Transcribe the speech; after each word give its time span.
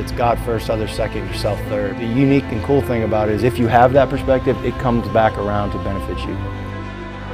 It's 0.00 0.12
God 0.12 0.38
first, 0.46 0.70
others 0.70 0.92
second, 0.92 1.26
yourself 1.26 1.60
third. 1.68 1.98
The 1.98 2.06
unique 2.06 2.44
and 2.44 2.64
cool 2.64 2.80
thing 2.80 3.02
about 3.02 3.28
it 3.28 3.34
is 3.34 3.42
if 3.42 3.58
you 3.58 3.66
have 3.66 3.92
that 3.92 4.08
perspective, 4.08 4.56
it 4.64 4.72
comes 4.78 5.06
back 5.08 5.36
around 5.36 5.72
to 5.72 5.78
benefit 5.84 6.16
you. 6.20 6.34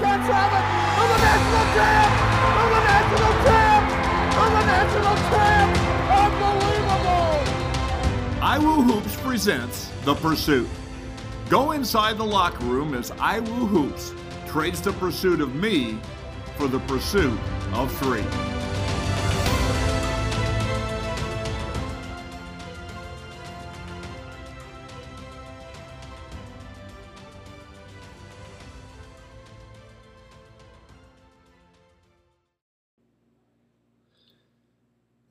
Ken 0.00 0.18
Travitt 0.26 0.66
for 0.96 1.06
the 1.06 1.18
national 1.22 1.64
champ! 1.76 2.10
For 2.42 2.66
the 2.74 2.82
national 2.90 3.32
champ! 3.46 3.86
For 4.34 4.48
the 4.50 4.64
national 4.66 5.16
champ! 5.30 5.70
Unbelievable! 6.34 7.38
iWoo 8.42 8.82
Hoops 8.90 9.14
presents 9.20 9.92
The 10.04 10.16
Pursuit. 10.16 10.68
Go 11.48 11.70
inside 11.70 12.18
the 12.18 12.26
locker 12.26 12.64
room 12.64 12.94
as 12.94 13.12
iWoo 13.12 13.68
Hoops 13.68 14.12
trades 14.48 14.80
the 14.80 14.92
pursuit 14.94 15.40
of 15.40 15.54
me 15.54 16.00
for 16.56 16.66
the 16.66 16.80
pursuit 16.80 17.38
of 17.74 17.96
three. 17.98 18.24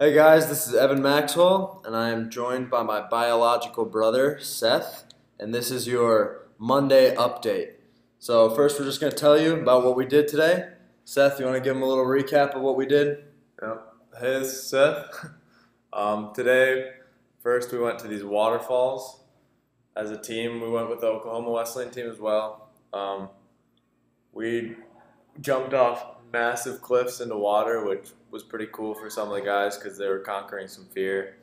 Hey 0.06 0.14
guys, 0.14 0.50
this 0.50 0.68
is 0.68 0.76
Evan 0.76 1.02
Maxwell, 1.02 1.82
and 1.84 1.96
I 1.96 2.10
am 2.10 2.30
joined 2.30 2.70
by 2.70 2.84
my 2.84 3.02
biological 3.02 3.86
brother, 3.86 4.38
Seth, 4.40 5.04
and 5.40 5.52
this 5.52 5.72
is 5.72 5.88
your 5.88 6.48
Monday 6.60 7.16
update. 7.16 7.72
So, 8.20 8.52
first, 8.52 8.80
we're 8.80 8.86
just 8.86 9.02
going 9.02 9.12
to 9.12 9.18
tell 9.18 9.36
you 9.36 9.56
about 9.56 9.84
what 9.84 9.96
we 9.96 10.06
did 10.06 10.28
today. 10.28 10.70
Seth, 11.06 11.40
you 11.40 11.46
want 11.46 11.58
to 11.58 11.60
give 11.60 11.74
them 11.74 11.82
a 11.82 11.88
little 11.88 12.06
recap 12.06 12.54
of 12.54 12.62
what 12.62 12.78
we 12.78 12.86
did? 12.86 13.24
Yep. 13.64 13.94
Hey, 14.20 14.40
this 14.40 14.54
is 14.54 14.70
Seth. 14.70 15.08
Um, 15.92 16.34
today, 16.36 16.92
first 17.42 17.72
we 17.72 17.80
went 17.80 17.98
to 18.00 18.08
these 18.08 18.24
waterfalls. 18.24 19.24
As 19.96 20.12
a 20.12 20.22
team, 20.22 20.62
we 20.62 20.70
went 20.70 20.88
with 20.88 21.02
the 21.02 21.08
Oklahoma 21.08 21.50
Wesleyan 21.50 21.90
team 21.90 22.08
as 22.12 22.20
well. 22.20 22.70
Um, 22.94 23.30
we 24.34 24.76
jumped 25.42 25.74
off 25.74 26.15
massive 26.36 26.82
cliffs 26.82 27.22
into 27.22 27.38
water, 27.38 27.86
which 27.86 28.10
was 28.30 28.44
pretty 28.44 28.68
cool 28.74 28.94
for 28.94 29.10
some 29.10 29.30
of 29.30 29.36
the 29.36 29.42
guys 29.42 29.78
because 29.78 29.98
they 29.98 30.08
were 30.08 30.20
conquering 30.20 30.68
some 30.68 30.86
fear. 30.94 31.38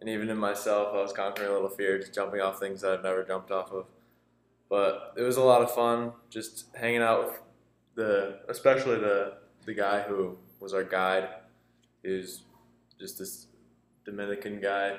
And 0.00 0.10
even 0.10 0.28
in 0.28 0.36
myself, 0.36 0.88
I 0.92 1.00
was 1.00 1.12
conquering 1.12 1.48
a 1.48 1.52
little 1.52 1.68
fear, 1.68 1.98
just 1.98 2.12
jumping 2.12 2.40
off 2.40 2.58
things 2.58 2.80
that 2.80 2.92
I've 2.92 3.04
never 3.04 3.22
jumped 3.22 3.52
off 3.52 3.70
of. 3.70 3.86
But 4.68 5.14
it 5.16 5.22
was 5.22 5.36
a 5.36 5.42
lot 5.42 5.62
of 5.62 5.72
fun, 5.72 6.12
just 6.28 6.64
hanging 6.74 7.02
out 7.02 7.24
with 7.24 7.40
the, 7.94 8.40
especially 8.48 8.98
the 8.98 9.34
the 9.64 9.74
guy 9.74 10.00
who 10.02 10.38
was 10.60 10.74
our 10.74 10.84
guide. 10.84 11.28
He 12.02 12.10
was 12.10 12.42
just 12.98 13.18
this 13.18 13.46
Dominican 14.04 14.60
guy 14.60 14.96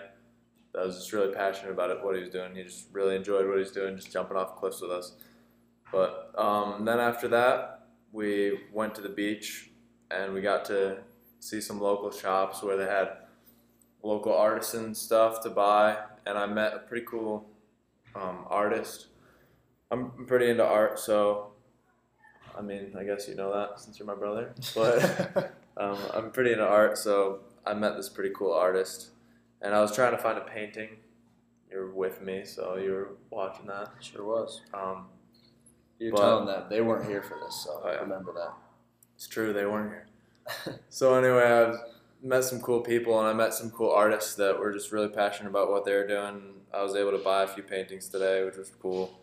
that 0.74 0.86
was 0.86 0.96
just 0.98 1.12
really 1.14 1.34
passionate 1.34 1.72
about 1.72 1.90
it, 1.90 2.04
what 2.04 2.16
he 2.16 2.22
was 2.22 2.30
doing. 2.30 2.56
He 2.56 2.64
just 2.64 2.88
really 2.94 3.16
enjoyed 3.16 3.46
what 3.46 3.56
he 3.56 3.60
was 3.60 3.72
doing, 3.72 3.96
just 3.98 4.12
jumping 4.12 4.38
off 4.38 4.56
cliffs 4.56 4.82
with 4.82 4.92
us. 4.92 5.14
But 5.92 6.34
um, 6.38 6.86
then 6.86 7.00
after 7.00 7.28
that, 7.30 7.77
we 8.18 8.62
went 8.74 8.96
to 8.96 9.02
the 9.02 9.10
beach 9.10 9.70
and 10.10 10.34
we 10.34 10.42
got 10.42 10.66
to 10.66 10.98
see 11.40 11.62
some 11.62 11.80
local 11.80 12.10
shops 12.10 12.64
where 12.64 12.76
they 12.76 12.88
had 12.88 13.10
local 14.02 14.36
artisan 14.36 14.96
stuff 14.96 15.44
to 15.44 15.52
buy. 15.52 15.96
And 16.26 16.36
I 16.36 16.48
met 16.48 16.74
a 16.74 16.80
pretty 16.80 17.06
cool 17.06 17.48
um, 18.16 18.46
artist. 18.48 19.08
I'm 19.92 20.26
pretty 20.26 20.50
into 20.50 20.66
art, 20.66 21.00
so 21.00 21.52
I 22.58 22.62
mean, 22.62 22.96
I 23.00 23.04
guess 23.04 23.28
you 23.28 23.36
know 23.36 23.54
that 23.54 23.80
since 23.80 24.00
you're 24.00 24.08
my 24.08 24.16
brother. 24.16 24.56
But 24.74 25.54
um, 25.78 25.98
I'm 26.12 26.32
pretty 26.32 26.54
into 26.54 26.68
art, 26.68 26.98
so 26.98 27.42
I 27.68 27.76
met 27.76 27.96
this 27.96 28.10
pretty 28.10 28.34
cool 28.36 28.52
artist, 28.52 29.12
and 29.62 29.76
I 29.76 29.80
was 29.80 29.94
trying 29.96 30.12
to 30.12 30.18
find 30.18 30.40
a 30.40 30.42
painting. 30.42 30.90
You 31.72 31.78
were 31.78 31.92
with 31.94 32.22
me, 32.22 32.44
so 32.46 32.78
you 32.78 32.92
were 32.92 33.10
watching 33.30 33.68
that. 33.68 33.92
Sure 34.02 34.26
was. 34.26 34.62
Um, 34.74 35.06
You 36.00 36.12
But- 36.12 36.18
tell 36.18 36.46
them 36.46 36.66
they 36.70 36.82
weren't 36.82 37.06
here 37.08 37.22
for 37.24 37.38
this, 37.40 37.56
so 37.64 37.82
Oh, 37.84 37.90
yeah. 37.92 38.00
remember 38.00 38.32
that. 38.34 38.54
it's 39.16 39.28
true, 39.28 39.52
they 39.54 39.66
weren't 39.66 39.90
here. 39.92 40.80
so 40.90 41.16
anyway, 41.16 41.44
I 41.74 41.76
met 42.26 42.44
some 42.44 42.62
cool 42.62 42.82
people, 42.82 43.20
and 43.20 43.28
I 43.28 43.34
met 43.34 43.54
some 43.54 43.72
cool 43.72 43.92
artists 43.92 44.36
that 44.36 44.60
were 44.60 44.72
just 44.72 44.92
really 44.92 45.10
passionate 45.10 45.50
about 45.50 45.70
what 45.72 45.86
they 45.86 45.94
were 45.94 46.06
doing. 46.08 46.62
I 46.74 46.84
was 46.84 46.96
able 46.96 47.12
to 47.12 47.18
buy 47.24 47.44
a 47.44 47.48
few 47.48 47.64
paintings 47.64 48.10
today, 48.10 48.44
which 48.46 48.58
was 48.58 48.70
cool. 48.82 49.20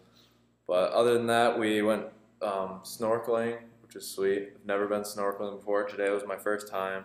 But 0.67 0.93
other 0.93 1.15
than 1.15 1.27
that, 1.29 1.59
we 1.59 1.83
went 1.83 2.07
um, 2.43 2.81
snorkeling, 2.85 3.59
which 3.83 3.95
is 3.97 4.07
sweet. 4.11 4.53
I've 4.57 4.67
never 4.67 4.87
been 4.87 5.03
snorkeling 5.03 5.59
before. 5.59 5.85
Today 5.85 6.11
was 6.11 6.25
my 6.27 6.37
first 6.37 6.69
time, 6.69 7.05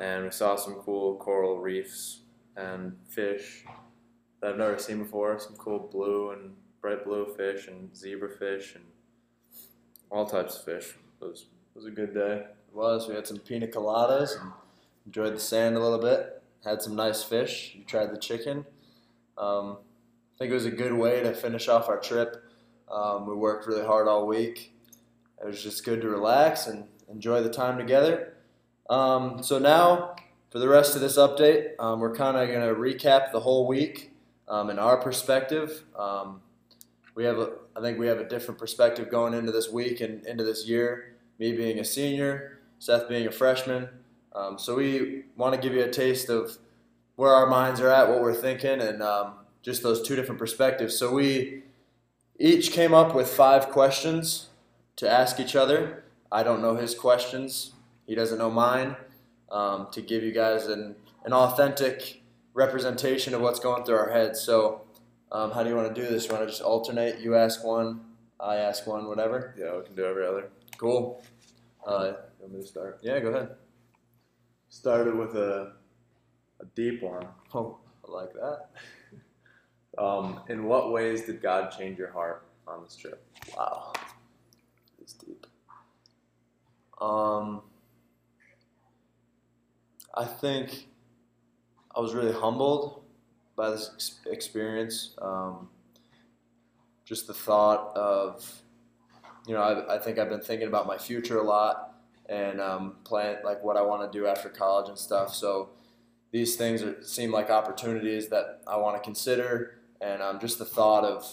and 0.00 0.24
we 0.24 0.30
saw 0.30 0.56
some 0.56 0.74
cool 0.76 1.16
coral 1.16 1.58
reefs 1.58 2.20
and 2.56 2.96
fish 3.08 3.64
that 4.40 4.50
I've 4.50 4.58
never 4.58 4.78
seen 4.78 4.98
before. 4.98 5.38
Some 5.38 5.56
cool 5.56 5.78
blue 5.78 6.30
and 6.32 6.54
bright 6.86 7.04
blue 7.04 7.26
fish 7.36 7.66
and 7.66 7.92
zebrafish 7.92 8.76
and 8.76 8.84
all 10.08 10.24
types 10.24 10.56
of 10.56 10.64
fish. 10.64 10.94
It 11.20 11.24
was 11.24 11.46
it 11.74 11.78
was 11.78 11.86
a 11.86 11.90
good 11.90 12.14
day. 12.14 12.44
It 12.44 12.74
was. 12.76 13.08
We 13.08 13.16
had 13.16 13.26
some 13.26 13.38
pina 13.38 13.66
coladas 13.66 14.40
and 14.40 14.52
enjoyed 15.04 15.34
the 15.34 15.40
sand 15.40 15.76
a 15.76 15.80
little 15.80 15.98
bit. 15.98 16.40
Had 16.64 16.82
some 16.82 16.94
nice 16.94 17.24
fish. 17.24 17.72
We 17.76 17.82
tried 17.82 18.12
the 18.12 18.18
chicken. 18.18 18.64
Um, 19.36 19.78
I 20.36 20.38
think 20.38 20.52
it 20.52 20.54
was 20.54 20.64
a 20.64 20.70
good 20.70 20.92
way 20.92 21.24
to 21.24 21.34
finish 21.34 21.66
off 21.66 21.88
our 21.88 21.98
trip. 21.98 22.44
Um, 22.88 23.26
we 23.26 23.34
worked 23.34 23.66
really 23.66 23.84
hard 23.84 24.06
all 24.06 24.24
week. 24.24 24.72
It 25.42 25.46
was 25.46 25.60
just 25.60 25.84
good 25.84 26.00
to 26.02 26.08
relax 26.08 26.68
and 26.68 26.84
enjoy 27.10 27.42
the 27.42 27.50
time 27.50 27.78
together. 27.78 28.34
Um, 28.88 29.42
so 29.42 29.58
now, 29.58 30.14
for 30.50 30.60
the 30.60 30.68
rest 30.68 30.94
of 30.94 31.00
this 31.00 31.18
update, 31.18 31.70
um, 31.80 31.98
we're 31.98 32.14
kind 32.14 32.36
of 32.36 32.46
going 32.46 32.60
to 32.60 32.80
recap 32.80 33.32
the 33.32 33.40
whole 33.40 33.66
week 33.66 34.12
um, 34.46 34.70
in 34.70 34.78
our 34.78 34.98
perspective. 34.98 35.82
Um, 35.98 36.42
we 37.16 37.24
have, 37.24 37.38
a, 37.38 37.52
I 37.74 37.80
think, 37.80 37.98
we 37.98 38.06
have 38.06 38.18
a 38.18 38.28
different 38.28 38.60
perspective 38.60 39.10
going 39.10 39.34
into 39.34 39.50
this 39.50 39.70
week 39.70 40.00
and 40.00 40.24
into 40.26 40.44
this 40.44 40.68
year. 40.68 41.14
Me 41.38 41.52
being 41.52 41.80
a 41.80 41.84
senior, 41.84 42.58
Seth 42.78 43.08
being 43.08 43.26
a 43.26 43.32
freshman. 43.32 43.88
Um, 44.34 44.58
so 44.58 44.76
we 44.76 45.24
want 45.36 45.54
to 45.54 45.60
give 45.60 45.74
you 45.74 45.82
a 45.82 45.90
taste 45.90 46.28
of 46.28 46.58
where 47.16 47.32
our 47.32 47.46
minds 47.46 47.80
are 47.80 47.88
at, 47.88 48.08
what 48.08 48.20
we're 48.20 48.34
thinking, 48.34 48.80
and 48.80 49.02
um, 49.02 49.32
just 49.62 49.82
those 49.82 50.06
two 50.06 50.14
different 50.14 50.38
perspectives. 50.38 50.96
So 50.96 51.12
we 51.12 51.62
each 52.38 52.70
came 52.70 52.92
up 52.92 53.14
with 53.14 53.28
five 53.28 53.70
questions 53.70 54.50
to 54.96 55.10
ask 55.10 55.40
each 55.40 55.56
other. 55.56 56.04
I 56.30 56.42
don't 56.42 56.60
know 56.60 56.76
his 56.76 56.94
questions. 56.94 57.72
He 58.06 58.14
doesn't 58.14 58.38
know 58.38 58.50
mine. 58.50 58.96
Um, 59.50 59.86
to 59.92 60.02
give 60.02 60.24
you 60.24 60.32
guys 60.32 60.66
an, 60.66 60.96
an 61.24 61.32
authentic 61.32 62.20
representation 62.52 63.32
of 63.32 63.40
what's 63.40 63.60
going 63.60 63.84
through 63.84 63.96
our 63.96 64.10
heads. 64.10 64.40
So, 64.40 64.82
um, 65.36 65.50
how 65.50 65.62
do 65.62 65.68
you 65.68 65.76
want 65.76 65.94
to 65.94 66.00
do 66.00 66.08
this? 66.08 66.24
You 66.26 66.32
want 66.32 66.44
to 66.44 66.50
just 66.50 66.62
alternate? 66.62 67.20
You 67.20 67.36
ask 67.36 67.62
one, 67.62 68.00
I 68.40 68.56
ask 68.56 68.86
one, 68.86 69.06
whatever. 69.06 69.54
Yeah, 69.58 69.76
we 69.76 69.84
can 69.84 69.94
do 69.94 70.04
every 70.06 70.26
other. 70.26 70.48
Cool. 70.78 71.22
Uh, 71.86 72.12
You 72.38 72.40
want 72.40 72.54
me 72.54 72.60
to 72.62 72.66
start? 72.66 73.00
yeah, 73.02 73.20
go 73.20 73.28
ahead. 73.28 73.50
Started 74.70 75.14
with 75.14 75.34
a 75.36 75.72
a 76.60 76.64
deep 76.74 77.02
one. 77.02 77.26
Oh, 77.54 77.78
I 78.08 78.12
like 78.12 78.32
that. 78.32 78.70
Um, 79.98 80.40
in 80.50 80.64
what 80.64 80.92
ways 80.92 81.22
did 81.24 81.40
God 81.40 81.70
change 81.70 81.96
your 81.98 82.12
heart 82.12 82.46
on 82.68 82.82
this 82.84 82.96
trip? 82.96 83.24
Wow. 83.56 83.94
It's 85.00 85.14
deep. 85.14 85.46
Um, 87.00 87.62
I 90.14 90.26
think 90.26 90.88
I 91.96 92.00
was 92.00 92.12
really 92.12 92.34
humbled 92.34 93.05
by 93.56 93.70
this 93.70 93.90
ex- 93.94 94.20
experience. 94.26 95.14
Um, 95.20 95.68
just 97.04 97.26
the 97.26 97.34
thought 97.34 97.96
of, 97.96 98.62
you 99.46 99.54
know, 99.54 99.60
I, 99.60 99.96
I 99.96 99.98
think 99.98 100.18
I've 100.18 100.28
been 100.28 100.40
thinking 100.40 100.68
about 100.68 100.86
my 100.86 100.98
future 100.98 101.38
a 101.38 101.42
lot 101.42 101.94
and 102.28 102.60
um, 102.60 102.96
plan 103.04 103.38
like 103.44 103.62
what 103.62 103.76
I 103.76 103.82
want 103.82 104.10
to 104.10 104.18
do 104.18 104.26
after 104.26 104.48
college 104.48 104.88
and 104.88 104.98
stuff. 104.98 105.34
So 105.34 105.70
these 106.32 106.56
things 106.56 106.82
are, 106.82 107.02
seem 107.02 107.30
like 107.30 107.50
opportunities 107.50 108.28
that 108.28 108.62
I 108.66 108.76
want 108.76 108.96
to 108.96 109.02
consider, 109.02 109.78
and 110.00 110.20
um, 110.20 110.40
just 110.40 110.58
the 110.58 110.64
thought 110.64 111.04
of 111.04 111.24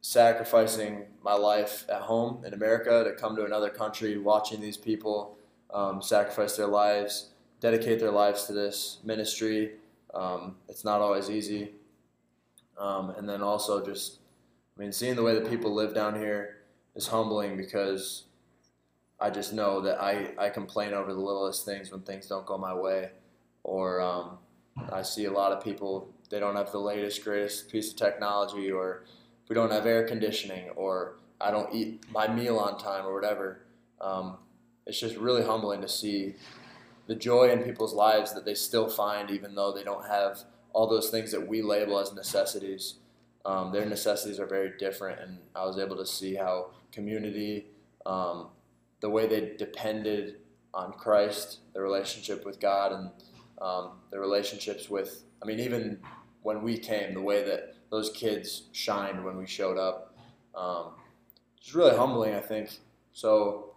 sacrificing 0.00 1.06
my 1.22 1.34
life 1.34 1.84
at 1.88 2.02
home 2.02 2.44
in 2.44 2.52
America 2.52 3.04
to 3.04 3.12
come 3.12 3.36
to 3.36 3.44
another 3.44 3.70
country, 3.70 4.18
watching 4.18 4.60
these 4.60 4.76
people 4.76 5.38
um, 5.72 6.02
sacrifice 6.02 6.56
their 6.56 6.66
lives, 6.66 7.30
dedicate 7.60 8.00
their 8.00 8.10
lives 8.10 8.44
to 8.44 8.52
this 8.52 8.98
ministry. 9.04 9.72
Um, 10.14 10.56
it's 10.68 10.84
not 10.84 11.00
always 11.00 11.30
easy. 11.30 11.72
Um, 12.78 13.10
and 13.10 13.28
then 13.28 13.42
also 13.42 13.84
just, 13.84 14.18
I 14.76 14.80
mean, 14.80 14.92
seeing 14.92 15.16
the 15.16 15.22
way 15.22 15.34
that 15.34 15.48
people 15.50 15.74
live 15.74 15.94
down 15.94 16.14
here 16.14 16.58
is 16.94 17.08
humbling 17.08 17.56
because 17.56 18.24
I 19.20 19.30
just 19.30 19.52
know 19.52 19.80
that 19.80 20.00
I, 20.00 20.30
I 20.38 20.50
complain 20.50 20.92
over 20.92 21.12
the 21.12 21.20
littlest 21.20 21.64
things 21.64 21.90
when 21.90 22.02
things 22.02 22.26
don't 22.26 22.46
go 22.46 22.56
my 22.56 22.74
way. 22.74 23.10
Or 23.64 24.00
um, 24.00 24.38
I 24.92 25.02
see 25.02 25.24
a 25.24 25.32
lot 25.32 25.52
of 25.52 25.62
people, 25.62 26.14
they 26.30 26.38
don't 26.38 26.56
have 26.56 26.70
the 26.72 26.78
latest, 26.78 27.24
greatest 27.24 27.70
piece 27.70 27.90
of 27.90 27.96
technology, 27.96 28.70
or 28.70 29.04
we 29.48 29.54
don't 29.54 29.72
have 29.72 29.86
air 29.86 30.06
conditioning, 30.06 30.70
or 30.70 31.16
I 31.40 31.50
don't 31.50 31.74
eat 31.74 32.04
my 32.10 32.28
meal 32.28 32.58
on 32.58 32.78
time, 32.78 33.06
or 33.06 33.14
whatever. 33.14 33.62
Um, 34.00 34.38
it's 34.86 35.00
just 35.00 35.16
really 35.16 35.42
humbling 35.44 35.80
to 35.82 35.88
see 35.88 36.36
the 37.08 37.16
joy 37.16 37.50
in 37.50 37.64
people's 37.64 37.94
lives 37.94 38.32
that 38.34 38.44
they 38.44 38.54
still 38.54 38.88
find 38.88 39.30
even 39.30 39.54
though 39.54 39.72
they 39.72 39.82
don't 39.82 40.06
have 40.06 40.44
all 40.72 40.86
those 40.86 41.10
things 41.10 41.32
that 41.32 41.48
we 41.48 41.62
label 41.62 41.98
as 41.98 42.12
necessities. 42.12 42.94
Um, 43.44 43.72
their 43.72 43.86
necessities 43.86 44.38
are 44.38 44.46
very 44.46 44.72
different, 44.78 45.20
and 45.20 45.38
I 45.56 45.64
was 45.64 45.78
able 45.78 45.96
to 45.96 46.06
see 46.06 46.34
how 46.34 46.70
community, 46.92 47.66
um, 48.04 48.48
the 49.00 49.08
way 49.08 49.26
they 49.26 49.54
depended 49.56 50.36
on 50.74 50.92
Christ, 50.92 51.60
their 51.72 51.82
relationship 51.82 52.44
with 52.44 52.60
God, 52.60 52.92
and 52.92 53.10
um, 53.62 53.92
their 54.10 54.20
relationships 54.20 54.90
with, 54.90 55.24
I 55.42 55.46
mean, 55.46 55.60
even 55.60 55.98
when 56.42 56.62
we 56.62 56.76
came, 56.76 57.14
the 57.14 57.22
way 57.22 57.42
that 57.42 57.74
those 57.90 58.10
kids 58.10 58.64
shined 58.72 59.24
when 59.24 59.38
we 59.38 59.46
showed 59.46 59.78
up. 59.78 60.14
Um, 60.54 60.92
it's 61.56 61.74
really 61.74 61.96
humbling, 61.96 62.34
I 62.34 62.40
think. 62.40 62.70
So 63.12 63.67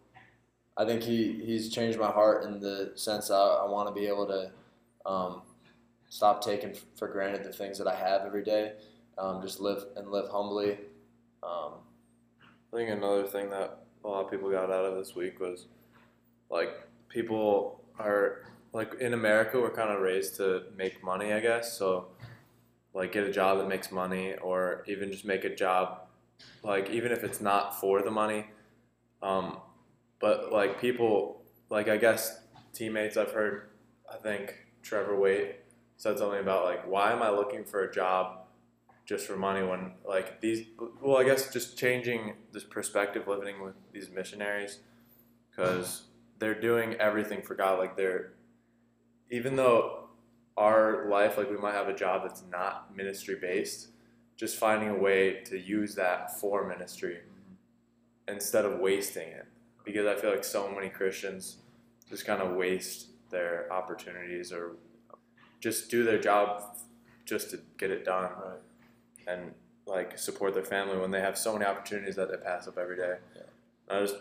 I 0.81 0.85
think 0.85 1.03
he, 1.03 1.39
he's 1.45 1.69
changed 1.69 1.99
my 1.99 2.09
heart 2.09 2.43
in 2.43 2.59
the 2.59 2.91
sense 2.95 3.29
I, 3.29 3.37
I 3.37 3.69
want 3.69 3.87
to 3.87 3.93
be 3.93 4.07
able 4.07 4.25
to 4.25 4.51
um, 5.05 5.43
stop 6.09 6.43
taking 6.43 6.73
for 6.97 7.07
granted 7.07 7.43
the 7.43 7.53
things 7.53 7.77
that 7.77 7.85
I 7.85 7.93
have 7.93 8.23
every 8.25 8.43
day. 8.43 8.73
Um, 9.15 9.43
just 9.43 9.59
live 9.59 9.83
and 9.95 10.09
live 10.09 10.29
humbly. 10.29 10.79
Um, 11.43 11.73
I 12.73 12.77
think 12.77 12.89
another 12.89 13.27
thing 13.27 13.51
that 13.51 13.83
a 14.03 14.07
lot 14.07 14.25
of 14.25 14.31
people 14.31 14.49
got 14.49 14.71
out 14.71 14.85
of 14.85 14.95
this 14.95 15.15
week 15.15 15.39
was 15.39 15.67
like 16.49 16.69
people 17.09 17.83
are 17.99 18.39
like 18.73 18.95
in 18.99 19.13
America 19.13 19.59
we're 19.59 19.69
kind 19.69 19.91
of 19.91 20.01
raised 20.01 20.37
to 20.37 20.63
make 20.75 21.03
money, 21.03 21.31
I 21.31 21.41
guess. 21.41 21.77
So 21.77 22.07
like 22.95 23.11
get 23.11 23.23
a 23.23 23.31
job 23.31 23.59
that 23.59 23.67
makes 23.67 23.91
money 23.91 24.33
or 24.41 24.83
even 24.87 25.11
just 25.11 25.25
make 25.25 25.43
a 25.43 25.55
job 25.55 26.07
like 26.63 26.89
even 26.89 27.11
if 27.11 27.23
it's 27.23 27.39
not 27.39 27.79
for 27.79 28.01
the 28.01 28.09
money. 28.09 28.47
Um, 29.21 29.59
but 30.21 30.51
like 30.51 30.79
people 30.79 31.43
like 31.69 31.89
I 31.89 31.97
guess 31.97 32.41
teammates 32.73 33.17
I've 33.17 33.31
heard 33.31 33.69
I 34.11 34.17
think 34.17 34.55
Trevor 34.81 35.19
Waite 35.19 35.55
said 35.97 36.17
something 36.17 36.39
about 36.39 36.65
like 36.65 36.87
why 36.87 37.11
am 37.11 37.21
I 37.21 37.29
looking 37.29 37.65
for 37.65 37.83
a 37.83 37.91
job 37.91 38.41
just 39.11 39.27
for 39.27 39.35
money 39.35 39.61
when 39.61 39.91
like 40.07 40.39
these 40.39 40.65
well 41.01 41.17
i 41.17 41.23
guess 41.25 41.51
just 41.51 41.77
changing 41.77 42.33
this 42.53 42.63
perspective 42.63 43.27
living 43.27 43.61
with 43.61 43.73
these 43.91 44.09
missionaries 44.09 44.79
because 45.49 46.03
they're 46.39 46.59
doing 46.59 46.93
everything 46.93 47.41
for 47.41 47.53
god 47.53 47.77
like 47.77 47.97
they're 47.97 48.31
even 49.29 49.57
though 49.57 50.05
our 50.55 51.09
life 51.09 51.37
like 51.37 51.49
we 51.49 51.57
might 51.57 51.73
have 51.73 51.89
a 51.89 51.95
job 51.95 52.21
that's 52.23 52.43
not 52.49 52.95
ministry 52.95 53.35
based 53.35 53.89
just 54.37 54.57
finding 54.57 54.87
a 54.87 54.95
way 54.95 55.41
to 55.43 55.59
use 55.59 55.93
that 55.95 56.39
for 56.39 56.65
ministry 56.65 57.15
mm-hmm. 57.17 58.33
instead 58.33 58.63
of 58.63 58.79
wasting 58.79 59.27
it 59.27 59.45
because 59.83 60.05
i 60.05 60.15
feel 60.15 60.29
like 60.29 60.43
so 60.43 60.69
many 60.71 60.89
christians 60.89 61.57
just 62.09 62.25
kind 62.25 62.41
of 62.41 62.55
waste 62.55 63.07
their 63.29 63.71
opportunities 63.71 64.51
or 64.51 64.73
just 65.59 65.89
do 65.89 66.03
their 66.03 66.19
job 66.19 66.63
just 67.25 67.51
to 67.51 67.59
get 67.77 67.91
it 67.91 68.03
done 68.03 68.29
right. 68.43 68.59
and 69.27 69.53
like 69.85 70.17
support 70.17 70.53
their 70.53 70.63
family 70.63 70.97
when 70.97 71.11
they 71.11 71.21
have 71.21 71.37
so 71.37 71.53
many 71.53 71.65
opportunities 71.65 72.15
that 72.15 72.29
they 72.29 72.37
pass 72.37 72.67
up 72.67 72.77
every 72.77 72.95
day. 72.95 73.15
Yeah. 73.35 73.43
I 73.89 74.01
just 74.01 74.15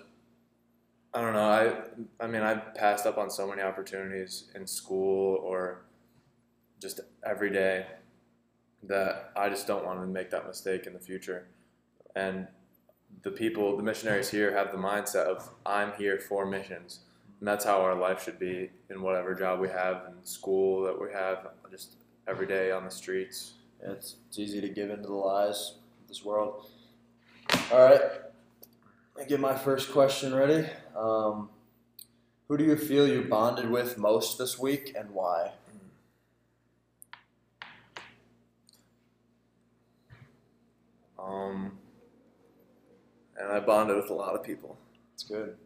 I 1.12 1.20
don't 1.20 1.32
know. 1.32 1.50
I 2.20 2.24
I 2.24 2.26
mean 2.26 2.42
I 2.42 2.54
passed 2.54 3.06
up 3.06 3.18
on 3.18 3.30
so 3.30 3.48
many 3.48 3.62
opportunities 3.62 4.50
in 4.54 4.66
school 4.66 5.40
or 5.42 5.82
just 6.80 7.00
every 7.24 7.50
day 7.50 7.86
that 8.84 9.32
I 9.36 9.48
just 9.48 9.66
don't 9.66 9.84
want 9.84 10.00
to 10.00 10.06
make 10.06 10.30
that 10.30 10.46
mistake 10.46 10.86
in 10.86 10.92
the 10.92 11.00
future. 11.00 11.46
And 12.16 12.46
the 13.22 13.30
people, 13.30 13.76
the 13.76 13.82
missionaries 13.82 14.30
here 14.30 14.52
have 14.52 14.70
the 14.72 14.78
mindset 14.78 15.26
of 15.26 15.48
I'm 15.66 15.92
here 15.98 16.18
for 16.18 16.46
missions. 16.46 17.00
And 17.38 17.48
that's 17.48 17.64
how 17.64 17.80
our 17.80 17.94
life 17.94 18.22
should 18.22 18.38
be 18.38 18.70
in 18.90 19.00
whatever 19.00 19.34
job 19.34 19.60
we 19.60 19.68
have 19.68 20.02
in 20.08 20.24
school 20.24 20.82
that 20.82 21.00
we 21.00 21.10
have 21.12 21.48
just 21.70 21.94
every 22.28 22.46
day 22.46 22.70
on 22.70 22.84
the 22.84 22.90
streets. 22.90 23.54
Yeah, 23.82 23.92
it's, 23.92 24.16
it's 24.28 24.38
easy 24.38 24.60
to 24.60 24.68
give 24.68 24.90
into 24.90 25.08
the 25.08 25.14
lies 25.14 25.74
of 26.02 26.08
this 26.08 26.24
world. 26.24 26.66
All 27.72 27.78
right, 27.78 28.00
I 29.18 29.24
get 29.24 29.40
my 29.40 29.56
first 29.56 29.90
question 29.90 30.34
ready. 30.34 30.68
Um, 30.96 31.48
who 32.48 32.58
do 32.58 32.64
you 32.64 32.76
feel 32.76 33.08
you 33.08 33.22
bonded 33.22 33.70
with 33.70 33.96
most 33.96 34.36
this 34.36 34.58
week, 34.58 34.94
and 34.98 35.10
why? 35.10 35.52
Um, 41.18 41.78
and 43.40 43.50
I 43.52 43.60
bonded 43.60 43.96
with 43.96 44.10
a 44.10 44.14
lot 44.14 44.34
of 44.34 44.42
people. 44.44 44.76
It's 45.14 45.22
good. 45.24 45.56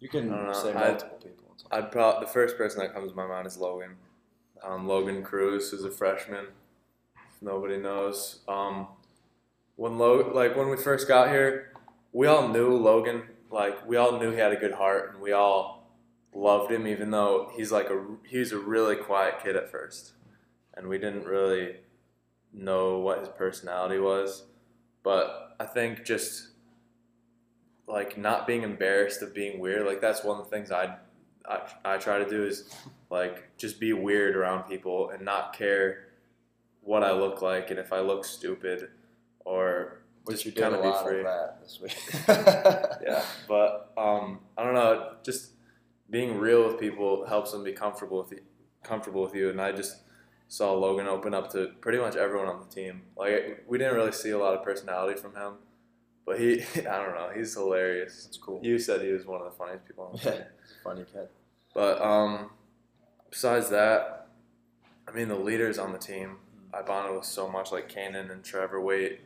You 0.00 0.08
can 0.08 0.32
I 0.32 0.52
say 0.52 0.72
I- 0.72 0.88
multiple 0.90 1.18
people. 1.18 1.38
I'd 1.70 1.90
probably 1.90 2.26
the 2.26 2.32
first 2.32 2.56
person 2.58 2.80
that 2.80 2.92
comes 2.92 3.10
to 3.10 3.16
my 3.16 3.26
mind 3.26 3.46
is 3.46 3.56
Logan. 3.56 3.96
Um, 4.62 4.86
Logan 4.86 5.22
Cruz, 5.22 5.70
who's 5.70 5.84
a 5.84 5.90
freshman. 5.90 6.46
If 7.16 7.40
nobody 7.40 7.78
knows. 7.78 8.40
Um, 8.46 8.88
when 9.76 9.96
Lo- 9.98 10.30
like 10.34 10.54
when 10.56 10.68
we 10.68 10.76
first 10.76 11.08
got 11.08 11.30
here, 11.30 11.72
we 12.12 12.26
all 12.26 12.48
knew 12.48 12.76
Logan. 12.76 13.22
Like 13.50 13.86
we 13.86 13.96
all 13.96 14.18
knew 14.18 14.32
he 14.32 14.38
had 14.38 14.52
a 14.52 14.56
good 14.56 14.72
heart, 14.72 15.12
and 15.14 15.22
we 15.22 15.32
all 15.32 15.90
loved 16.34 16.70
him, 16.70 16.86
even 16.86 17.10
though 17.10 17.50
he's 17.56 17.72
like 17.72 17.88
a 17.88 18.04
he 18.26 18.38
was 18.38 18.52
a 18.52 18.58
really 18.58 18.96
quiet 18.96 19.36
kid 19.42 19.56
at 19.56 19.70
first, 19.70 20.12
and 20.74 20.88
we 20.88 20.98
didn't 20.98 21.24
really 21.24 21.76
know 22.52 22.98
what 22.98 23.20
his 23.20 23.28
personality 23.30 23.98
was. 23.98 24.44
But 25.02 25.41
I 25.60 25.64
think 25.64 26.04
just 26.04 26.48
like 27.86 28.16
not 28.16 28.46
being 28.46 28.62
embarrassed 28.62 29.22
of 29.22 29.34
being 29.34 29.60
weird, 29.60 29.86
like 29.86 30.00
that's 30.00 30.24
one 30.24 30.38
of 30.38 30.44
the 30.44 30.50
things 30.50 30.70
I 30.70 30.96
I, 31.48 31.60
I 31.84 31.96
try 31.98 32.18
to 32.18 32.28
do 32.28 32.44
is 32.44 32.72
like 33.10 33.56
just 33.56 33.80
be 33.80 33.92
weird 33.92 34.36
around 34.36 34.64
people 34.64 35.10
and 35.10 35.24
not 35.24 35.52
care 35.56 36.08
what 36.82 37.02
I 37.02 37.12
look 37.12 37.42
like 37.42 37.70
and 37.70 37.78
if 37.78 37.92
I 37.92 38.00
look 38.00 38.24
stupid 38.24 38.88
or 39.44 40.02
Which 40.24 40.46
you 40.46 40.52
kinda 40.52 40.80
be 40.80 40.92
free. 41.04 41.18
of 41.18 41.24
that 41.24 41.58
this 41.60 41.80
week. 41.80 41.96
yeah. 42.28 43.24
But 43.48 43.92
um, 43.96 44.40
I 44.56 44.64
don't 44.64 44.74
know, 44.74 45.14
just 45.24 45.50
being 46.10 46.38
real 46.38 46.66
with 46.66 46.78
people 46.78 47.26
helps 47.26 47.52
them 47.52 47.64
be 47.64 47.72
comfortable 47.72 48.18
with 48.18 48.32
you, 48.32 48.40
comfortable 48.82 49.22
with 49.22 49.34
you. 49.34 49.50
And 49.50 49.60
I 49.60 49.72
just 49.72 49.96
saw 50.52 50.74
Logan 50.74 51.06
open 51.06 51.32
up 51.32 51.50
to 51.52 51.68
pretty 51.80 51.96
much 51.96 52.14
everyone 52.14 52.46
on 52.46 52.60
the 52.60 52.66
team. 52.66 53.00
Like 53.16 53.64
we 53.66 53.78
didn't 53.78 53.94
really 53.94 54.12
see 54.12 54.30
a 54.32 54.38
lot 54.38 54.52
of 54.52 54.62
personality 54.62 55.18
from 55.18 55.34
him, 55.34 55.54
but 56.26 56.38
he 56.38 56.62
I 56.76 57.02
don't 57.02 57.14
know, 57.14 57.30
he's 57.34 57.54
hilarious. 57.54 58.26
It's 58.28 58.36
cool. 58.36 58.60
You 58.62 58.78
said 58.78 59.00
he 59.00 59.12
was 59.12 59.24
one 59.24 59.40
of 59.40 59.50
the 59.50 59.56
funniest 59.56 59.86
people 59.86 60.04
on 60.04 60.12
the 60.12 60.18
team. 60.18 60.32
Yeah, 60.34 60.44
funny 60.84 61.06
kid. 61.10 61.28
But 61.72 62.02
um, 62.02 62.50
besides 63.30 63.70
that, 63.70 64.28
I 65.08 65.12
mean 65.12 65.28
the 65.28 65.36
leaders 65.36 65.78
on 65.78 65.90
the 65.90 65.98
team 65.98 66.36
I 66.74 66.82
bonded 66.82 67.16
with 67.16 67.24
so 67.24 67.48
much, 67.48 67.72
like 67.72 67.90
Kanan 67.90 68.30
and 68.30 68.44
Trevor 68.44 68.82
Waite. 68.82 69.20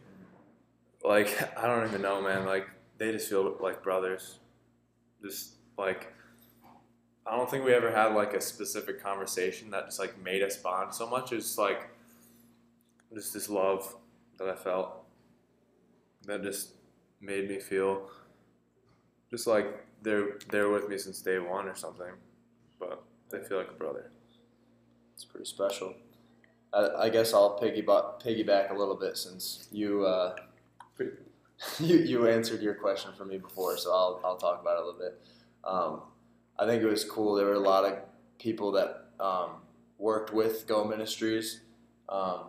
Like 1.04 1.36
I 1.58 1.66
don't 1.66 1.88
even 1.88 2.02
know, 2.02 2.22
man. 2.22 2.46
Like 2.46 2.68
they 2.98 3.10
just 3.10 3.28
feel 3.28 3.56
like 3.60 3.82
brothers. 3.82 4.38
Just 5.20 5.54
like 5.76 6.12
I 7.28 7.36
don't 7.36 7.50
think 7.50 7.64
we 7.64 7.74
ever 7.74 7.90
had 7.90 8.14
like 8.14 8.34
a 8.34 8.40
specific 8.40 9.02
conversation 9.02 9.70
that 9.70 9.86
just 9.86 9.98
like 9.98 10.22
made 10.22 10.42
us 10.42 10.56
bond 10.56 10.94
so 10.94 11.08
much. 11.08 11.32
It's 11.32 11.58
like 11.58 11.88
just 13.14 13.34
this 13.34 13.48
love 13.48 13.96
that 14.38 14.48
I 14.48 14.54
felt 14.54 15.04
that 16.26 16.42
just 16.42 16.72
made 17.20 17.48
me 17.48 17.58
feel 17.58 18.10
just 19.30 19.46
like 19.46 19.86
they're 20.02 20.38
they're 20.50 20.68
with 20.68 20.88
me 20.88 20.98
since 20.98 21.20
day 21.20 21.38
one 21.38 21.66
or 21.66 21.74
something. 21.74 22.12
But 22.78 23.02
they 23.30 23.40
feel 23.42 23.58
like 23.58 23.70
a 23.70 23.74
brother. 23.74 24.10
It's 25.14 25.24
pretty 25.24 25.46
special. 25.46 25.94
I, 26.72 26.88
I 27.04 27.08
guess 27.08 27.32
I'll 27.32 27.58
piggyback 27.58 28.22
piggyback 28.22 28.70
a 28.70 28.74
little 28.74 28.96
bit 28.96 29.16
since 29.16 29.66
you 29.72 30.04
uh, 30.04 30.36
you 31.80 31.96
you 31.96 32.28
answered 32.28 32.62
your 32.62 32.74
question 32.74 33.12
for 33.16 33.24
me 33.24 33.38
before, 33.38 33.76
so 33.78 33.92
I'll 33.92 34.20
I'll 34.24 34.36
talk 34.36 34.60
about 34.60 34.76
it 34.76 34.82
a 34.82 34.86
little 34.86 35.00
bit. 35.00 35.20
Um, 35.64 36.02
I 36.58 36.66
think 36.66 36.82
it 36.82 36.86
was 36.86 37.04
cool. 37.04 37.34
There 37.34 37.46
were 37.46 37.54
a 37.54 37.58
lot 37.58 37.84
of 37.84 37.98
people 38.38 38.72
that 38.72 39.06
um, 39.20 39.50
worked 39.98 40.32
with 40.32 40.66
Go 40.66 40.84
Ministries 40.84 41.60
um, 42.08 42.40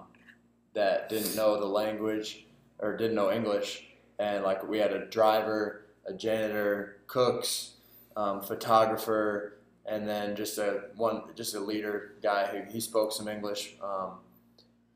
that 0.73 1.09
didn't 1.09 1.35
know 1.35 1.59
the 1.59 1.65
language 1.65 2.45
or 2.79 2.95
didn't 2.95 3.15
know 3.15 3.31
English, 3.31 3.85
and 4.19 4.43
like 4.43 4.67
we 4.67 4.77
had 4.77 4.93
a 4.93 5.05
driver, 5.05 5.85
a 6.05 6.13
janitor, 6.13 6.97
cooks, 7.07 7.73
um, 8.15 8.41
photographer, 8.41 9.59
and 9.85 10.07
then 10.07 10.35
just 10.35 10.57
a 10.57 10.83
one 10.95 11.23
just 11.35 11.55
a 11.55 11.59
leader 11.59 12.15
guy 12.21 12.45
who 12.45 12.71
he 12.71 12.79
spoke 12.79 13.11
some 13.11 13.27
English. 13.27 13.75
Um, 13.83 14.19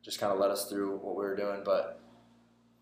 just 0.01 0.19
kind 0.19 0.33
of 0.33 0.39
led 0.39 0.49
us 0.49 0.67
through 0.67 0.97
what 0.97 1.15
we 1.15 1.23
were 1.23 1.35
doing, 1.35 1.61
but 1.63 2.01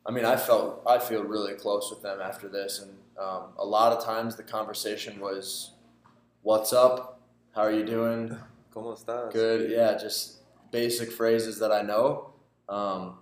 I 0.05 0.11
mean, 0.11 0.25
I 0.25 0.37
felt 0.37 0.81
I 0.87 0.99
feel 0.99 1.23
really 1.23 1.53
close 1.53 1.89
with 1.89 2.01
them 2.01 2.19
after 2.21 2.47
this, 2.47 2.79
and 2.79 2.91
um, 3.19 3.53
a 3.57 3.65
lot 3.65 3.91
of 3.91 4.03
times 4.03 4.35
the 4.35 4.43
conversation 4.43 5.19
was, 5.19 5.71
"What's 6.41 6.73
up? 6.73 7.21
How 7.55 7.63
are 7.63 7.71
you 7.71 7.85
doing? 7.85 8.37
¿Cómo 8.73 8.95
estás? 8.97 9.31
Good, 9.33 9.69
yeah, 9.69 9.97
just 9.97 10.41
basic 10.71 11.11
phrases 11.11 11.59
that 11.59 11.71
I 11.71 11.81
know. 11.81 12.33
Um, 12.67 13.19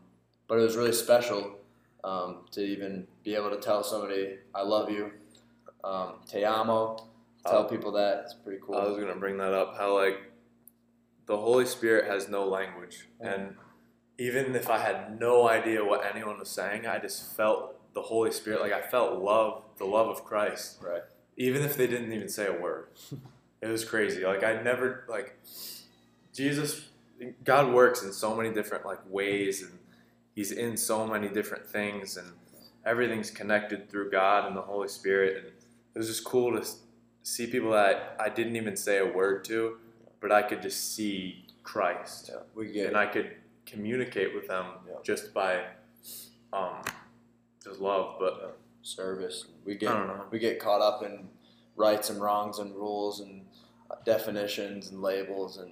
but 0.48 0.60
it 0.60 0.62
was 0.62 0.76
really 0.76 0.94
special 0.94 1.58
um, 2.04 2.46
to 2.52 2.62
even 2.62 3.08
be 3.24 3.36
able 3.36 3.50
to 3.50 3.58
tell 3.60 3.84
somebody, 3.84 4.38
"I 4.54 4.62
love 4.62 4.90
you," 4.92 5.12
um, 5.84 6.20
"Te 6.28 6.44
amo." 6.44 6.98
tell 7.46 7.62
Uh, 7.62 7.64
people 7.64 7.92
that. 7.94 8.24
It's 8.26 8.34
pretty 8.34 8.60
cool. 8.62 8.76
I 8.76 8.84
was 8.84 8.98
gonna 8.98 9.16
bring 9.16 9.38
that 9.38 9.54
up. 9.54 9.78
How 9.78 9.96
like 9.96 10.32
the 11.26 11.38
Holy 11.38 11.66
Spirit 11.66 12.06
has 12.06 12.28
no 12.30 12.46
language, 12.46 13.08
and 13.20 13.56
even 14.18 14.56
if 14.56 14.70
I 14.70 14.80
had 14.80 15.20
no 15.20 15.48
idea 15.48 15.84
what 15.84 16.06
anyone 16.06 16.40
was 16.40 16.50
saying, 16.50 16.86
I 16.86 17.00
just 17.00 17.36
felt 17.36 17.76
the 17.94 18.02
Holy 18.02 18.32
Spirit. 18.32 18.62
Like 18.62 18.74
I 18.74 18.82
felt 18.82 19.22
love, 19.22 19.64
the 19.78 19.86
love 19.86 20.08
of 20.08 20.24
Christ, 20.24 20.80
right. 20.82 21.04
Even 21.38 21.62
if 21.62 21.78
they 21.78 21.88
didn't 21.88 22.12
even 22.12 22.30
say 22.30 22.48
a 22.48 22.54
word. 22.54 22.88
it 23.62 23.68
was 23.68 23.86
crazy. 23.86 24.26
Like 24.26 24.44
I 24.44 24.62
never 24.62 25.06
like 25.08 25.38
Jesus. 26.34 26.86
God 27.44 27.74
works 27.74 28.04
in 28.04 28.14
so 28.14 28.36
many 28.36 28.54
different 28.54 28.86
like 28.86 29.00
ways, 29.10 29.62
and 29.62 29.72
He's 30.36 30.52
in 30.52 30.78
so 30.78 31.08
many 31.08 31.30
different 31.30 31.66
things, 31.66 32.18
and 32.18 32.28
everything's 32.86 33.32
connected 33.32 33.90
through 33.90 34.12
God 34.12 34.46
and 34.48 34.56
the 34.56 34.62
Holy 34.62 34.88
Spirit. 34.88 35.38
And 35.38 35.48
it 35.96 35.98
was 35.98 36.08
just 36.08 36.24
cool 36.26 36.60
to 36.60 36.68
see 37.24 37.48
people 37.48 37.72
that 37.72 38.16
I 38.20 38.30
didn't 38.30 38.56
even 38.56 38.78
say 38.78 39.00
a 39.00 39.06
word 39.06 39.44
to, 39.46 39.78
but 40.22 40.32
I 40.32 40.42
could 40.44 40.62
just 40.62 40.96
see 40.96 41.46
Christ, 41.64 42.32
Yeah. 42.58 42.88
And 42.88 42.96
I 42.96 43.08
could 43.08 43.36
communicate 43.66 44.34
with 44.34 44.48
them 44.48 44.66
Yeah. 44.88 44.96
just 45.04 45.34
by 45.34 45.66
um, 46.54 46.82
just 47.64 47.82
love. 47.82 48.16
But 48.20 48.58
service. 48.88 49.46
We 49.66 49.76
get 49.76 49.94
we 50.32 50.40
get 50.40 50.60
caught 50.60 50.82
up 50.82 51.04
in 51.04 51.30
rights 51.76 52.10
and 52.10 52.22
wrongs 52.22 52.60
and 52.60 52.76
rules 52.76 53.20
and 53.20 53.46
definitions 54.06 54.90
and 54.92 55.02
labels 55.02 55.58
and 55.58 55.72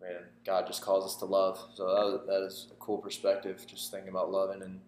man, 0.00 0.22
God 0.46 0.66
just 0.66 0.82
calls 0.82 1.04
us 1.04 1.16
to 1.16 1.26
love. 1.26 1.58
So 1.74 1.86
that, 1.86 2.04
was, 2.04 2.20
that 2.26 2.42
is 2.42 2.68
a 2.72 2.74
cool 2.76 2.98
perspective. 2.98 3.62
Just 3.66 3.90
thinking 3.90 4.08
about 4.08 4.30
loving 4.30 4.62
and 4.62 4.80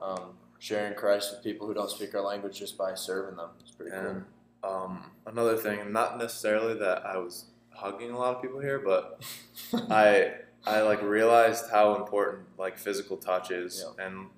um, 0.00 0.34
sharing 0.58 0.94
Christ 0.94 1.32
with 1.32 1.42
people 1.42 1.66
who 1.66 1.74
don't 1.74 1.90
speak 1.90 2.14
our 2.14 2.20
language 2.20 2.58
just 2.58 2.78
by 2.78 2.94
serving 2.94 3.36
them. 3.36 3.50
It's 3.60 3.72
pretty 3.72 3.94
And 3.94 4.24
um, 4.62 5.10
another 5.26 5.56
thing, 5.56 5.92
not 5.92 6.18
necessarily 6.18 6.74
that 6.74 7.04
I 7.04 7.16
was 7.16 7.46
hugging 7.70 8.10
a 8.10 8.18
lot 8.18 8.36
of 8.36 8.42
people 8.42 8.60
here, 8.60 8.78
but. 8.78 9.22
I 9.90 10.34
I 10.64 10.82
like 10.82 11.02
realized 11.02 11.70
how 11.70 11.96
important 11.96 12.44
like 12.58 12.78
physical 12.78 13.16
touch 13.16 13.50
is, 13.50 13.84
and 13.98 14.28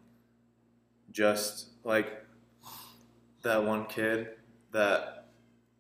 just 1.11 1.69
like 1.85 2.24
that 3.45 3.65
one 3.65 3.87
kid 3.87 4.31
that 4.73 5.27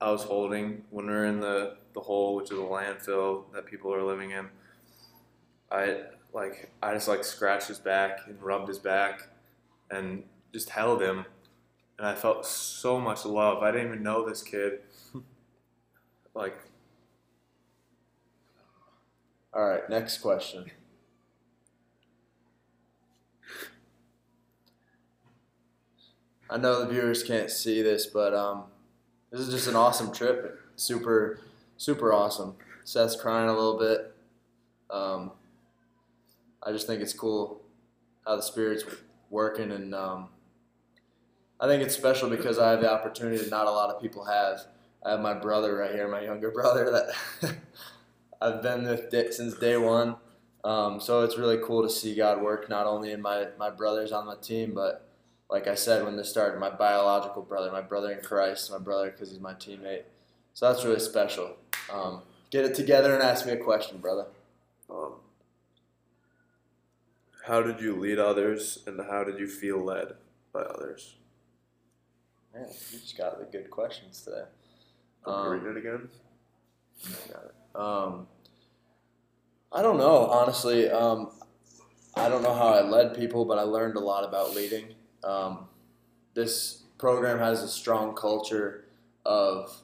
I 0.01 0.11
was 0.11 0.23
holding 0.23 0.85
when 0.91 1.07
we 1.07 1.13
were 1.13 1.25
in 1.25 1.41
the 1.41 1.79
the 1.95 2.01
hole, 2.01 2.37
which 2.37 2.51
is 2.51 2.59
a 2.59 2.63
landfill 2.63 3.53
that 3.53 3.67
people 3.67 3.93
are 3.95 4.03
living 4.03 4.31
in. 4.33 4.49
I 5.71 6.03
like 6.33 6.71
I 6.83 6.95
just 6.95 7.09
like 7.09 7.25
scratched 7.25 7.69
his 7.69 7.79
back 7.79 8.21
and 8.27 8.41
rubbed 8.43 8.69
his 8.69 8.79
back, 8.79 9.29
and 9.91 10.25
just 10.53 10.71
held 10.71 11.03
him, 11.03 11.27
and 11.99 12.07
I 12.07 12.15
felt 12.15 12.47
so 12.47 13.01
much 13.01 13.25
love. 13.25 13.63
I 13.63 13.71
didn't 13.73 13.89
even 13.89 14.03
know 14.03 14.29
this 14.29 14.43
kid. 14.43 14.81
Like 16.35 16.57
All 19.53 19.65
right, 19.65 19.89
next 19.89 20.19
question. 20.19 20.71
I 26.55 26.57
know 26.57 26.79
the 26.79 26.87
viewers 26.87 27.25
can't 27.25 27.51
see 27.51 27.83
this, 27.83 28.07
but 28.07 28.33
um, 28.33 28.67
this 29.33 29.41
is 29.41 29.53
just 29.53 29.67
an 29.67 29.75
awesome 29.75 30.13
trip. 30.13 30.61
Super, 30.77 31.41
super 31.79 32.13
awesome. 32.13 32.55
Seth's 32.85 33.17
crying 33.17 33.49
a 33.49 33.53
little 33.53 33.77
bit. 33.77 34.15
Um, 34.89 35.33
I 36.63 36.71
just 36.71 36.87
think 36.87 37.03
it's 37.03 37.13
cool 37.13 37.61
how 38.25 38.37
the 38.37 38.43
Spirit's 38.43 38.85
working, 39.31 39.73
and 39.73 39.97
um, 39.97 40.29
I 41.59 41.67
think 41.67 41.83
it's 41.83 41.97
special 41.97 42.31
because 42.31 42.61
I 42.61 42.71
have 42.71 42.81
the 42.81 42.93
opportunity 42.93 43.39
that 43.39 43.51
not 43.51 43.67
a 43.67 43.73
lot 43.73 43.93
of 43.93 44.01
people 44.01 44.25
have. 44.25 44.61
I 45.05 45.11
have 45.11 45.21
my 45.21 45.35
brother 45.35 45.77
right 45.77 45.91
here, 45.91 46.07
my 46.07 46.21
younger 46.21 46.51
brother 46.53 46.89
that 47.43 47.57
I've 48.41 48.63
been 48.63 48.85
with 48.85 49.11
since 49.35 49.59
day 49.59 49.77
one. 49.77 50.15
Um, 50.63 51.01
so 51.01 51.25
it's 51.25 51.37
really 51.37 51.59
cool 51.65 51.83
to 51.83 51.91
see 51.91 52.15
God 52.15 52.41
work 52.41 52.69
not 52.69 52.87
only 52.87 53.11
in 53.11 53.21
my, 53.21 53.49
my 53.59 53.71
brothers 53.71 54.13
on 54.13 54.25
my 54.25 54.37
team, 54.37 54.73
but 54.73 55.05
like 55.55 55.69
I 55.69 55.77
said 55.77 56.05
when 56.05 56.17
this 56.17 56.29
started, 56.29 56.59
my 56.59 56.69
biological 56.69 57.41
brother, 57.41 57.71
my 57.71 57.81
brother 57.81 58.11
in 58.11 58.21
Christ, 58.21 58.73
my 58.73 58.79
brother 58.79 59.13
because 59.13 59.31
he's 59.31 59.39
my 59.39 59.53
teammate. 59.53 60.03
So 60.53 60.67
that's 60.67 60.85
really 60.85 60.99
special. 60.99 61.55
Um, 61.93 62.23
get 62.51 62.65
it 62.65 62.75
together 62.75 63.15
and 63.15 63.23
ask 63.23 63.47
me 63.47 63.53
a 63.53 63.57
question, 63.57 63.99
brother. 63.99 64.27
Um, 64.91 65.13
how 67.47 67.63
did 67.63 67.81
you 67.81 67.95
lead 67.95 68.19
others, 68.19 68.81
and 68.85 69.01
how 69.09 69.23
did 69.23 69.39
you 69.39 69.47
feel 69.47 69.79
led 69.79 70.15
by 70.53 70.63
others? 70.63 71.15
Man, 72.53 72.67
you 72.91 72.99
just 72.99 73.17
got 73.17 73.39
the 73.39 73.45
good 73.45 73.71
questions 73.71 74.23
today. 74.23 74.47
Um, 75.25 75.51
read 75.51 75.77
it 75.77 75.77
again? 75.77 76.09
Um, 77.77 78.27
I 79.71 79.83
don't 79.83 79.99
know, 79.99 80.27
honestly. 80.27 80.91
Um, 80.91 81.31
I 82.17 82.29
don't 82.29 82.43
know 82.43 82.55
how 82.55 82.71
I 82.71 82.83
led 82.83 83.15
people, 83.15 83.45
but 83.45 83.57
I 83.57 83.63
learned 83.63 83.95
a 83.95 84.01
lot 84.01 84.25
about 84.25 84.53
leading. 84.53 84.97
Um, 85.25 85.69
this 86.35 86.83
program 86.99 87.39
has 87.39 87.63
a 87.63 87.69
strong 87.69 88.15
culture 88.15 88.85
of 89.25 89.83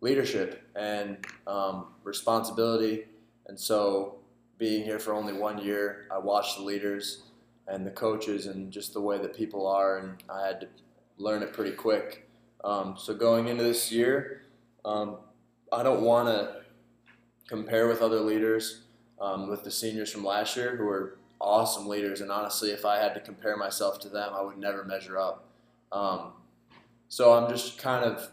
leadership 0.00 0.68
and 0.76 1.24
um, 1.46 1.86
responsibility. 2.04 3.04
And 3.46 3.58
so, 3.58 4.16
being 4.58 4.84
here 4.84 4.98
for 4.98 5.14
only 5.14 5.32
one 5.32 5.58
year, 5.58 6.06
I 6.12 6.18
watched 6.18 6.58
the 6.58 6.64
leaders 6.64 7.22
and 7.66 7.86
the 7.86 7.90
coaches 7.90 8.46
and 8.46 8.70
just 8.70 8.92
the 8.92 9.00
way 9.00 9.16
that 9.18 9.34
people 9.34 9.66
are, 9.66 9.98
and 9.98 10.22
I 10.28 10.46
had 10.46 10.60
to 10.60 10.68
learn 11.16 11.42
it 11.42 11.52
pretty 11.52 11.72
quick. 11.72 12.28
Um, 12.62 12.96
so, 12.98 13.14
going 13.14 13.48
into 13.48 13.62
this 13.62 13.90
year, 13.90 14.42
um, 14.84 15.16
I 15.72 15.82
don't 15.82 16.02
want 16.02 16.28
to 16.28 16.62
compare 17.48 17.88
with 17.88 18.02
other 18.02 18.20
leaders, 18.20 18.82
um, 19.20 19.48
with 19.48 19.64
the 19.64 19.70
seniors 19.70 20.12
from 20.12 20.24
last 20.24 20.56
year 20.56 20.76
who 20.76 20.84
were 20.84 21.18
awesome 21.40 21.86
leaders. 21.86 22.20
And 22.20 22.30
honestly, 22.30 22.70
if 22.70 22.84
I 22.84 22.98
had 22.98 23.14
to 23.14 23.20
compare 23.20 23.56
myself 23.56 23.98
to 24.00 24.08
them, 24.08 24.32
I 24.34 24.42
would 24.42 24.58
never 24.58 24.84
measure 24.84 25.18
up. 25.18 25.48
Um, 25.92 26.32
so 27.08 27.32
I'm 27.32 27.50
just 27.50 27.78
kind 27.78 28.04
of 28.04 28.30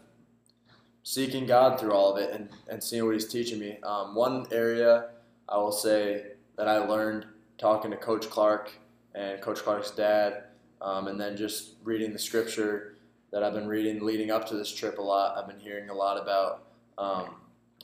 seeking 1.02 1.46
God 1.46 1.80
through 1.80 1.92
all 1.92 2.14
of 2.14 2.22
it 2.22 2.32
and, 2.32 2.50
and 2.68 2.82
seeing 2.82 3.04
what 3.04 3.14
He's 3.14 3.26
teaching 3.26 3.58
me. 3.58 3.78
Um, 3.82 4.14
one 4.14 4.46
area 4.52 5.10
I 5.48 5.56
will 5.56 5.72
say 5.72 6.32
that 6.56 6.68
I 6.68 6.78
learned 6.78 7.26
talking 7.56 7.90
to 7.90 7.96
Coach 7.96 8.28
Clark 8.28 8.72
and 9.14 9.40
Coach 9.40 9.60
Clark's 9.60 9.90
dad, 9.90 10.44
um, 10.80 11.08
and 11.08 11.18
then 11.18 11.36
just 11.36 11.74
reading 11.82 12.12
the 12.12 12.18
scripture 12.18 12.96
that 13.32 13.42
I've 13.42 13.54
been 13.54 13.66
reading 13.66 14.04
leading 14.04 14.30
up 14.30 14.46
to 14.48 14.54
this 14.56 14.72
trip 14.72 14.98
a 14.98 15.02
lot. 15.02 15.36
I've 15.36 15.48
been 15.48 15.58
hearing 15.58 15.88
a 15.90 15.94
lot 15.94 16.20
about. 16.20 16.64
Um, 16.98 17.36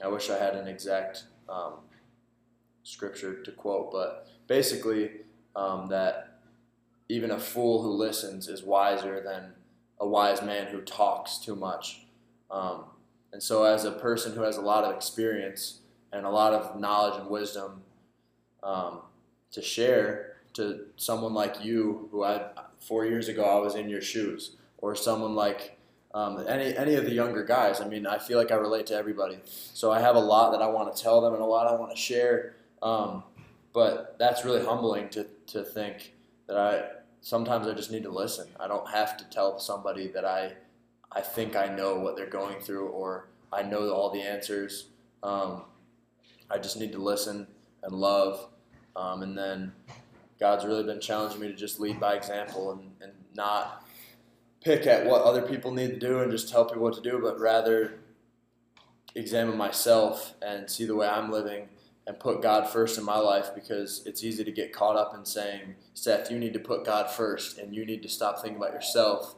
I 0.03 0.09
wish 0.09 0.31
I 0.31 0.39
had 0.39 0.55
an 0.55 0.69
exact 0.69 1.25
um, 1.49 1.75
scripture 2.83 3.43
to 3.43 3.53
quote, 3.53 3.91
but 3.91 4.29
basically 4.47 5.11
um, 5.57 5.89
that 5.89 6.39
even 7.09 7.31
a 7.31 7.39
fool 7.39 7.83
who 7.83 7.91
listens 7.91 8.49
is 8.49 8.63
wiser 8.63 9.21
than 9.25 9.53
a 10.01 10.07
wise 10.07 10.43
man 10.43 10.67
who 10.67 10.81
talks 10.81 11.39
too 11.39 11.55
much. 11.55 12.07
Um, 12.51 12.85
and 13.33 13.43
so, 13.43 13.65
as 13.65 13.85
a 13.85 13.93
person 13.93 14.35
who 14.35 14.43
has 14.43 14.57
a 14.57 14.61
lot 14.61 14.85
of 14.85 14.95
experience 14.95 15.81
and 16.13 16.25
a 16.25 16.31
lot 16.31 16.53
of 16.53 16.79
knowledge 16.79 17.21
and 17.21 17.29
wisdom 17.29 17.83
um, 18.63 19.01
to 19.51 19.61
share 19.61 20.37
to 20.55 20.87
someone 20.97 21.35
like 21.35 21.65
you, 21.65 22.09
who 22.13 22.23
I 22.25 22.49
four 22.81 23.05
years 23.05 23.29
ago 23.29 23.45
I 23.45 23.61
was 23.61 23.75
in 23.75 23.89
your 23.89 24.01
shoes, 24.01 24.57
or 24.79 24.95
someone 24.95 25.35
like 25.35 25.77
um, 26.15 26.45
any 26.49 26.77
any 26.77 26.95
of 26.95 27.05
the 27.05 27.13
younger 27.13 27.45
guys. 27.45 27.81
I 27.81 27.89
mean, 27.89 28.07
I 28.07 28.19
feel 28.19 28.39
like 28.39 28.53
I 28.53 28.55
relate 28.55 28.87
to 28.87 28.95
everybody. 28.95 29.39
So 29.45 29.91
I 29.91 30.01
have 30.01 30.17
a 30.17 30.21
lot 30.21 30.53
that 30.53 30.63
I 30.63 30.69
want 30.69 30.95
to 30.95 31.03
tell 31.03 31.21
them 31.21 31.35
and 31.35 31.43
a 31.43 31.47
lot 31.47 31.67
I 31.67 31.75
want 31.75 31.91
to 31.91 32.01
share. 32.01 32.55
Um, 32.83 33.25
but 33.75 34.17
that's 34.19 34.45
really 34.45 34.65
humbling 34.65 35.11
to, 35.11 35.27
to 35.49 35.63
think 35.65 36.15
that 36.47 36.57
I 36.57 36.85
sometimes 37.21 37.67
I 37.67 37.75
just 37.75 37.91
need 37.91 38.05
to 38.05 38.11
listen. 38.11 38.49
I 38.59 38.69
don't 38.69 38.89
have 38.89 39.17
to 39.19 39.25
tell 39.25 39.59
somebody 39.59 40.09
that 40.09 40.25
I 40.25 40.53
I 41.13 41.21
think 41.21 41.57
I 41.57 41.67
know 41.67 41.97
what 41.97 42.17
they're 42.17 42.27
going 42.27 42.61
through 42.61 42.89
or 42.89 43.29
I 43.53 43.63
know 43.63 43.91
all 43.91 44.11
the 44.11 44.23
answers. 44.23 44.87
Um, 45.23 45.63
I 46.51 46.59
just 46.59 46.79
need 46.79 46.93
to 46.93 46.99
listen 46.99 47.47
and 47.83 47.95
love. 47.95 48.49
Um, 48.97 49.23
and 49.23 49.37
then 49.37 49.73
God's 50.41 50.65
really 50.65 50.83
been 50.85 51.01
challenging 51.01 51.41
me 51.41 51.49
to 51.49 51.55
just 51.55 51.81
lead 51.81 52.01
by 52.01 52.15
example 52.15 52.73
and, 52.73 52.91
and 53.01 53.13
not 53.35 53.87
pick 54.61 54.87
at 54.87 55.07
what 55.07 55.23
other 55.23 55.43
people 55.43 55.71
need 55.71 55.89
to 55.89 55.99
do 55.99 56.21
and 56.21 56.31
just 56.31 56.51
tell 56.51 56.65
people 56.65 56.83
what 56.83 56.95
to 56.95 57.01
do, 57.01 57.21
but 57.23 57.39
rather 57.39 58.01
examine 59.15 59.57
myself 59.57 60.35
and 60.43 60.69
see 60.69 60.85
the 60.85 60.97
way 60.97 61.07
I'm 61.07 61.31
living 61.31 61.69
and 62.07 62.19
put 62.19 62.43
God 62.43 62.69
first 62.69 62.99
in 62.99 63.05
my 63.05 63.19
life 63.19 63.51
because 63.55 64.03
it's 64.07 64.23
easy 64.23 64.45
to 64.45 64.53
get 64.53 64.73
caught 64.73 64.97
up 64.97 65.15
in 65.15 65.25
saying, 65.25 65.75
Seth, 65.95 66.31
you 66.31 66.39
need 66.39 66.53
to 66.53 66.59
put 66.59 66.85
God 66.85 67.11
first 67.11 67.59
and 67.59 67.75
you 67.75 67.87
need 67.87 68.03
to 68.03 68.09
stop 68.09 68.41
thinking 68.41 68.59
about 68.59 68.73
yourself. 68.73 69.37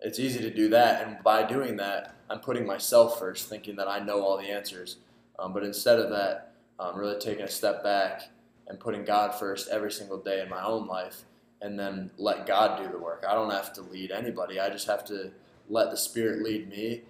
It's 0.00 0.18
easy 0.18 0.40
to 0.40 0.50
do 0.52 0.68
that, 0.70 1.06
and 1.06 1.22
by 1.22 1.44
doing 1.44 1.76
that, 1.76 2.16
I'm 2.28 2.40
putting 2.40 2.66
myself 2.66 3.20
first, 3.20 3.48
thinking 3.48 3.76
that 3.76 3.86
I 3.86 4.00
know 4.00 4.20
all 4.22 4.36
the 4.36 4.50
answers. 4.50 4.96
Um, 5.38 5.52
but 5.52 5.62
instead 5.62 6.00
of 6.00 6.10
that, 6.10 6.54
I'm 6.80 6.98
really 6.98 7.20
taking 7.20 7.44
a 7.44 7.48
step 7.48 7.84
back 7.84 8.22
and 8.66 8.80
putting 8.80 9.04
God 9.04 9.32
first 9.32 9.68
every 9.68 9.92
single 9.92 10.18
day 10.18 10.40
in 10.42 10.48
my 10.48 10.64
own 10.64 10.88
life, 10.88 11.22
and 11.60 11.78
then 11.78 12.10
let 12.18 12.46
God 12.46 12.82
do 12.82 12.90
the 12.90 12.98
work. 12.98 13.24
I 13.28 13.34
don't 13.34 13.50
have 13.52 13.72
to 13.74 13.82
lead 13.82 14.10
anybody. 14.10 14.58
I 14.58 14.70
just 14.70 14.88
have 14.88 15.04
to 15.04 15.30
let 15.68 15.92
the 15.92 15.96
Spirit 15.96 16.42
lead 16.42 16.68
me 16.68 17.02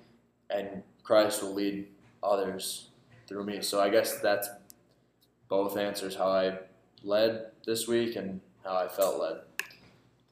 and 0.51 0.83
Christ 1.03 1.43
will 1.43 1.55
lead 1.55 1.89
others 2.23 2.89
through 3.27 3.45
me. 3.45 3.63
So 3.63 3.81
I 3.81 3.89
guess 3.89 4.21
that's 4.21 4.49
both 5.53 5.77
answers 5.77 6.15
how 6.15 6.29
I 6.29 6.59
led 7.05 7.49
this 7.67 7.87
week 7.87 8.17
and 8.17 8.41
how 8.65 8.75
I 8.75 8.89
felt 8.89 9.21
led. 9.21 9.37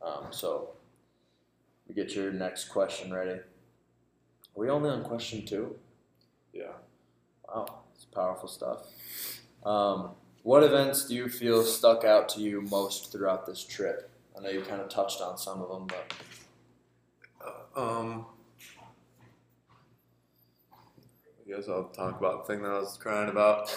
Um, 0.01 0.29
so 0.31 0.71
we 1.87 1.95
get 1.95 2.15
your 2.15 2.33
next 2.33 2.71
question 2.71 3.13
ready. 3.13 3.33
Are 3.33 3.43
we 4.57 4.71
only 4.71 4.89
on 4.89 5.05
question 5.05 5.45
two? 5.45 5.77
Yeah. 6.55 6.73
Wow, 7.47 7.83
it's 7.95 8.07
powerful 8.07 8.49
stuff. 8.49 8.79
Um, 9.63 10.13
what 10.43 10.63
events 10.63 11.07
do 11.07 11.15
you 11.15 11.29
feel 11.29 11.65
stuck 11.65 12.03
out 12.03 12.31
to 12.31 12.41
you 12.41 12.63
most 12.63 13.13
throughout 13.13 13.45
this 13.45 13.63
trip? 13.63 14.11
I 14.35 14.41
know 14.41 14.49
you 14.49 14.63
kind 14.63 14.81
of 14.81 14.89
touched 14.89 15.21
on 15.21 15.37
some 15.37 15.61
of 15.61 15.69
them, 15.69 15.87
but 15.87 16.15
Um, 17.77 18.25
I 21.51 21.57
guess 21.57 21.69
I'll 21.69 21.85
talk 21.85 22.21
about 22.21 22.47
the 22.47 22.53
thing 22.53 22.63
that 22.63 22.71
I 22.71 22.79
was 22.79 22.97
crying 22.97 23.29
about. 23.29 23.75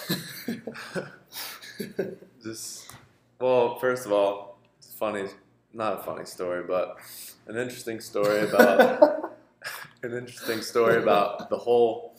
Just, 2.43 2.91
well, 3.39 3.79
first 3.79 4.05
of 4.05 4.11
all, 4.11 4.59
it's 4.77 4.93
funny, 4.93 5.25
not 5.73 5.99
a 5.99 6.03
funny 6.03 6.25
story, 6.25 6.63
but 6.67 6.97
an 7.47 7.57
interesting 7.57 7.99
story 7.99 8.41
about 8.41 9.33
an 10.03 10.13
interesting 10.13 10.61
story 10.61 11.01
about 11.01 11.49
the 11.49 11.57
whole 11.57 12.15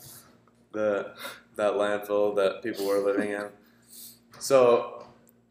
the 0.73 1.15
that 1.55 1.75
landfill 1.75 2.35
that 2.35 2.63
people 2.63 2.87
were 2.87 2.99
living 2.99 3.31
in. 3.31 3.47
So, 4.41 5.07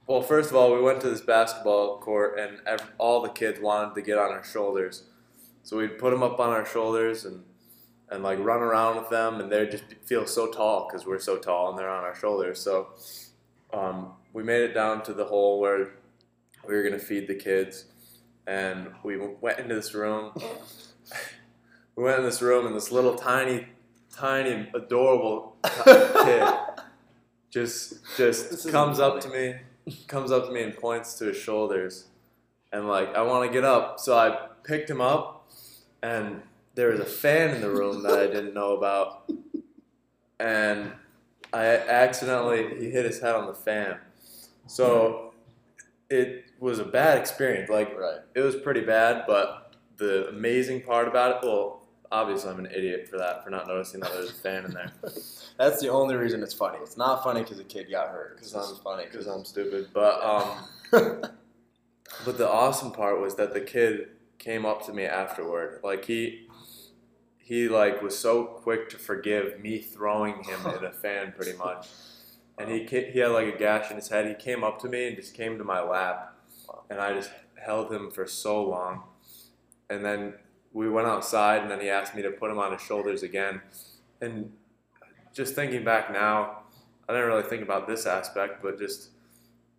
well, 0.05 0.21
first 0.21 0.49
of 0.49 0.57
all, 0.57 0.75
we 0.75 0.81
went 0.81 0.99
to 1.01 1.09
this 1.09 1.21
basketball 1.21 1.99
court, 1.99 2.37
and 2.37 2.59
all 2.97 3.21
the 3.21 3.29
kids 3.29 3.61
wanted 3.61 3.95
to 3.95 4.01
get 4.01 4.17
on 4.17 4.31
our 4.31 4.43
shoulders. 4.43 5.03
So 5.61 5.77
we'd 5.77 5.97
put 5.97 6.11
them 6.11 6.23
up 6.23 6.41
on 6.41 6.49
our 6.49 6.65
shoulders 6.65 7.23
and 7.23 7.45
and 8.09 8.23
like 8.23 8.39
run 8.39 8.61
around 8.61 8.97
with 8.97 9.09
them, 9.09 9.39
and 9.39 9.51
they 9.51 9.65
just 9.67 9.83
feel 10.05 10.25
so 10.25 10.51
tall 10.51 10.87
because 10.87 11.05
we're 11.05 11.19
so 11.19 11.37
tall 11.37 11.69
and 11.69 11.77
they're 11.77 11.89
on 11.89 12.03
our 12.03 12.15
shoulders. 12.15 12.59
So 12.59 12.89
um, 13.73 14.13
we 14.33 14.43
made 14.43 14.61
it 14.61 14.73
down 14.73 15.03
to 15.03 15.13
the 15.13 15.25
hole 15.25 15.59
where 15.59 15.93
we 16.67 16.75
were 16.75 16.83
gonna 16.83 16.99
feed 16.99 17.27
the 17.27 17.35
kids, 17.35 17.85
and 18.47 18.91
we 19.03 19.17
went 19.17 19.59
into 19.59 19.75
this 19.75 19.93
room. 19.93 20.31
we 21.95 22.03
went 22.03 22.19
in 22.19 22.25
this 22.25 22.41
room, 22.41 22.65
and 22.65 22.75
this 22.75 22.91
little 22.91 23.15
tiny, 23.15 23.67
tiny, 24.15 24.69
adorable 24.73 25.57
kid 25.83 26.47
just 27.49 27.95
just 28.17 28.69
comes 28.69 28.99
up 28.99 29.19
to 29.21 29.29
me, 29.29 29.55
comes 30.07 30.31
up 30.31 30.45
to 30.47 30.51
me 30.51 30.63
and 30.63 30.75
points 30.75 31.15
to 31.15 31.25
his 31.25 31.37
shoulders, 31.37 32.07
and 32.71 32.87
like 32.87 33.13
I 33.15 33.21
want 33.21 33.47
to 33.47 33.53
get 33.53 33.63
up, 33.63 33.99
so 33.99 34.17
I 34.17 34.47
picked 34.63 34.89
him 34.89 35.01
up, 35.01 35.49
and 36.01 36.41
there 36.75 36.89
was 36.89 36.99
a 36.99 37.05
fan 37.05 37.55
in 37.55 37.61
the 37.61 37.69
room 37.69 38.03
that 38.03 38.17
I 38.19 38.27
didn't 38.27 38.53
know 38.53 38.75
about, 38.75 39.31
and 40.39 40.91
I 41.51 41.65
accidentally 41.65 42.79
he 42.79 42.89
hit 42.89 43.05
his 43.05 43.19
head 43.19 43.35
on 43.35 43.47
the 43.47 43.53
fan, 43.53 43.97
so 44.67 45.33
it 46.09 46.45
was 46.59 46.79
a 46.79 46.85
bad 46.85 47.17
experience. 47.17 47.69
Like 47.69 47.97
right. 47.97 48.19
it 48.35 48.41
was 48.41 48.55
pretty 48.55 48.81
bad, 48.81 49.25
but 49.27 49.75
the 49.97 50.27
amazing 50.29 50.81
part 50.81 51.07
about 51.07 51.43
it, 51.43 51.47
well, 51.47 51.83
obviously 52.11 52.49
I'm 52.49 52.59
an 52.59 52.67
idiot 52.67 53.07
for 53.09 53.17
that, 53.17 53.43
for 53.43 53.49
not 53.49 53.67
noticing 53.67 53.99
that 54.01 54.13
there's 54.13 54.29
a 54.29 54.33
fan 54.33 54.65
in 54.65 54.71
there. 54.71 54.91
That's 55.57 55.81
the 55.81 55.89
only 55.89 56.15
reason 56.15 56.41
it's 56.43 56.53
funny. 56.53 56.77
It's 56.81 56.97
not 56.97 57.23
funny 57.23 57.41
because 57.41 57.59
a 57.59 57.63
kid 57.63 57.89
got 57.91 58.09
hurt. 58.09 58.37
Because 58.37 58.71
is 58.71 58.77
funny. 58.79 59.05
Because 59.11 59.27
I'm 59.27 59.43
stupid. 59.43 59.89
But 59.93 60.23
um, 60.23 60.57
but 62.25 62.37
the 62.37 62.49
awesome 62.49 62.91
part 62.91 63.19
was 63.19 63.35
that 63.35 63.53
the 63.53 63.61
kid 63.61 64.09
came 64.37 64.65
up 64.65 64.85
to 64.85 64.93
me 64.93 65.05
afterward. 65.05 65.79
Like 65.83 66.05
he 66.05 66.42
he 67.43 67.67
like 67.67 68.01
was 68.01 68.17
so 68.17 68.45
quick 68.45 68.89
to 68.89 68.97
forgive 68.97 69.59
me 69.59 69.79
throwing 69.79 70.43
him 70.45 70.65
in 70.65 70.85
a 70.85 70.91
fan, 70.91 71.33
pretty 71.35 71.57
much. 71.57 71.87
And 72.57 72.71
he 72.71 72.85
he 72.85 73.19
had 73.19 73.31
like 73.31 73.53
a 73.53 73.57
gash 73.57 73.89
in 73.91 73.97
his 73.97 74.07
head. 74.07 74.27
He 74.27 74.33
came 74.33 74.63
up 74.63 74.79
to 74.81 74.87
me 74.87 75.07
and 75.07 75.15
just 75.17 75.33
came 75.33 75.57
to 75.57 75.63
my 75.63 75.81
lap, 75.81 76.37
and 76.89 77.01
I 77.01 77.13
just 77.13 77.31
held 77.61 77.91
him 77.91 78.09
for 78.11 78.25
so 78.25 78.63
long. 78.63 79.03
And 79.89 80.05
then 80.05 80.35
we 80.71 80.89
went 80.89 81.07
outside, 81.07 81.61
and 81.63 81.69
then 81.69 81.81
he 81.81 81.89
asked 81.89 82.15
me 82.15 82.21
to 82.21 82.31
put 82.31 82.49
him 82.49 82.59
on 82.59 82.71
his 82.71 82.81
shoulders 82.81 83.23
again. 83.23 83.61
And 84.21 84.53
just 85.33 85.53
thinking 85.53 85.83
back 85.83 86.13
now, 86.13 86.59
I 87.09 87.13
didn't 87.13 87.27
really 87.27 87.43
think 87.43 87.61
about 87.61 87.87
this 87.87 88.05
aspect, 88.05 88.63
but 88.63 88.79
just 88.79 89.09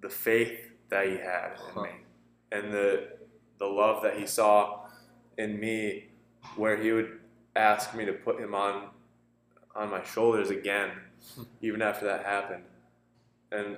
the 0.03 0.11
faith 0.11 0.71
that 0.91 1.07
he 1.07 1.17
had 1.17 1.53
in 1.75 1.83
me, 1.83 1.91
and 2.53 2.73
the 2.75 3.09
the 3.59 3.67
love 3.67 4.03
that 4.03 4.19
he 4.19 4.27
saw 4.27 4.81
in 5.39 5.59
me, 5.59 6.09
where 6.57 6.77
he 6.77 6.93
would 6.93 7.21
ask 7.57 7.95
me 7.95 8.05
to 8.05 8.13
put 8.13 8.41
him 8.41 8.55
on 8.55 8.89
on 9.75 9.91
my 9.91 10.03
shoulders 10.05 10.51
again, 10.51 10.91
even 11.63 11.83
after 11.83 12.07
that 12.07 12.25
happened. 12.25 12.65
And 13.51 13.77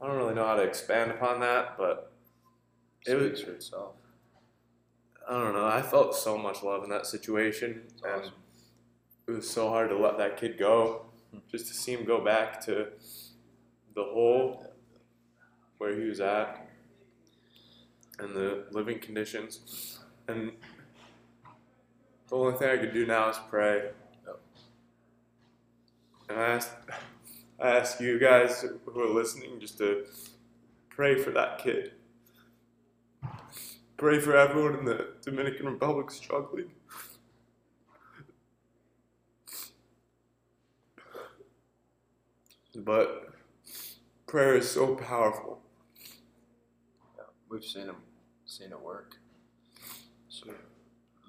I 0.00 0.06
don't 0.06 0.16
really 0.16 0.34
know 0.34 0.46
how 0.46 0.56
to 0.56 0.62
expand 0.62 1.10
upon 1.10 1.40
that, 1.40 1.76
but 1.78 2.12
it 3.06 3.14
was 3.14 3.42
for 3.42 3.52
itself. 3.52 3.94
I 5.28 5.32
don't 5.32 5.52
know. 5.52 5.66
I 5.66 5.82
felt 5.82 6.14
so 6.14 6.38
much 6.38 6.62
love 6.62 6.84
in 6.84 6.90
that 6.90 7.06
situation, 7.06 7.82
and 8.04 8.30
it 9.26 9.30
was 9.30 9.48
so 9.48 9.68
hard 9.68 9.90
to 9.90 9.98
let 9.98 10.16
that 10.18 10.36
kid 10.36 10.58
go. 10.58 11.06
Just 11.50 11.66
to 11.68 11.74
see 11.74 11.92
him 11.92 12.04
go 12.04 12.24
back 12.24 12.64
to 12.64 12.88
the 13.94 14.04
hole 14.04 14.72
where 15.76 15.94
he 15.98 16.08
was 16.08 16.20
at, 16.20 16.66
and 18.18 18.34
the 18.34 18.64
living 18.70 18.98
conditions, 18.98 19.98
and 20.28 20.52
the 22.28 22.36
only 22.36 22.56
thing 22.56 22.70
I 22.70 22.76
could 22.76 22.92
do 22.92 23.06
now 23.06 23.30
is 23.30 23.38
pray. 23.48 23.90
Yep. 24.26 24.40
And 26.28 26.38
I 26.38 26.44
ask, 26.44 26.70
I 27.60 27.68
ask 27.76 28.00
you 28.00 28.18
guys 28.18 28.64
who 28.84 29.00
are 29.00 29.08
listening 29.08 29.58
just 29.60 29.78
to 29.78 30.04
pray 30.90 31.16
for 31.16 31.30
that 31.30 31.58
kid. 31.58 31.92
Pray 33.96 34.20
for 34.20 34.36
everyone 34.36 34.78
in 34.78 34.84
the 34.84 35.14
Dominican 35.22 35.66
Republic 35.66 36.10
struggling. 36.10 36.70
But 42.76 43.30
prayer 44.26 44.54
is 44.56 44.70
so 44.70 44.94
powerful. 44.94 45.60
We've 47.48 47.64
seen 47.64 47.86
him, 47.86 47.96
seen 48.46 48.70
it 48.70 48.80
work. 48.80 49.16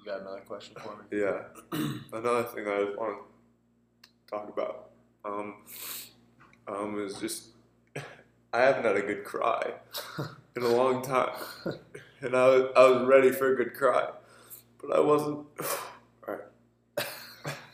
You 0.00 0.10
got 0.10 0.20
another 0.22 0.40
question 0.40 0.74
for 0.82 0.96
me? 0.96 1.20
Yeah. 1.20 1.42
Another 2.12 2.44
thing 2.44 2.64
that 2.64 2.74
I 2.74 2.84
just 2.84 2.98
want 2.98 3.18
to 3.18 4.30
talk 4.30 4.48
about 4.48 4.90
um, 5.24 5.56
um, 6.66 6.98
is 7.06 7.20
just 7.20 7.48
I 8.52 8.60
haven't 8.60 8.84
had 8.84 8.96
a 8.96 9.02
good 9.02 9.24
cry 9.24 9.74
in 10.56 10.62
a 10.62 10.68
long 10.68 11.02
time, 11.02 11.30
and 12.22 12.34
I 12.34 12.46
was, 12.48 12.72
I 12.74 12.88
was 12.88 13.06
ready 13.06 13.30
for 13.30 13.52
a 13.52 13.56
good 13.56 13.74
cry, 13.74 14.08
but 14.80 14.96
I 14.96 15.00
wasn't. 15.00 15.46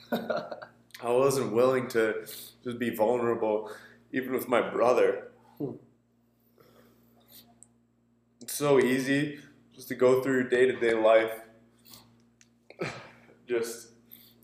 I 0.13 1.11
wasn't 1.11 1.53
willing 1.53 1.89
to 1.89 2.27
just 2.65 2.79
be 2.79 2.91
vulnerable, 2.91 3.71
even 4.13 4.33
with 4.33 4.49
my 4.49 4.61
brother. 4.61 5.29
It's 8.41 8.55
so 8.55 8.79
easy 8.81 9.41
just 9.75 9.89
to 9.89 9.95
go 9.95 10.23
through 10.23 10.35
your 10.35 10.49
day 10.49 10.67
to 10.67 10.77
day 10.79 10.95
life, 10.95 11.33
just 13.47 13.89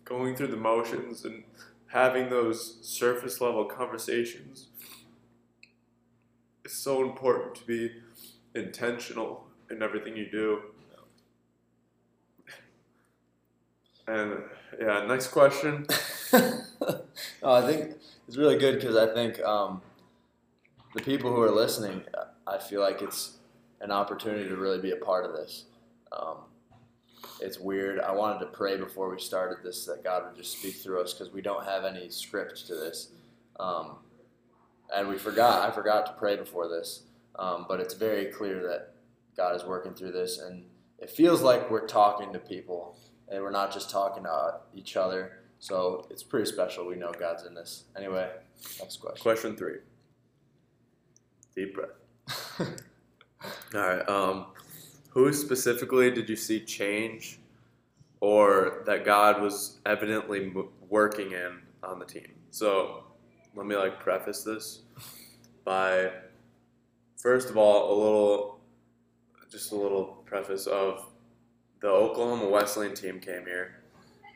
going 0.05 0.35
through 0.37 0.49
the 0.49 0.57
motions 0.57 1.25
and 1.25 1.45
having 1.87 2.31
those 2.31 2.79
surface 2.83 3.41
level 3.41 3.65
conversations. 3.65 4.69
It's 6.65 6.75
so 6.75 7.03
important 7.03 7.55
to 7.57 7.65
be 7.67 7.91
intentional 8.55 9.47
in 9.71 9.83
everything 9.83 10.17
you 10.17 10.31
do. 10.31 10.61
And 14.07 14.43
yeah, 14.81 15.05
next 15.07 15.29
question. 15.29 15.87
oh, 16.33 17.03
I 17.45 17.67
think 17.67 17.95
it's 18.27 18.37
really 18.37 18.59
good 18.59 18.81
because 18.81 18.97
I 18.97 19.13
think 19.13 19.41
um, 19.43 19.83
the 20.95 21.03
people 21.03 21.35
who 21.35 21.41
are 21.43 21.51
listening, 21.51 22.03
I 22.47 22.59
feel 22.59 22.81
like 22.81 23.03
it's 23.03 23.37
an 23.81 23.91
opportunity 23.91 24.49
to 24.49 24.57
really 24.57 24.81
be 24.81 24.93
a 24.93 24.97
part 24.97 25.25
of 25.25 25.33
this. 25.33 25.65
Um, 26.11 26.37
it's 27.43 27.59
weird. 27.59 28.01
I 28.01 28.13
wanted 28.13 28.39
to 28.41 28.47
pray 28.47 28.77
before 28.77 29.11
we 29.11 29.21
started 29.21 29.59
this 29.65 29.85
that 29.87 30.05
God 30.05 30.25
would 30.27 30.37
just 30.37 30.59
speak 30.59 30.77
through 30.77 31.03
us 31.03 31.13
because 31.13 31.33
we 31.33 31.43
don't 31.43 31.65
have 31.65 31.85
any 31.85 32.09
script 32.09 32.67
to 32.69 32.75
this. 32.75 33.09
Um, 33.59 33.97
and 34.95 35.09
we 35.09 35.19
forgot. 35.19 35.69
I 35.69 35.73
forgot 35.73 36.07
to 36.07 36.13
pray 36.13 36.37
before 36.37 36.69
this. 36.69 37.03
Um, 37.37 37.67
but 37.69 37.81
it's 37.81 37.95
very 37.95 38.27
clear 38.27 38.63
that 38.69 38.95
God 39.37 39.57
is 39.57 39.65
working 39.65 39.95
through 39.95 40.13
this. 40.13 40.39
And 40.39 40.65
it 40.99 41.11
feels 41.11 41.43
like 41.43 41.71
we're 41.71 41.87
talking 41.87 42.33
to 42.33 42.39
people 42.39 42.97
and 43.29 43.43
we're 43.43 43.51
not 43.51 43.73
just 43.73 43.91
talking 43.91 44.23
to 44.23 44.61
each 44.75 44.97
other. 44.97 45.39
So 45.59 46.07
it's 46.11 46.23
pretty 46.23 46.51
special. 46.51 46.87
We 46.87 46.97
know 46.97 47.13
God's 47.19 47.45
in 47.45 47.55
this. 47.55 47.85
Anyway, 47.97 48.31
next 48.79 48.99
question. 48.99 49.23
Question 49.23 49.57
three. 49.57 49.79
Deep 51.57 51.75
breath. 51.75 52.61
All 53.75 53.81
right. 53.81 54.09
Um, 54.09 54.47
who 55.13 55.33
specifically 55.33 56.11
did 56.11 56.29
you 56.29 56.37
see 56.37 56.61
change 56.61 57.39
or 58.21 58.83
that 58.87 59.05
God 59.05 59.43
was 59.43 59.79
evidently 59.85 60.53
working 60.89 61.33
in 61.33 61.59
on 61.83 61.99
the 61.99 62.05
team. 62.05 62.29
So 62.51 63.05
let 63.55 63.67
me 63.67 63.77
like 63.77 64.01
preface 64.01 64.43
this 64.43 64.83
by 65.65 66.11
first 67.17 67.51
of 67.51 67.57
all 67.57 67.93
a 67.93 67.97
little 68.03 68.61
just 69.51 69.73
a 69.73 69.77
little 69.77 70.23
preface 70.25 70.67
of 70.67 71.07
the 71.81 71.89
Oklahoma 71.89 72.49
Wesleyan 72.49 72.95
team 72.95 73.21
came 73.21 73.45
here 73.45 73.83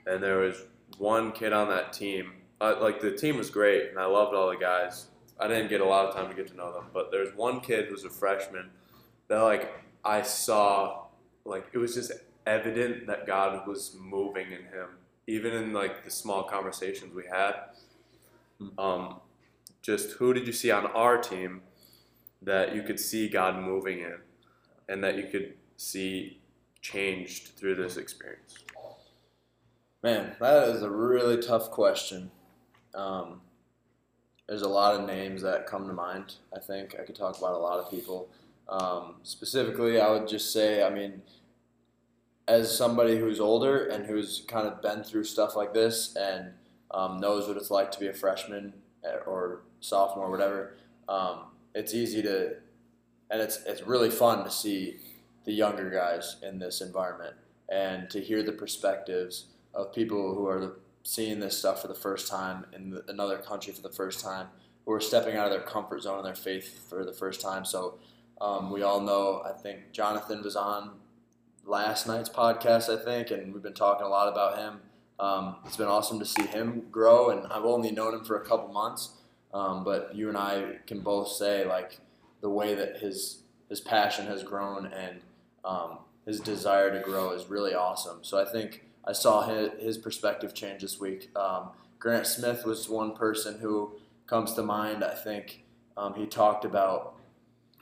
and 0.07 0.23
there 0.23 0.39
was 0.39 0.65
one 0.99 1.33
kid 1.33 1.53
on 1.53 1.69
that 1.69 1.93
team 1.93 2.33
uh, 2.61 2.75
like 2.81 3.01
the 3.01 3.13
team 3.13 3.39
was 3.39 3.49
great 3.51 3.91
and 3.91 3.99
I 3.99 4.07
loved 4.07 4.35
all 4.35 4.51
the 4.51 4.57
guys. 4.57 5.07
I 5.39 5.49
didn't 5.49 5.69
get 5.69 5.81
a 5.81 5.85
lot 5.85 6.07
of 6.07 6.15
time 6.15 6.29
to 6.29 6.35
get 6.35 6.49
to 6.49 6.57
know 6.57 6.73
them, 6.73 6.87
but 6.93 7.11
there's 7.11 7.35
one 7.37 7.61
kid 7.61 7.87
who's 7.87 8.05
a 8.05 8.11
freshman 8.11 8.71
that 9.29 9.41
like 9.41 9.86
I 10.07 10.23
saw 10.23 11.07
like 11.45 11.67
it 11.73 11.79
was 11.79 11.95
just 11.95 12.13
evident 12.47 13.09
that 13.09 13.27
God 13.27 13.67
was 13.67 13.97
moving 13.99 14.47
in 14.47 14.63
him, 14.63 14.99
even 15.27 15.53
in 15.53 15.73
like 15.73 16.05
the 16.05 16.11
small 16.11 16.45
conversations 16.45 17.13
we 17.13 17.25
had. 17.31 17.55
Hmm. 18.59 18.79
Um, 18.79 19.21
just 19.83 20.13
who 20.13 20.33
did 20.33 20.47
you 20.47 20.53
see 20.53 20.71
on 20.71 20.87
our 20.87 21.19
team 21.19 21.63
that 22.43 22.75
you 22.75 22.83
could 22.83 23.01
see 23.01 23.29
God 23.29 23.61
moving 23.61 23.99
in, 24.01 24.19
and 24.89 25.03
that 25.03 25.17
you 25.17 25.25
could 25.25 25.55
see 25.77 26.41
changed 26.81 27.57
through 27.57 27.75
this 27.75 27.97
experience? 27.97 28.59
Man, 30.03 30.37
that 30.41 30.69
is 30.69 30.83
a 30.83 30.91
really 30.91 31.43
tough 31.43 31.71
question. 31.71 32.31
Um, 32.95 33.41
there's 34.49 34.63
a 34.63 34.69
lot 34.69 34.95
of 34.95 35.07
names 35.07 35.43
that 35.43 35.67
come 35.67 35.89
to 35.89 35.93
mind. 35.93 36.35
I 36.55 36.61
think 36.61 36.95
I 37.01 37.05
could 37.05 37.17
talk 37.17 37.39
about 37.39 37.55
a 37.55 37.59
lot 37.59 37.81
of 37.81 37.91
people. 37.91 38.29
Um, 38.69 39.17
specifically, 39.23 40.01
I 40.01 40.11
would 40.11 40.27
just 40.29 40.53
say, 40.53 40.83
I 40.83 40.91
mean, 40.91 41.23
as 42.49 42.77
somebody 42.77 43.19
who's 43.19 43.41
older 43.41 43.87
and 43.87 44.07
who's 44.07 44.45
kind 44.47 44.67
of 44.67 44.83
been 44.83 45.03
through 45.03 45.25
stuff 45.25 45.57
like 45.57 45.75
this 45.75 46.15
and 46.17 46.53
um, 46.93 47.19
knows 47.19 47.49
what 47.49 47.57
it's 47.57 47.71
like 47.71 47.91
to 47.93 48.01
be 48.01 48.07
a 48.07 48.13
freshman 48.13 48.73
eh, 49.05 49.17
or 49.27 49.63
sophomore, 49.81 50.27
or 50.27 50.31
whatever, 50.31 50.77
um, 51.09 51.47
it's 51.75 51.95
easy 51.95 52.23
to, 52.23 52.55
and 53.31 53.41
it's 53.41 53.59
it's 53.67 53.83
really 53.83 54.11
fun 54.11 54.45
to 54.45 54.51
see 54.51 54.99
the 55.45 55.53
younger 55.53 55.91
guys 55.91 56.37
in 56.43 56.59
this 56.59 56.81
environment 56.81 57.35
and 57.69 58.09
to 58.11 58.21
hear 58.21 58.43
the 58.43 58.53
perspectives 58.53 59.47
of 59.75 59.93
people 59.93 60.35
who 60.35 60.47
are 60.47 60.79
seeing 61.03 61.39
this 61.41 61.59
stuff 61.59 61.83
for 61.83 61.89
the 61.89 61.95
first 61.95 62.29
time 62.29 62.67
in 62.73 63.01
another 63.09 63.39
country 63.39 63.73
for 63.73 63.83
the 63.83 63.91
first 63.91 64.21
time, 64.21 64.49
who 64.85 64.93
are 64.93 65.01
stepping 65.01 65.37
out 65.37 65.47
of 65.47 65.53
their 65.53 65.61
comfort 65.61 66.03
zone 66.03 66.19
and 66.19 66.27
their 66.27 66.35
faith 66.35 66.89
for 66.89 67.05
the 67.05 67.13
first 67.13 67.41
time. 67.41 67.65
So 67.65 67.99
um, 68.41 68.71
we 68.71 68.83
all 68.83 69.01
know, 69.01 69.43
I 69.45 69.53
think 69.53 69.93
Jonathan 69.93 70.43
was 70.43 70.57
on 70.57 70.91
last 71.65 72.07
night's 72.07 72.29
podcast, 72.29 72.89
I 72.89 73.03
think, 73.03 73.31
and 73.31 73.53
we've 73.53 73.63
been 73.63 73.75
talking 73.75 74.07
a 74.07 74.09
lot 74.09 74.29
about 74.29 74.59
him. 74.59 74.81
Um, 75.19 75.57
it's 75.65 75.77
been 75.77 75.89
awesome 75.89 76.19
to 76.19 76.27
see 76.27 76.47
him 76.47 76.85
grow, 76.91 77.31
and 77.31 77.51
I've 77.53 77.65
only 77.65 77.91
known 77.91 78.15
him 78.15 78.25
for 78.25 78.37
a 78.37 78.45
couple 78.45 78.73
months, 78.73 79.13
um, 79.55 79.83
but 79.83 80.15
you 80.15 80.29
and 80.29 80.37
I 80.37 80.77
can 80.87 81.01
both 81.01 81.29
say 81.29 81.65
like 81.65 82.01
the 82.41 82.51
way 82.51 82.75
that 82.75 82.99
his 82.99 83.43
his 83.69 83.81
passion 83.81 84.27
has 84.27 84.43
grown 84.43 84.87
and 84.87 85.21
um, 85.65 85.99
his 86.25 86.39
desire 86.41 86.93
to 86.93 87.01
grow 87.01 87.33
is 87.33 87.51
really 87.51 87.75
awesome. 87.75 88.19
So 88.23 88.39
I 88.39 88.45
think 88.45 88.85
I 89.05 89.13
saw 89.13 89.47
his, 89.49 89.71
his 89.81 89.99
perspective 89.99 90.55
change 90.55 90.83
this 90.83 91.01
week. 91.01 91.31
Um, 91.35 91.71
Grant 91.99 92.27
Smith 92.27 92.65
was 92.65 92.89
one 92.89 93.15
person 93.15 93.59
who 93.59 93.93
comes 94.27 94.53
to 94.55 94.63
mind. 94.63 95.03
I 95.03 95.15
think 95.15 95.65
um, 95.97 96.15
he 96.15 96.27
talked 96.27 96.65
about 96.65 97.16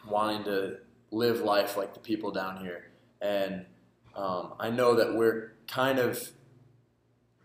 wanting 0.09 0.45
to 0.45 0.79
live 1.11 1.41
life 1.41 1.77
like 1.77 1.95
the 1.95 2.01
people 2.01 2.31
down 2.31 2.59
here. 2.59 2.91
And 3.21 3.67
um, 4.15 4.55
I 4.59 4.71
know 4.71 4.95
that 4.95 5.15
we're 5.15 5.53
kind 5.67 5.99
of, 5.99 6.31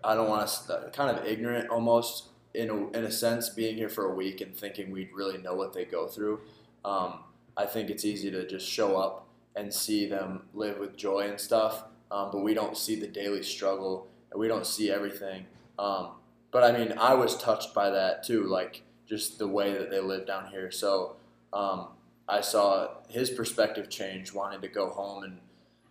I 0.03 0.15
don't 0.15 0.29
want 0.29 0.47
to, 0.67 0.89
kind 0.93 1.17
of 1.17 1.25
ignorant 1.25 1.69
almost 1.69 2.29
in 2.53 2.69
a, 2.69 2.97
in 2.97 3.03
a 3.05 3.11
sense, 3.11 3.49
being 3.49 3.75
here 3.75 3.89
for 3.89 4.11
a 4.11 4.15
week 4.15 4.41
and 4.41 4.55
thinking 4.55 4.91
we'd 4.91 5.11
really 5.13 5.37
know 5.37 5.53
what 5.53 5.73
they 5.73 5.85
go 5.85 6.07
through. 6.07 6.39
Um, 6.83 7.19
I 7.55 7.65
think 7.65 7.89
it's 7.89 8.05
easy 8.05 8.31
to 8.31 8.47
just 8.47 8.67
show 8.67 8.97
up 8.97 9.27
and 9.55 9.73
see 9.73 10.05
them 10.05 10.43
live 10.53 10.79
with 10.79 10.95
joy 10.95 11.27
and 11.29 11.39
stuff, 11.39 11.83
um, 12.11 12.29
but 12.31 12.39
we 12.39 12.53
don't 12.53 12.77
see 12.77 12.95
the 12.95 13.07
daily 13.07 13.43
struggle 13.43 14.07
and 14.31 14.39
we 14.39 14.47
don't 14.47 14.65
see 14.65 14.89
everything. 14.89 15.45
Um, 15.77 16.11
but 16.51 16.63
I 16.63 16.77
mean, 16.77 16.93
I 16.97 17.13
was 17.13 17.37
touched 17.37 17.73
by 17.73 17.89
that 17.89 18.23
too, 18.23 18.43
like 18.43 18.83
just 19.07 19.39
the 19.39 19.47
way 19.47 19.73
that 19.73 19.89
they 19.89 19.99
live 19.99 20.25
down 20.25 20.47
here. 20.47 20.71
So 20.71 21.15
um, 21.51 21.89
I 22.29 22.41
saw 22.41 22.89
his 23.07 23.31
perspective 23.31 23.89
change, 23.89 24.33
wanting 24.33 24.61
to 24.61 24.67
go 24.67 24.89
home 24.89 25.23
and 25.23 25.39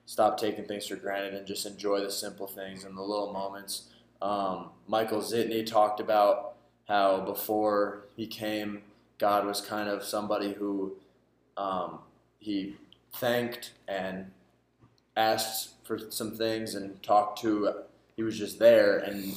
stop 0.07 0.38
taking 0.38 0.64
things 0.64 0.87
for 0.87 0.96
granted 0.96 1.35
and 1.35 1.46
just 1.46 1.66
enjoy 1.66 2.01
the 2.01 2.11
simple 2.11 2.46
things 2.46 2.85
and 2.85 2.96
the 2.96 3.03
little 3.03 3.33
moments. 3.33 3.88
Um, 4.22 4.70
Michael 4.87 5.20
Zitney 5.20 5.66
talked 5.66 5.98
about 6.01 6.55
how 6.87 7.20
before 7.20 8.05
he 8.16 8.27
came, 8.27 8.83
God 9.18 9.44
was 9.46 9.61
kind 9.61 9.88
of 9.88 10.05
somebody 10.05 10.53
who 10.53 10.94
um, 11.57 11.98
he 12.38 12.77
thanked 13.16 13.72
and 13.88 14.31
asked 15.16 15.85
for 15.85 15.98
some 16.11 16.37
things 16.37 16.74
and 16.74 17.03
talked 17.03 17.42
to. 17.42 17.83
He 18.16 18.22
was 18.22 18.38
just 18.38 18.59
there, 18.59 18.96
and 18.98 19.37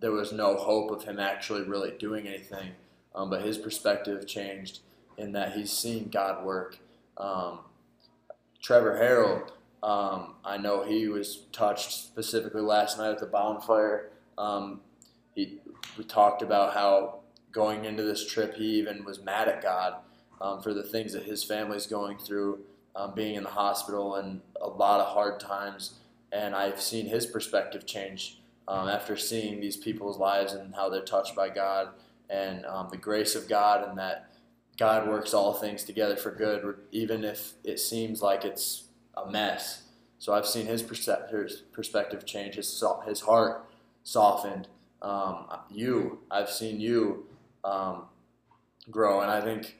there 0.00 0.12
was 0.12 0.32
no 0.32 0.56
hope 0.56 0.90
of 0.90 1.04
him 1.04 1.18
actually 1.18 1.62
really 1.62 1.92
doing 1.98 2.28
anything. 2.28 2.72
Um, 3.14 3.30
but 3.30 3.42
his 3.42 3.56
perspective 3.56 4.26
changed 4.26 4.80
in 5.16 5.32
that 5.32 5.52
he's 5.52 5.72
seen 5.72 6.08
God 6.08 6.44
work. 6.44 6.78
Um, 7.16 7.60
Trevor 8.62 8.98
Harrell, 8.98 9.50
um, 9.86 10.34
I 10.44 10.56
know 10.56 10.82
he 10.82 11.08
was 11.08 11.42
touched 11.52 11.92
specifically 11.92 12.62
last 12.62 12.98
night 12.98 13.10
at 13.10 13.18
the 13.20 13.26
bonfire. 13.26 14.10
Um, 14.38 14.80
he, 15.34 15.58
we 15.98 16.04
talked 16.04 16.42
about 16.42 16.74
how 16.74 17.20
going 17.52 17.84
into 17.84 18.02
this 18.02 18.26
trip, 18.26 18.54
he 18.54 18.78
even 18.78 19.04
was 19.04 19.22
mad 19.22 19.48
at 19.48 19.62
God 19.62 19.96
um, 20.40 20.62
for 20.62 20.72
the 20.72 20.82
things 20.82 21.12
that 21.12 21.24
his 21.24 21.44
family's 21.44 21.86
going 21.86 22.18
through, 22.18 22.60
um, 22.96 23.12
being 23.14 23.34
in 23.34 23.42
the 23.42 23.50
hospital 23.50 24.16
and 24.16 24.40
a 24.60 24.68
lot 24.68 25.00
of 25.00 25.08
hard 25.12 25.38
times. 25.38 25.98
And 26.32 26.54
I've 26.54 26.80
seen 26.80 27.06
his 27.06 27.26
perspective 27.26 27.86
change 27.86 28.40
um, 28.66 28.88
after 28.88 29.16
seeing 29.16 29.60
these 29.60 29.76
people's 29.76 30.18
lives 30.18 30.54
and 30.54 30.74
how 30.74 30.88
they're 30.88 31.04
touched 31.04 31.36
by 31.36 31.50
God 31.50 31.90
and 32.30 32.64
the 32.90 32.96
grace 32.96 33.34
of 33.34 33.48
God 33.48 33.86
and 33.86 33.98
that 33.98 34.33
God 34.76 35.08
works 35.08 35.32
all 35.32 35.52
things 35.52 35.84
together 35.84 36.16
for 36.16 36.30
good, 36.30 36.76
even 36.90 37.24
if 37.24 37.54
it 37.62 37.78
seems 37.78 38.22
like 38.22 38.44
it's 38.44 38.84
a 39.16 39.30
mess. 39.30 39.82
So 40.18 40.32
I've 40.32 40.46
seen 40.46 40.66
his 40.66 40.82
perspective 40.82 42.24
change, 42.24 42.54
his, 42.54 42.82
his 43.06 43.20
heart 43.20 43.68
softened. 44.02 44.68
Um, 45.02 45.46
you, 45.70 46.20
I've 46.30 46.50
seen 46.50 46.80
you 46.80 47.26
um, 47.62 48.04
grow, 48.90 49.20
and 49.20 49.30
I 49.30 49.40
think 49.40 49.76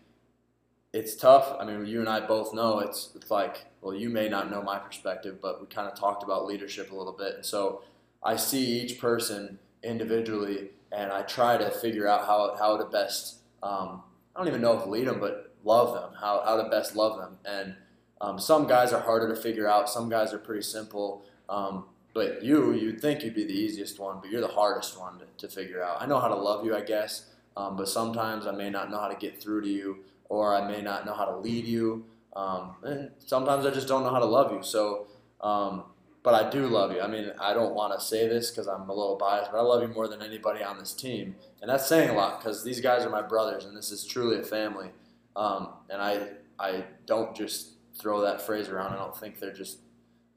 it's 0.93 1.17
tough. 1.17 1.57
I 1.59 1.65
mean, 1.65 1.87
you 1.87 2.01
and 2.01 2.09
I 2.09 2.21
both 2.21 2.55
know 2.55 2.79
it's, 2.79 3.11
it's 3.17 3.31
like, 3.31 3.65
well, 3.81 3.95
you 3.95 4.11
may 4.11 4.29
not 4.29 4.51
know 4.51 4.63
my 4.63 4.79
perspective, 4.79 5.39
but 5.43 5.61
we 5.61 5.67
kind 5.67 5.89
of 5.89 5.99
talked 5.99 6.23
about 6.23 6.47
leadership 6.47 6.93
a 6.93 6.95
little 6.95 7.13
bit. 7.13 7.35
And 7.37 7.45
so 7.45 7.83
I 8.23 8.37
see 8.37 8.81
each 8.81 9.01
person 9.01 9.59
individually, 9.83 10.71
and 10.93 11.11
I 11.11 11.23
try 11.23 11.57
to 11.57 11.71
figure 11.71 12.07
out 12.07 12.27
how, 12.27 12.55
how 12.59 12.77
to 12.77 12.85
best 12.85 13.39
um, 13.63 14.03
I 14.35 14.41
don't 14.41 14.49
even 14.49 14.61
know 14.61 14.79
if 14.79 14.87
lead 14.87 15.07
them, 15.07 15.21
but 15.21 15.55
love 15.65 15.95
them, 15.95 16.13
how, 16.21 16.43
how 16.45 16.63
to 16.63 16.69
best 16.69 16.97
love 16.97 17.19
them. 17.19 17.39
And 17.45 17.75
um, 18.21 18.39
some 18.39 18.67
guys 18.67 18.93
are 18.93 19.01
harder 19.01 19.35
to 19.35 19.41
figure 19.41 19.69
out. 19.69 19.89
Some 19.89 20.09
guys 20.09 20.33
are 20.33 20.39
pretty 20.39 20.63
simple. 20.63 21.25
Um, 21.49 21.87
but 22.15 22.43
you, 22.43 22.73
you'd 22.73 23.01
think 23.01 23.23
you'd 23.23 23.35
be 23.35 23.45
the 23.45 23.53
easiest 23.53 23.99
one, 23.99 24.19
but 24.21 24.31
you're 24.31 24.41
the 24.41 24.49
hardest 24.49 24.99
one 24.99 25.19
to, 25.19 25.27
to 25.39 25.49
figure 25.49 25.83
out. 25.83 26.01
I 26.01 26.07
know 26.07 26.21
how 26.21 26.29
to 26.29 26.37
love 26.37 26.65
you, 26.65 26.77
I 26.77 26.81
guess, 26.81 27.31
um, 27.57 27.77
but 27.77 27.89
sometimes 27.89 28.47
I 28.47 28.53
may 28.53 28.71
not 28.71 28.91
know 28.91 28.99
how 28.99 29.09
to 29.09 29.17
get 29.17 29.43
through 29.43 29.63
to 29.63 29.69
you, 29.69 29.99
or 30.29 30.55
I 30.55 30.67
may 30.69 30.81
not 30.81 31.07
know 31.07 31.15
how 31.15 31.25
to 31.25 31.37
lead 31.37 31.67
you. 31.67 32.05
Um, 32.35 32.77
and 32.83 33.11
sometimes 33.19 33.67
I 33.67 33.71
just 33.71 33.89
don't 33.89 34.03
know 34.03 34.11
how 34.11 34.21
to 34.21 34.25
love 34.25 34.53
you. 34.53 34.63
So 34.63 35.07
um, 35.41 35.85
but 36.25 36.35
I 36.35 36.49
do 36.49 36.67
love 36.67 36.91
you. 36.91 37.03
I 37.03 37.07
mean, 37.07 37.31
I 37.39 37.53
don't 37.53 37.75
want 37.75 37.97
to 37.97 38.05
say 38.05 38.27
this 38.27 38.51
because 38.51 38.67
I'm 38.67 38.89
a 38.89 38.95
little 38.95 39.17
biased, 39.17 39.53
but 39.53 39.59
I 39.59 39.61
love 39.61 39.83
you 39.83 39.89
more 39.89 40.09
than 40.09 40.23
anybody 40.23 40.65
on 40.65 40.79
this 40.79 40.95
team, 40.95 41.37
and 41.65 41.71
that's 41.71 41.87
saying 41.87 42.11
a 42.11 42.13
lot 42.13 42.41
because 42.41 42.63
these 42.63 42.83
guys 42.83 43.07
are 43.07 43.09
my 43.11 43.23
brothers, 43.23 43.65
and 43.65 43.75
this 43.75 43.91
is 43.91 44.05
truly 44.05 44.39
a 44.39 44.43
family. 44.43 44.91
Um, 45.35 45.69
and 45.89 46.03
I 46.03 46.29
I 46.59 46.85
don't 47.07 47.35
just 47.35 47.71
throw 47.99 48.21
that 48.21 48.43
phrase 48.43 48.69
around. 48.69 48.93
I 48.93 48.97
don't 48.97 49.17
think 49.17 49.41
they're 49.41 49.51
just. 49.51 49.79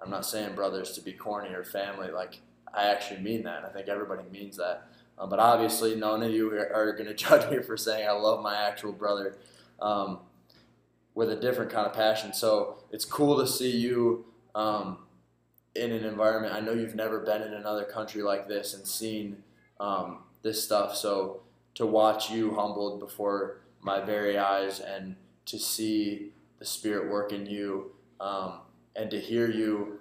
I'm 0.02 0.10
not 0.10 0.26
saying 0.26 0.56
brothers 0.56 0.94
to 0.94 1.02
be 1.02 1.12
corny 1.12 1.54
or 1.54 1.66
family. 1.66 2.12
Like 2.12 2.40
I 2.74 2.88
actually 2.88 3.20
mean 3.20 3.44
that. 3.44 3.66
I 3.66 3.74
think 3.74 3.90
everybody 3.90 4.24
means 4.32 4.56
that. 4.56 4.88
Um, 5.20 5.30
but 5.30 5.40
obviously, 5.40 5.96
none 5.96 6.24
of 6.24 6.32
you 6.32 6.50
are, 6.50 6.94
going 6.94 7.08
to 7.08 7.14
judge 7.14 7.52
me 7.52 7.62
for 7.62 7.76
saying 7.76 8.08
I 8.08 8.14
love 8.14 8.42
my 8.42 8.56
actual 8.56 8.94
brother 8.94 9.36
um, 9.82 10.20
with 11.14 11.30
a 11.30 11.36
different 11.36 11.72
kind 11.72 11.86
of 11.86 11.92
passion. 11.92 12.32
So 12.32 12.78
it's 12.90 13.04
cool 13.04 13.38
to 13.38 13.46
see 13.46 13.76
you. 13.76 14.24
Um, 14.56 15.00
in 15.76 15.92
an 15.92 16.04
environment. 16.06 16.56
I 16.56 16.60
know 16.60 16.72
you've 16.72 16.96
never 16.96 17.20
been 17.20 17.44
in 17.44 17.54
another 17.54 17.84
country 17.84 18.24
like 18.24 18.48
this 18.48 18.74
and 18.74 18.88
seen 18.88 19.44
um, 19.80 20.22
this 20.42 20.64
stuff. 20.64 20.96
So 20.96 21.42
to 21.76 21.86
watch 21.86 22.30
you 22.30 22.56
humbled 22.56 23.00
before 23.00 23.62
my 23.82 24.02
very 24.02 24.38
eyes 24.38 24.80
and 24.80 25.16
to 25.46 25.60
see 25.60 26.32
the 26.60 26.66
Spirit 26.66 27.10
work 27.12 27.32
in 27.32 27.46
you 27.46 27.92
um, 28.20 28.60
and 28.96 29.10
to 29.12 29.20
hear 29.20 29.50
you 29.50 30.00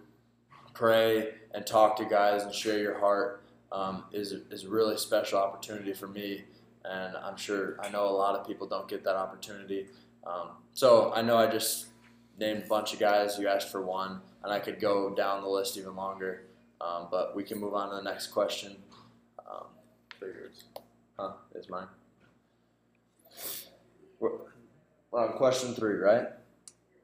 pray 0.75 1.35
and 1.55 1.66
talk 1.66 1.96
to 1.96 2.05
guys 2.05 2.42
and 2.42 2.55
share 2.55 2.79
your 2.79 2.99
heart 2.99 3.42
um, 3.72 4.05
is 4.12 4.33
is 4.51 4.64
a 4.64 4.68
really 4.68 4.96
special 4.96 5.38
opportunity 5.38 5.92
for 5.92 6.07
me, 6.07 6.44
and 6.85 7.16
I'm 7.16 7.37
sure 7.37 7.77
I 7.81 7.88
know 7.88 8.05
a 8.05 8.16
lot 8.16 8.37
of 8.37 8.46
people 8.46 8.66
don't 8.66 8.88
get 8.88 9.03
that 9.05 9.16
opportunity. 9.16 9.87
Um, 10.27 10.51
so 10.72 11.12
I 11.14 11.22
know 11.22 11.37
I 11.37 11.46
just 11.46 11.87
named 12.38 12.64
a 12.64 12.66
bunch 12.66 12.92
of 12.92 13.01
guys. 13.01 13.38
You 13.38 13.49
asked 13.49 13.70
for 13.70 13.83
one, 13.83 14.20
and 14.44 14.53
I 14.53 14.61
could 14.61 14.81
go 14.81 15.14
down 15.14 15.42
the 15.42 15.49
list 15.49 15.77
even 15.77 15.96
longer. 15.96 16.44
Um, 16.81 17.09
but 17.11 17.35
we 17.35 17.42
can 17.42 17.59
move 17.59 17.75
on 17.75 17.90
to 17.90 17.96
the 17.96 18.03
next 18.03 18.29
question. 18.29 18.77
Figures. 20.18 20.64
huh, 21.18 21.33
is 21.55 21.68
mine. 21.68 21.87
We're, 24.18 24.31
we're 25.11 25.29
on 25.29 25.37
question 25.37 25.74
three, 25.74 25.96
right? 25.96 26.29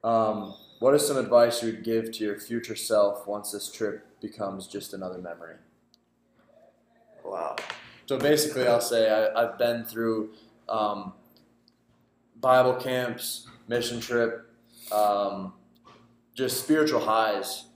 Um, 0.02 0.54
what 0.80 0.94
is 0.94 1.06
some 1.06 1.16
advice 1.16 1.62
you 1.62 1.70
would 1.70 1.84
give 1.84 2.10
to 2.12 2.24
your 2.24 2.38
future 2.38 2.74
self 2.74 3.26
once 3.26 3.52
this 3.52 3.70
trip 3.70 4.20
becomes 4.20 4.66
just 4.66 4.94
another 4.94 5.18
memory? 5.18 5.56
Wow. 7.24 7.56
So 8.06 8.18
basically, 8.18 8.66
I'll 8.66 8.80
say 8.80 9.10
I, 9.10 9.42
I've 9.42 9.58
been 9.58 9.84
through 9.84 10.30
um, 10.68 11.12
Bible 12.40 12.74
camps, 12.74 13.46
mission 13.68 14.00
trip, 14.00 14.50
um, 14.90 15.52
just 16.34 16.62
spiritual 16.62 17.00
highs, 17.00 17.66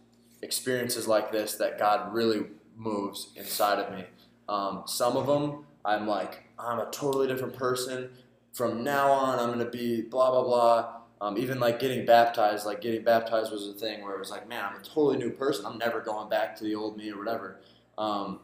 experiences 0.42 1.06
like 1.06 1.30
this 1.30 1.54
that 1.54 1.78
God 1.78 2.12
really 2.12 2.46
moves 2.76 3.28
inside 3.36 3.78
of 3.78 3.96
me. 3.96 4.04
Um, 4.48 4.82
some 4.86 5.16
of 5.16 5.26
them, 5.26 5.64
I'm 5.84 6.06
like, 6.06 6.44
I'm 6.58 6.78
a 6.78 6.90
totally 6.90 7.26
different 7.26 7.54
person. 7.54 8.10
From 8.52 8.82
now 8.82 9.10
on, 9.10 9.38
I'm 9.38 9.58
to 9.58 9.64
be 9.64 10.02
blah, 10.02 10.30
blah, 10.30 10.42
blah. 10.42 10.92
Um, 11.20 11.38
even 11.38 11.58
like 11.58 11.78
getting 11.78 12.04
baptized, 12.04 12.66
like 12.66 12.80
getting 12.80 13.02
baptized 13.02 13.50
was 13.50 13.68
a 13.68 13.72
thing 13.72 14.02
where 14.02 14.14
it 14.14 14.18
was 14.18 14.30
like, 14.30 14.48
man, 14.48 14.64
I'm 14.64 14.80
a 14.80 14.82
totally 14.82 15.16
new 15.16 15.30
person. 15.30 15.64
I'm 15.64 15.78
never 15.78 16.00
going 16.00 16.28
back 16.28 16.56
to 16.56 16.64
the 16.64 16.74
old 16.74 16.96
me 16.96 17.10
or 17.10 17.18
whatever. 17.18 17.60
Um, 17.96 18.40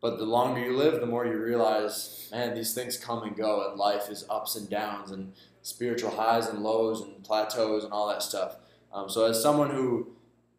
but 0.00 0.18
the 0.18 0.24
longer 0.24 0.60
you 0.60 0.76
live, 0.76 1.00
the 1.00 1.06
more 1.06 1.26
you 1.26 1.38
realize, 1.38 2.28
man, 2.32 2.54
these 2.54 2.72
things 2.72 2.96
come 2.96 3.22
and 3.22 3.36
go, 3.36 3.68
and 3.68 3.78
life 3.78 4.08
is 4.08 4.24
ups 4.30 4.56
and 4.56 4.68
downs, 4.68 5.10
and 5.10 5.32
spiritual 5.62 6.10
highs 6.10 6.46
and 6.46 6.62
lows, 6.62 7.02
and 7.02 7.22
plateaus, 7.22 7.84
and 7.84 7.92
all 7.92 8.08
that 8.08 8.22
stuff. 8.22 8.56
Um, 8.92 9.10
so, 9.10 9.26
as 9.26 9.42
someone 9.42 9.70
who 9.70 10.08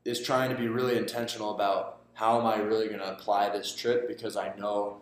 is 0.05 0.21
trying 0.21 0.49
to 0.49 0.55
be 0.55 0.67
really 0.67 0.95
intentional 0.97 1.53
about 1.55 2.00
how 2.21 2.39
am 2.39 2.45
I 2.45 2.57
really 2.57 2.85
going 2.85 2.99
to 2.99 3.11
apply 3.11 3.49
this 3.49 3.73
trip, 3.73 4.07
because 4.07 4.37
I 4.37 4.53
know 4.55 5.01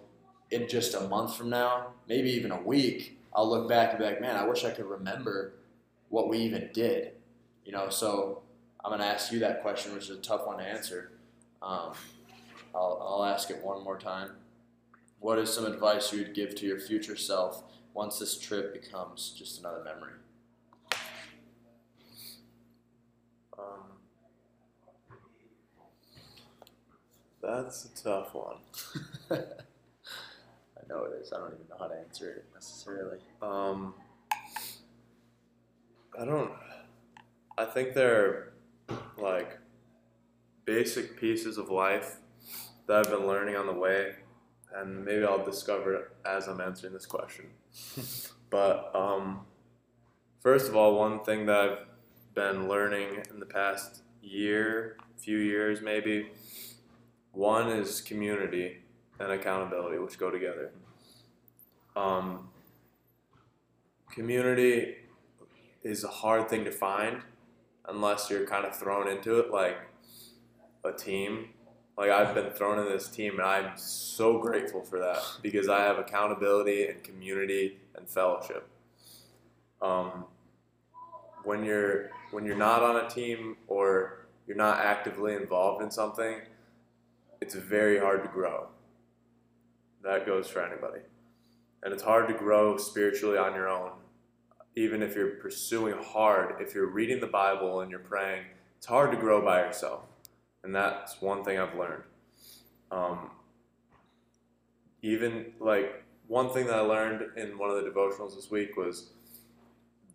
in 0.52 0.70
just 0.70 0.96
a 0.96 1.02
month 1.02 1.36
from 1.36 1.50
now, 1.50 1.88
maybe 2.08 2.30
even 2.30 2.52
a 2.52 2.62
week, 2.62 3.20
I'll 3.34 3.50
look 3.50 3.68
back 3.68 3.90
and 3.90 4.00
be 4.00 4.06
like, 4.06 4.22
man, 4.22 4.38
I 4.38 4.48
wish 4.48 4.64
I 4.64 4.72
could 4.72 4.86
remember 4.86 5.56
what 6.08 6.30
we 6.30 6.38
even 6.38 6.70
did. 6.74 7.12
You 7.66 7.74
know, 7.74 7.90
so 7.90 8.44
I'm 8.86 8.92
going 8.92 9.02
to 9.02 9.06
ask 9.06 9.34
you 9.34 9.40
that 9.40 9.62
question, 9.62 9.94
which 9.94 10.06
is 10.06 10.12
a 10.12 10.22
tough 10.22 10.48
one 10.48 10.60
to 10.60 10.64
answer. 10.64 11.12
Um, 11.62 11.92
I'll, 12.74 13.06
I'll 13.06 13.26
ask 13.26 13.50
it 13.50 13.62
one 13.62 13.84
more 13.84 14.00
time. 14.00 14.30
What 15.20 15.40
is 15.40 15.54
some 15.54 15.66
advice 15.66 16.14
you 16.14 16.20
would 16.20 16.34
give 16.34 16.56
to 16.56 16.66
your 16.66 16.80
future 16.80 17.18
self 17.18 17.64
once 17.94 18.18
this 18.18 18.40
trip 18.40 18.74
becomes 18.82 19.36
just 19.38 19.60
another 19.60 19.84
memory? 19.84 20.14
Um, 23.60 23.84
that's 27.41 27.86
a 27.86 28.04
tough 28.04 28.34
one. 28.34 28.58
I 29.32 30.88
know 30.89 31.04
it 31.04 31.21
is. 31.21 31.32
I 31.34 31.38
don't 31.38 31.54
even 31.54 31.67
know 31.69 31.78
how 31.80 31.88
to 31.88 31.95
answer 31.95 32.30
it 32.32 32.45
necessarily. 32.54 33.19
Um, 33.41 33.93
I 36.19 36.25
don't. 36.25 36.52
I 37.58 37.65
think 37.65 37.93
they're 37.93 38.54
like 39.17 39.58
basic 40.65 41.19
pieces 41.19 41.58
of 41.58 41.69
life 41.69 42.17
that 42.88 42.97
I've 42.97 43.12
been 43.12 43.28
learning 43.28 43.56
on 43.56 43.67
the 43.67 43.73
way, 43.73 44.15
and 44.75 45.04
maybe 45.06 45.23
I'll 45.23 45.43
discover 45.43 45.93
it 45.93 46.12
as 46.25 46.47
I'm 46.47 46.62
answering 46.62 46.93
this 46.93 47.06
question. 47.06 47.45
but 48.49 48.91
um, 48.95 49.45
first 50.41 50.67
of 50.67 50.75
all, 50.75 50.97
one 50.97 51.23
thing 51.23 51.45
that 51.45 51.56
I've 51.56 51.78
been 52.34 52.67
learning 52.67 53.23
in 53.30 53.39
the 53.39 53.45
past 53.45 54.02
year, 54.21 54.97
few 55.17 55.38
years 55.38 55.82
maybe, 55.82 56.28
one 57.39 57.69
is 57.69 58.02
community 58.02 58.80
and 59.17 59.32
accountability, 59.32 59.97
which 59.97 60.17
go 60.17 60.30
together. 60.30 60.71
Um, 61.95 62.49
community 64.12 64.97
is 65.82 66.04
a 66.04 66.10
hard 66.10 66.49
thing 66.49 66.65
to 66.65 66.71
find 66.71 67.21
unless 67.88 68.30
you're 68.30 68.45
kind 68.45 68.65
of 68.65 68.75
thrown 68.75 69.08
into 69.08 69.39
it 69.39 69.52
like 69.52 69.78
a 70.84 70.91
team. 70.91 71.52
Like 71.97 72.12
I've 72.12 72.36
been 72.36 72.52
thrown 72.52 72.78
in 72.78 72.91
this 72.91 73.08
team 73.08 73.39
and 73.39 73.47
I'm 73.47 73.78
so 73.78 74.39
grateful 74.39 74.84
for 74.84 74.99
that 74.99 75.23
because 75.41 75.69
I 75.69 75.80
have 75.84 75.97
accountability 75.97 76.88
and 76.88 77.02
community 77.02 77.78
and 77.95 78.08
fellowship. 78.10 78.67
Um, 79.82 80.25
when 81.45 81.63
you're 81.63 82.10
when 82.32 82.45
you're 82.45 82.58
not 82.58 82.84
on 82.84 83.06
a 83.06 83.10
team 83.10 83.56
or 83.67 84.28
you're 84.45 84.58
not 84.58 84.80
actively 84.80 85.36
involved 85.36 85.82
in 85.82 85.89
something, 85.89 86.41
it's 87.41 87.56
very 87.56 87.99
hard 87.99 88.23
to 88.23 88.30
grow. 88.30 88.67
That 90.04 90.25
goes 90.25 90.47
for 90.47 90.62
anybody. 90.62 91.02
And 91.84 91.93
it's 91.93 92.04
hard 92.04 92.28
to 92.28 92.34
grow 92.34 92.78
spiritually 92.78 93.38
on 93.38 93.54
your 93.54 93.69
own. 93.69 93.91
Even 94.75 95.02
if 95.02 95.15
you're 95.15 95.36
pursuing 95.36 95.95
hard, 96.02 96.56
if 96.62 96.73
you're 96.73 96.89
reading 96.89 97.19
the 97.19 97.28
Bible 97.28 97.82
and 97.82 97.89
you're 97.89 97.99
praying, 97.99 98.43
it's 98.78 98.86
hard 98.86 99.12
to 99.12 99.17
grow 99.17 99.43
by 99.43 99.62
yourself. 99.62 100.04
And 100.63 100.75
that's 100.75 101.21
one 101.21 101.43
thing 101.43 101.60
I've 101.60 101.75
learned. 101.75 102.04
Um, 102.91 103.32
even 105.02 105.54
like 105.60 106.04
one 106.28 106.49
thing 106.49 106.67
that 106.67 106.75
I 106.75 106.82
learned 106.82 107.38
in 107.38 107.58
one 107.58 107.69
of 107.69 107.84
the 107.84 107.89
devotionals 107.89 108.36
this 108.36 108.52
week 108.52 108.75
was 108.78 109.12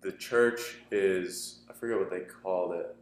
the 0.00 0.12
church 0.12 0.76
is, 0.90 1.60
I 1.68 1.72
forget 1.72 1.98
what 1.98 2.10
they 2.10 2.20
called 2.20 2.74
it. 2.74 2.94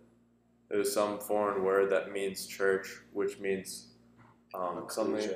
It 0.70 0.76
was 0.76 0.92
some 0.92 1.18
foreign 1.18 1.64
word 1.64 1.90
that 1.90 2.12
means 2.12 2.46
church, 2.46 2.88
which 3.12 3.38
means 3.38 3.88
um, 4.54 4.84
something. 4.88 5.30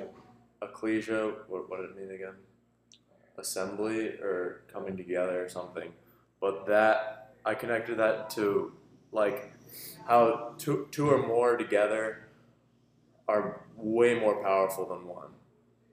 Ecclesia, 0.61 1.33
what, 1.47 1.69
what 1.69 1.81
did 1.81 1.91
it 1.91 1.97
mean 1.97 2.15
again? 2.15 2.33
Assembly 3.37 4.07
or 4.21 4.63
coming 4.71 4.97
together 4.97 5.43
or 5.43 5.49
something. 5.49 5.91
But 6.41 6.65
that, 6.67 7.35
I 7.45 7.53
connected 7.53 7.97
that 7.97 8.29
to 8.31 8.73
like 9.11 9.53
how 10.07 10.55
two, 10.57 10.87
two 10.91 11.09
or 11.09 11.25
more 11.25 11.57
together 11.57 12.27
are 13.27 13.61
way 13.75 14.19
more 14.19 14.41
powerful 14.41 14.87
than 14.87 15.07
one. 15.07 15.29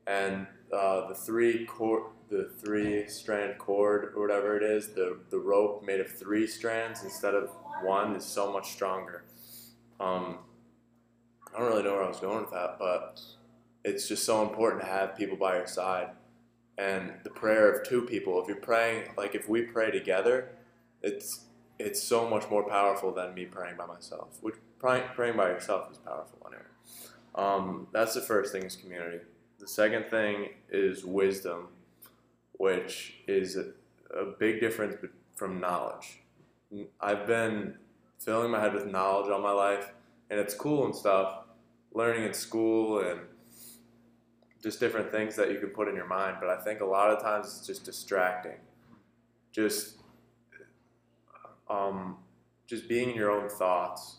And 0.06 0.46
uh, 0.72 1.08
the 1.08 1.14
three 1.14 1.66
cord, 1.66 2.04
the 2.30 2.50
three 2.62 3.08
strand 3.08 3.58
cord 3.58 4.12
or 4.14 4.22
whatever 4.22 4.56
it 4.56 4.62
is, 4.62 4.88
the, 4.94 5.18
the 5.30 5.38
rope 5.38 5.84
made 5.84 6.00
of 6.00 6.10
three 6.10 6.46
strands 6.46 7.02
instead 7.02 7.34
of 7.34 7.50
one 7.82 8.16
is 8.16 8.24
so 8.24 8.52
much 8.52 8.72
stronger. 8.72 9.24
Um, 10.00 10.38
I 11.54 11.60
don't 11.60 11.68
really 11.68 11.82
know 11.82 11.94
where 11.94 12.04
I 12.04 12.08
was 12.08 12.20
going 12.20 12.40
with 12.40 12.50
that, 12.50 12.76
but 12.78 13.20
it's 13.84 14.08
just 14.08 14.24
so 14.24 14.42
important 14.42 14.82
to 14.82 14.88
have 14.88 15.16
people 15.16 15.36
by 15.36 15.56
your 15.56 15.66
side. 15.66 16.08
And 16.76 17.12
the 17.22 17.30
prayer 17.30 17.70
of 17.70 17.86
two 17.86 18.02
people, 18.02 18.42
if 18.42 18.48
you're 18.48 18.56
praying, 18.56 19.10
like 19.16 19.34
if 19.34 19.48
we 19.48 19.62
pray 19.62 19.90
together, 19.90 20.48
it's 21.02 21.44
it's 21.78 22.02
so 22.02 22.28
much 22.28 22.48
more 22.50 22.68
powerful 22.68 23.12
than 23.12 23.34
me 23.34 23.44
praying 23.44 23.76
by 23.76 23.86
myself. 23.86 24.38
Which 24.40 24.54
praying, 24.78 25.04
praying 25.14 25.36
by 25.36 25.48
yourself 25.48 25.90
is 25.90 25.98
powerful 25.98 26.38
anyway. 26.46 26.64
Um, 27.34 27.88
that's 27.92 28.14
the 28.14 28.20
first 28.20 28.52
thing 28.52 28.64
is 28.64 28.76
community. 28.76 29.18
The 29.58 29.68
second 29.68 30.06
thing 30.06 30.50
is 30.70 31.04
wisdom, 31.04 31.68
which 32.52 33.14
is 33.26 33.56
a, 33.56 33.66
a 34.16 34.26
big 34.38 34.60
difference 34.60 34.96
from 35.36 35.60
knowledge. 35.60 36.20
I've 37.00 37.26
been 37.26 37.76
filling 38.18 38.50
my 38.50 38.60
head 38.60 38.74
with 38.74 38.86
knowledge 38.86 39.30
all 39.30 39.40
my 39.40 39.52
life, 39.52 39.90
and 40.30 40.38
it's 40.40 40.54
cool 40.54 40.84
and 40.84 40.94
stuff, 40.94 41.43
learning 41.94 42.24
in 42.24 42.34
school 42.34 43.00
and 43.00 43.20
just 44.62 44.80
different 44.80 45.10
things 45.10 45.36
that 45.36 45.50
you 45.50 45.58
can 45.58 45.68
put 45.68 45.88
in 45.88 45.94
your 45.94 46.06
mind. 46.06 46.36
But 46.40 46.48
I 46.48 46.60
think 46.62 46.80
a 46.80 46.84
lot 46.84 47.10
of 47.10 47.22
times 47.22 47.46
it's 47.46 47.66
just 47.66 47.84
distracting. 47.84 48.58
Just 49.52 49.98
um, 51.70 52.16
just 52.66 52.88
being 52.88 53.10
in 53.10 53.16
your 53.16 53.30
own 53.30 53.48
thoughts 53.48 54.16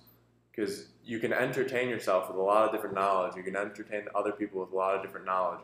because 0.51 0.88
you 1.03 1.19
can 1.19 1.33
entertain 1.33 1.89
yourself 1.89 2.29
with 2.29 2.38
a 2.38 2.41
lot 2.41 2.65
of 2.65 2.71
different 2.71 2.95
knowledge. 2.95 3.35
You 3.35 3.43
can 3.43 3.55
entertain 3.55 4.03
other 4.15 4.31
people 4.31 4.61
with 4.61 4.71
a 4.71 4.75
lot 4.75 4.95
of 4.95 5.01
different 5.01 5.25
knowledge. 5.25 5.59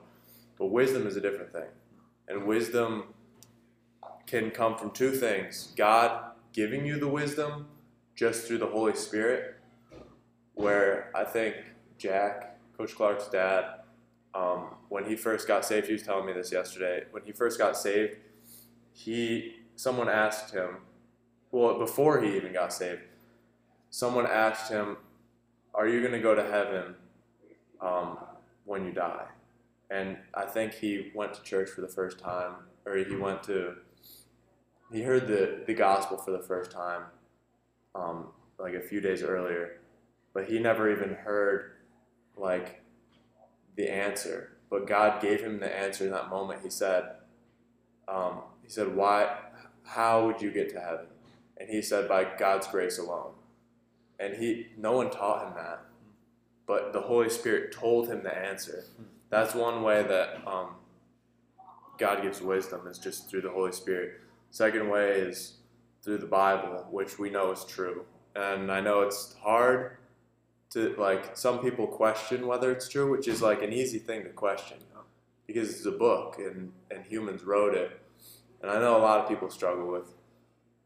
But 0.57 0.67
wisdom 0.67 1.07
is 1.07 1.15
a 1.15 1.21
different 1.21 1.53
thing. 1.53 1.69
And 2.27 2.45
wisdom 2.45 3.13
can 4.25 4.51
come 4.51 4.77
from 4.77 4.91
two 4.91 5.11
things 5.11 5.73
God 5.75 6.31
giving 6.53 6.85
you 6.85 6.99
the 6.99 7.07
wisdom 7.07 7.67
just 8.15 8.45
through 8.45 8.57
the 8.57 8.67
Holy 8.67 8.95
Spirit, 8.95 9.55
where 10.53 11.09
I 11.15 11.23
think 11.23 11.55
Jack, 12.01 12.57
Coach 12.77 12.95
Clark's 12.95 13.27
dad, 13.27 13.65
um, 14.33 14.75
when 14.89 15.05
he 15.05 15.15
first 15.15 15.47
got 15.47 15.65
saved, 15.65 15.87
he 15.87 15.93
was 15.93 16.03
telling 16.03 16.25
me 16.25 16.33
this 16.33 16.51
yesterday. 16.51 17.03
When 17.11 17.23
he 17.23 17.31
first 17.31 17.59
got 17.59 17.77
saved, 17.77 18.17
he 18.93 19.55
someone 19.75 20.09
asked 20.09 20.53
him, 20.53 20.77
well, 21.51 21.77
before 21.77 22.21
he 22.21 22.35
even 22.35 22.53
got 22.53 22.71
saved, 22.71 23.01
someone 23.89 24.25
asked 24.25 24.71
him, 24.71 24.97
"Are 25.73 25.87
you 25.87 25.99
going 25.99 26.13
to 26.13 26.19
go 26.19 26.33
to 26.33 26.43
heaven 26.43 26.95
um, 27.81 28.17
when 28.65 28.85
you 28.85 28.91
die. 28.91 29.25
And 29.89 30.17
I 30.33 30.45
think 30.45 30.73
he 30.73 31.11
went 31.13 31.33
to 31.33 31.43
church 31.43 31.69
for 31.69 31.81
the 31.81 31.87
first 31.87 32.19
time, 32.19 32.53
or 32.85 32.95
he 32.95 33.15
went 33.15 33.43
to, 33.43 33.75
he 34.91 35.01
heard 35.01 35.27
the, 35.27 35.63
the 35.65 35.73
gospel 35.73 36.17
for 36.17 36.31
the 36.31 36.41
first 36.41 36.71
time 36.71 37.03
um, 37.93 38.27
like 38.57 38.73
a 38.73 38.81
few 38.81 39.01
days 39.01 39.23
earlier, 39.23 39.79
but 40.33 40.45
he 40.45 40.59
never 40.59 40.89
even 40.89 41.13
heard 41.13 41.73
like 42.37 42.81
the 43.75 43.89
answer. 43.89 44.57
But 44.69 44.87
God 44.87 45.21
gave 45.21 45.41
him 45.41 45.59
the 45.59 45.73
answer 45.73 46.05
in 46.05 46.11
that 46.11 46.29
moment. 46.29 46.61
He 46.63 46.69
said, 46.69 47.11
um, 48.07 48.41
He 48.63 48.69
said, 48.69 48.95
why? 48.95 49.37
How 49.83 50.25
would 50.25 50.41
you 50.41 50.51
get 50.51 50.69
to 50.69 50.79
heaven? 50.79 51.07
And 51.57 51.69
he 51.69 51.81
said, 51.81 52.07
by 52.07 52.25
God's 52.37 52.67
grace 52.67 52.97
alone. 52.97 53.33
And 54.19 54.35
he, 54.35 54.67
no 54.77 54.93
one 54.93 55.09
taught 55.09 55.47
him 55.47 55.53
that, 55.55 55.85
but 56.67 56.93
the 56.93 57.01
Holy 57.01 57.29
Spirit 57.29 57.73
told 57.73 58.07
him 58.07 58.21
the 58.23 58.35
answer. 58.35 58.85
That's 59.29 59.55
one 59.55 59.81
way 59.81 60.03
that 60.03 60.47
um, 60.47 60.75
God 61.97 62.21
gives 62.21 62.39
wisdom 62.39 62.87
is 62.87 62.99
just 62.99 63.29
through 63.29 63.41
the 63.41 63.49
Holy 63.49 63.71
Spirit. 63.71 64.21
Second 64.51 64.89
way 64.89 65.11
is 65.11 65.57
through 66.03 66.19
the 66.19 66.27
Bible, 66.27 66.85
which 66.91 67.17
we 67.17 67.29
know 67.29 67.51
is 67.51 67.65
true. 67.65 68.05
And 68.35 68.71
I 68.71 68.79
know 68.79 69.01
it's 69.01 69.35
hard 69.41 69.97
to 70.71 70.95
like 70.97 71.35
some 71.37 71.59
people 71.59 71.87
question 71.87 72.47
whether 72.47 72.71
it's 72.71 72.87
true, 72.87 73.09
which 73.11 73.27
is 73.27 73.41
like 73.41 73.61
an 73.61 73.73
easy 73.73 73.99
thing 73.99 74.23
to 74.23 74.29
question 74.29 74.77
because 75.53 75.69
it's 75.69 75.85
a 75.85 75.91
book 75.91 76.37
and, 76.39 76.71
and 76.89 77.05
humans 77.05 77.43
wrote 77.43 77.75
it. 77.75 77.99
And 78.61 78.71
I 78.71 78.79
know 78.79 78.97
a 78.97 79.01
lot 79.01 79.19
of 79.19 79.27
people 79.27 79.49
struggle 79.49 79.91
with 79.91 80.13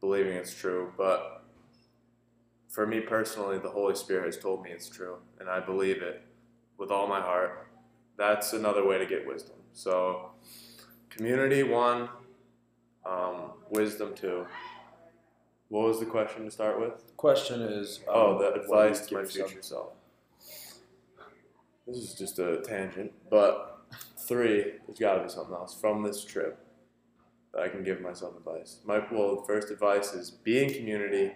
believing 0.00 0.32
it's 0.32 0.54
true, 0.54 0.92
but 0.96 1.44
for 2.68 2.86
me 2.86 3.00
personally, 3.00 3.58
the 3.58 3.68
Holy 3.68 3.94
Spirit 3.94 4.26
has 4.26 4.38
told 4.38 4.62
me 4.62 4.70
it's 4.70 4.88
true, 4.88 5.16
and 5.40 5.48
I 5.48 5.60
believe 5.60 6.02
it 6.02 6.22
with 6.78 6.90
all 6.90 7.06
my 7.06 7.20
heart. 7.20 7.68
That's 8.16 8.52
another 8.52 8.86
way 8.86 8.98
to 8.98 9.06
get 9.06 9.26
wisdom. 9.26 9.56
So, 9.72 10.30
community 11.10 11.62
one, 11.62 12.08
um, 13.04 13.52
wisdom 13.70 14.14
two. 14.14 14.46
What 15.68 15.88
was 15.88 15.98
the 15.98 16.06
question 16.06 16.44
to 16.44 16.50
start 16.50 16.80
with? 16.80 17.16
Question 17.16 17.60
is. 17.62 18.00
um, 18.08 18.14
Oh, 18.14 18.38
the 18.38 18.52
advice 18.54 19.06
to 19.06 19.14
my 19.14 19.24
future 19.24 19.62
self. 19.62 19.92
This 21.86 21.96
is 21.98 22.14
just 22.14 22.38
a 22.38 22.60
tangent, 22.62 23.12
but 23.30 23.86
three, 24.18 24.72
there's 24.86 24.98
got 24.98 25.14
to 25.16 25.22
be 25.24 25.28
something 25.28 25.54
else 25.54 25.78
from 25.80 26.02
this 26.02 26.24
trip 26.24 26.58
that 27.52 27.62
I 27.62 27.68
can 27.68 27.84
give 27.84 28.00
myself 28.00 28.36
advice. 28.36 28.80
My 28.84 29.00
well, 29.10 29.44
first 29.46 29.70
advice 29.70 30.12
is 30.12 30.30
be 30.30 30.62
in 30.62 30.72
community, 30.72 31.32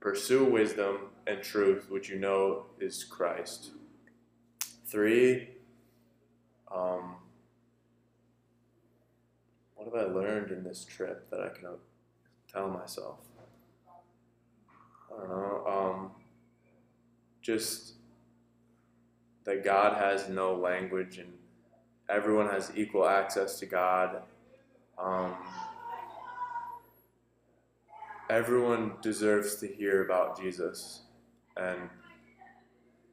pursue 0.00 0.44
wisdom 0.44 1.10
and 1.26 1.42
truth, 1.42 1.90
which 1.90 2.08
you 2.08 2.18
know 2.18 2.66
is 2.80 3.04
Christ. 3.04 3.72
Three, 4.86 5.50
um, 6.72 7.16
what 9.74 9.84
have 9.84 10.08
I 10.08 10.12
learned 10.12 10.50
in 10.52 10.64
this 10.64 10.84
trip 10.84 11.28
that 11.30 11.40
I 11.40 11.48
can 11.48 11.68
tell 12.50 12.68
myself? 12.68 13.18
Don't 15.18 15.28
know. 15.28 15.64
Um, 15.66 16.10
just 17.42 17.94
that 19.44 19.64
God 19.64 19.96
has 19.96 20.28
no 20.28 20.54
language 20.54 21.18
and 21.18 21.32
everyone 22.08 22.48
has 22.48 22.70
equal 22.74 23.08
access 23.08 23.58
to 23.58 23.66
God. 23.66 24.22
Um, 24.98 25.34
everyone 28.30 28.92
deserves 29.00 29.56
to 29.56 29.66
hear 29.66 30.04
about 30.04 30.40
Jesus, 30.40 31.02
and 31.56 31.88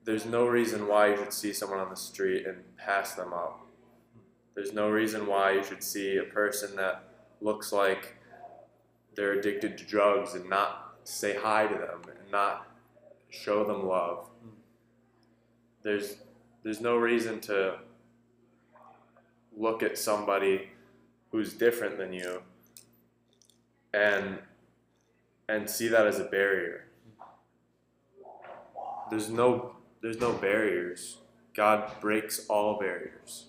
there's 0.04 0.26
no 0.26 0.48
reason 0.48 0.88
why 0.88 1.12
you 1.12 1.18
should 1.18 1.34
see 1.34 1.54
someone 1.54 1.80
on 1.80 1.89
the 1.89 1.96
street 1.96 2.46
and 2.46 2.63
pass 2.78 3.13
them 3.13 3.34
up. 3.34 3.65
There's 4.56 4.74
no 4.74 4.89
reason 4.89 5.28
why 5.28 5.54
you 5.54 5.63
should 5.63 5.84
see 5.84 6.18
a 6.18 6.24
person 6.24 6.76
that 6.76 7.04
looks 7.41 7.72
like 7.72 8.15
they're 9.15 9.34
addicted 9.34 9.78
to 9.78 9.84
drugs 9.86 10.34
and 10.34 10.50
not 10.50 10.85
say 11.06 11.36
hi 11.36 11.68
to 11.68 11.74
them 11.74 12.02
and 12.08 12.32
not 12.32 12.68
show 13.30 13.63
them 13.63 13.88
love. 13.88 14.28
There's 15.84 16.18
there's 16.63 16.82
no 16.82 16.98
reason 16.98 17.39
to 17.41 17.78
look 19.56 19.84
at 19.84 19.98
somebody 19.98 20.70
who's 21.32 21.54
different 21.54 21.98
than 21.98 22.12
you 22.12 22.41
and 23.94 24.39
and 25.48 25.70
see 25.70 25.88
that 25.88 26.08
as 26.08 26.20
a 26.20 26.26
barrier. 26.26 26.86
There's 29.10 29.30
no 29.30 29.76
there's 30.02 30.20
no 30.20 30.34
barriers. 30.34 31.18
God 31.54 31.91
breaks 32.02 32.46
all 32.48 32.78
barriers. 32.80 33.46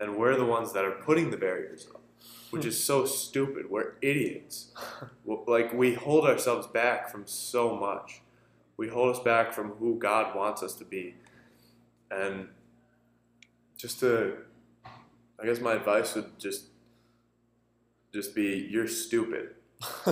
And 0.00 0.16
we're 0.16 0.36
the 0.36 0.46
ones 0.46 0.72
that 0.72 0.84
are 0.84 0.92
putting 0.92 1.30
the 1.30 1.36
barriers 1.36 1.86
up, 1.94 1.99
which 2.50 2.62
hmm. 2.62 2.68
is 2.68 2.82
so 2.82 3.06
stupid. 3.06 3.70
We're 3.70 3.94
idiots. 4.02 4.72
Like 5.46 5.72
we 5.72 5.94
hold 5.94 6.26
ourselves 6.26 6.66
back 6.66 7.08
from 7.08 7.26
so 7.26 7.76
much. 7.76 8.20
We 8.76 8.88
hold 8.88 9.14
us 9.14 9.22
back 9.22 9.52
from 9.52 9.70
who 9.72 9.96
God 9.96 10.34
wants 10.34 10.62
us 10.62 10.74
to 10.74 10.84
be. 10.84 11.14
And 12.10 12.48
just 13.76 14.00
to 14.00 14.38
I 15.40 15.46
guess 15.46 15.60
my 15.60 15.74
advice 15.74 16.14
would 16.14 16.38
just 16.38 16.64
just 18.12 18.34
be 18.34 18.68
you're 18.70 18.88
stupid. 18.88 19.54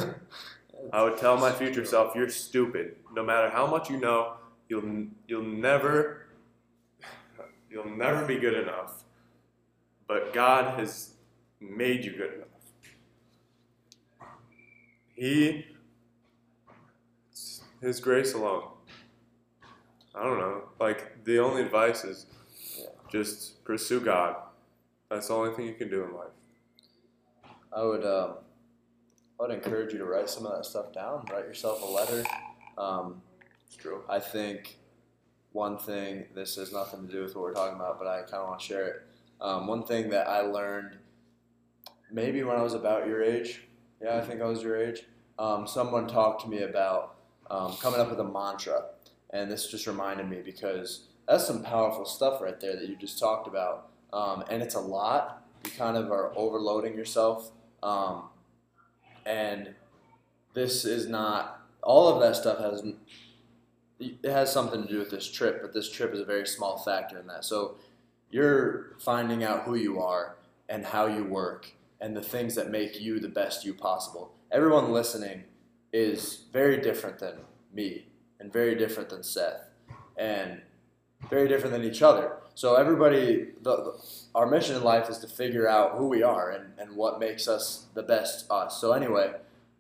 I 0.93 1.03
would 1.03 1.19
tell 1.19 1.37
my 1.37 1.53
future 1.53 1.85
self 1.85 2.15
you're 2.15 2.31
stupid. 2.31 2.97
No 3.13 3.25
matter 3.25 3.51
how 3.51 3.67
much 3.67 3.91
you 3.91 3.99
know, 3.99 4.35
you'll 4.69 5.09
you'll 5.27 5.43
never 5.43 6.27
you'll 7.71 7.91
never 7.91 8.25
be 8.25 8.39
good 8.39 8.55
enough. 8.55 9.05
But 10.07 10.33
God 10.33 10.79
has 10.79 11.11
made 11.61 12.05
you 12.05 12.13
good 12.13 12.35
enough. 12.35 12.49
He 15.15 15.67
his 17.81 18.01
grace 18.01 18.35
alone. 18.35 18.65
I 20.15 20.25
don't 20.25 20.39
know. 20.39 20.63
Like 20.81 21.25
the 21.25 21.39
only 21.39 21.63
advice 21.63 22.05
is 22.05 22.27
just 23.11 23.65
pursue 23.65 24.01
God. 24.01 24.37
That's 25.11 25.29
the 25.29 25.35
only 25.35 25.55
thing 25.55 25.67
you 25.67 25.75
can 25.75 25.89
do 25.91 26.05
in 26.05 26.15
life. 26.15 26.29
I 27.73 27.83
would 27.83 28.05
um, 28.05 28.35
I 29.39 29.45
would 29.45 29.51
encourage 29.53 29.93
you 29.93 29.99
to 29.99 30.05
write 30.05 30.29
some 30.29 30.47
of 30.47 30.57
that 30.57 30.65
stuff 30.67 30.93
down. 30.93 31.27
Write 31.31 31.45
yourself 31.45 31.83
a 31.83 31.87
letter. 31.87 32.25
Um, 32.77 33.23
It's 33.67 33.77
true. 33.77 34.03
I 34.09 34.19
think 34.21 34.79
one 35.53 35.79
thing 35.79 36.27
this 36.35 36.57
has 36.57 36.73
nothing 36.73 37.07
to 37.07 37.13
do 37.13 37.23
with 37.23 37.35
what 37.35 37.43
we're 37.43 37.55
talking 37.55 37.77
about, 37.77 37.99
but 37.99 38.07
I 38.09 38.23
kind 38.23 38.35
of 38.35 38.49
want 38.49 38.61
to 38.61 38.67
share 38.67 38.87
it. 38.89 39.03
Um, 39.41 39.67
one 39.67 39.85
thing 39.85 40.11
that 40.11 40.29
I 40.29 40.41
learned, 40.41 40.99
maybe 42.11 42.43
when 42.43 42.57
I 42.57 42.63
was 42.63 42.75
about 42.75 43.07
your 43.07 43.23
age, 43.23 43.63
yeah, 44.03 44.17
I 44.17 44.21
think 44.21 44.41
I 44.41 44.47
was 44.47 44.63
your 44.63 44.77
age. 44.77 45.03
Um, 45.39 45.67
someone 45.67 46.07
talked 46.07 46.43
to 46.43 46.49
me 46.49 46.63
about 46.63 47.17
um, 47.51 47.77
coming 47.77 48.01
up 48.01 48.11
with 48.11 48.21
a 48.21 48.25
mantra, 48.25 48.87
and 49.31 49.51
this 49.51 49.71
just 49.71 49.87
reminded 49.87 50.29
me 50.29 50.41
because 50.45 51.07
that's 51.27 51.47
some 51.47 51.63
powerful 51.63 52.05
stuff 52.05 52.41
right 52.41 52.59
there 52.61 52.77
that 52.77 52.89
you 52.89 52.97
just 52.97 53.19
talked 53.19 53.47
about, 53.47 53.89
um, 54.13 54.45
and 54.51 54.63
it's 54.63 54.75
a 54.75 54.81
lot. 54.81 55.45
You 55.65 55.71
kind 55.73 55.97
of 55.97 56.11
are 56.11 56.33
overloading 56.37 56.97
yourself, 56.97 57.51
um, 57.83 58.25
and 59.27 59.75
this 60.55 60.85
is 60.85 61.09
not 61.09 61.61
all 61.83 62.09
of 62.09 62.21
that 62.21 62.37
stuff 62.37 62.59
has 62.59 62.83
it 64.01 64.31
has 64.31 64.53
something 64.53 64.83
to 64.83 64.89
do 64.89 64.99
with 64.99 65.11
this 65.11 65.29
trip, 65.31 65.61
but 65.61 65.75
this 65.75 65.91
trip 65.91 66.15
is 66.15 66.21
a 66.21 66.25
very 66.25 66.47
small 66.47 66.79
factor 66.79 67.19
in 67.19 67.27
that. 67.27 67.45
So 67.45 67.77
you're 68.31 68.97
finding 69.01 69.43
out 69.43 69.63
who 69.63 69.75
you 69.75 70.01
are 70.01 70.37
and 70.69 70.85
how 70.85 71.07
you 71.07 71.25
work 71.25 71.73
and 72.01 72.17
the 72.17 72.23
things 72.23 72.55
that 72.55 72.71
make 72.71 73.01
you 73.01 73.21
the 73.21 73.29
best 73.29 73.65
you 73.65 73.75
possible. 73.75 74.35
Everyone 74.51 74.93
listening 74.93 75.45
is 75.93 76.45
very 76.53 76.81
different 76.81 77.19
than 77.19 77.35
me 77.73 78.07
and 78.41 78.53
very 78.53 78.75
different 78.75 79.11
than 79.11 79.23
Seth 79.23 79.71
and 80.17 80.61
very 81.29 81.49
different 81.49 81.73
than 81.73 81.85
each 81.85 82.03
other. 82.03 82.37
So 82.55 82.75
everybody, 82.75 83.49
the, 83.63 83.77
the, 83.77 84.05
our 84.35 84.47
mission 84.47 84.77
in 84.77 84.83
life 84.83 85.09
is 85.09 85.19
to 85.19 85.29
figure 85.29 85.69
out 85.69 85.97
who 85.97 86.09
we 86.09 86.23
are 86.23 86.51
and, 86.51 86.73
and 86.79 86.97
what 86.97 87.21
makes 87.21 87.47
us 87.47 87.87
the 87.95 88.03
best 88.03 88.51
us. 88.51 88.81
So 88.81 88.93
anyway, 88.93 89.33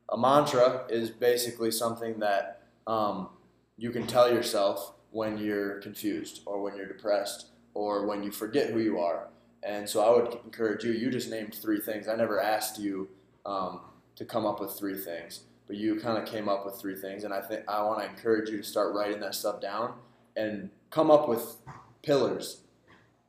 a 0.08 0.16
mantra 0.16 0.84
is 0.88 1.10
basically 1.10 1.70
something 1.70 2.18
that 2.20 2.62
um, 2.86 3.30
you 3.76 3.90
can 3.90 4.06
tell 4.06 4.32
yourself 4.32 4.94
when 5.10 5.38
you're 5.38 5.80
confused 5.80 6.42
or 6.46 6.62
when 6.62 6.76
you're 6.76 6.86
depressed 6.86 7.46
or 7.74 8.06
when 8.06 8.22
you 8.22 8.30
forget 8.30 8.70
who 8.70 8.80
you 8.80 8.98
are. 8.98 9.28
And 9.62 9.88
so 9.88 10.04
I 10.04 10.16
would 10.16 10.38
encourage 10.44 10.84
you. 10.84 10.92
You 10.92 11.10
just 11.10 11.30
named 11.30 11.54
three 11.54 11.80
things. 11.80 12.08
I 12.08 12.16
never 12.16 12.40
asked 12.40 12.78
you 12.78 13.08
um, 13.44 13.80
to 14.16 14.24
come 14.24 14.46
up 14.46 14.60
with 14.60 14.72
three 14.72 14.96
things, 14.96 15.40
but 15.66 15.76
you 15.76 16.00
kind 16.00 16.16
of 16.16 16.28
came 16.28 16.48
up 16.48 16.64
with 16.64 16.80
three 16.80 16.96
things. 16.96 17.24
And 17.24 17.34
I 17.34 17.40
think 17.40 17.62
I 17.68 17.82
want 17.82 18.00
to 18.00 18.08
encourage 18.08 18.48
you 18.50 18.58
to 18.58 18.62
start 18.62 18.94
writing 18.94 19.20
that 19.20 19.34
stuff 19.34 19.60
down 19.60 19.94
and 20.36 20.70
come 20.90 21.10
up 21.10 21.28
with 21.28 21.56
pillars 22.02 22.58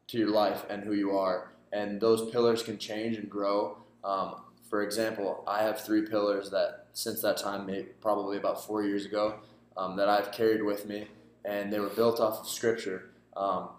to 0.08 0.18
your 0.18 0.30
life 0.30 0.66
and 0.70 0.84
who 0.84 0.94
you 0.94 1.18
are. 1.18 1.52
And 1.72 2.00
those 2.00 2.30
pillars 2.32 2.64
can 2.64 2.78
change 2.78 3.18
and 3.18 3.30
grow. 3.30 3.78
Um, 4.04 4.36
for 4.70 4.84
example, 4.84 5.44
I 5.48 5.64
have 5.64 5.82
three 5.82 6.04
pillars 6.04 6.50
that 6.52 6.86
since 6.94 7.22
that 7.22 7.38
time, 7.38 7.66
maybe, 7.66 7.90
probably 8.02 8.38
about 8.38 8.64
four 8.64 8.84
years 8.84 9.06
ago, 9.06 9.36
um, 9.78 9.96
that 9.98 10.10
I've 10.10 10.32
carried 10.32 10.64
with 10.64 10.86
me, 10.86 11.08
and 11.46 11.72
they 11.72 11.80
were 11.80 11.90
built 11.90 12.20
off 12.20 12.42
of 12.42 12.48
Scripture. 12.48 13.10
Um, 13.36 13.70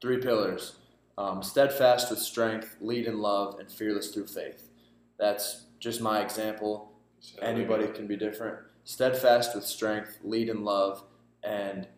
three 0.00 0.18
pillars: 0.18 0.74
um, 1.18 1.42
steadfast 1.42 2.10
with 2.10 2.20
strength, 2.20 2.76
lead 2.80 3.06
in 3.06 3.18
love, 3.18 3.58
and 3.58 3.70
fearless 3.70 4.12
through 4.12 4.28
faith. 4.28 4.68
That's 5.18 5.64
just 5.80 6.00
my 6.00 6.22
example. 6.22 6.92
Anybody 7.42 7.88
can 7.88 8.06
be 8.06 8.16
different. 8.16 8.58
Steadfast 8.84 9.54
with 9.54 9.66
strength, 9.66 10.18
lead 10.22 10.48
in 10.48 10.64
love, 10.64 11.02
and 11.42 11.88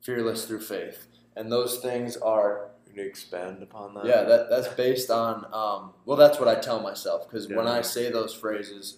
fearless 0.00 0.46
through 0.46 0.62
faith. 0.62 1.06
And 1.36 1.52
those 1.52 1.80
things 1.80 2.16
are 2.16 2.70
Can 2.86 2.96
you 2.96 3.02
expand 3.02 3.62
upon 3.62 3.92
that? 3.94 4.06
yeah, 4.06 4.22
that, 4.22 4.48
that's 4.48 4.68
based 4.68 5.10
on, 5.10 5.44
um, 5.52 5.92
well, 6.06 6.16
that's 6.16 6.38
what 6.38 6.48
I 6.48 6.54
tell 6.54 6.80
myself 6.80 7.28
because 7.28 7.48
when 7.48 7.66
I 7.68 7.82
say 7.82 8.10
those 8.10 8.32
phrases, 8.32 8.96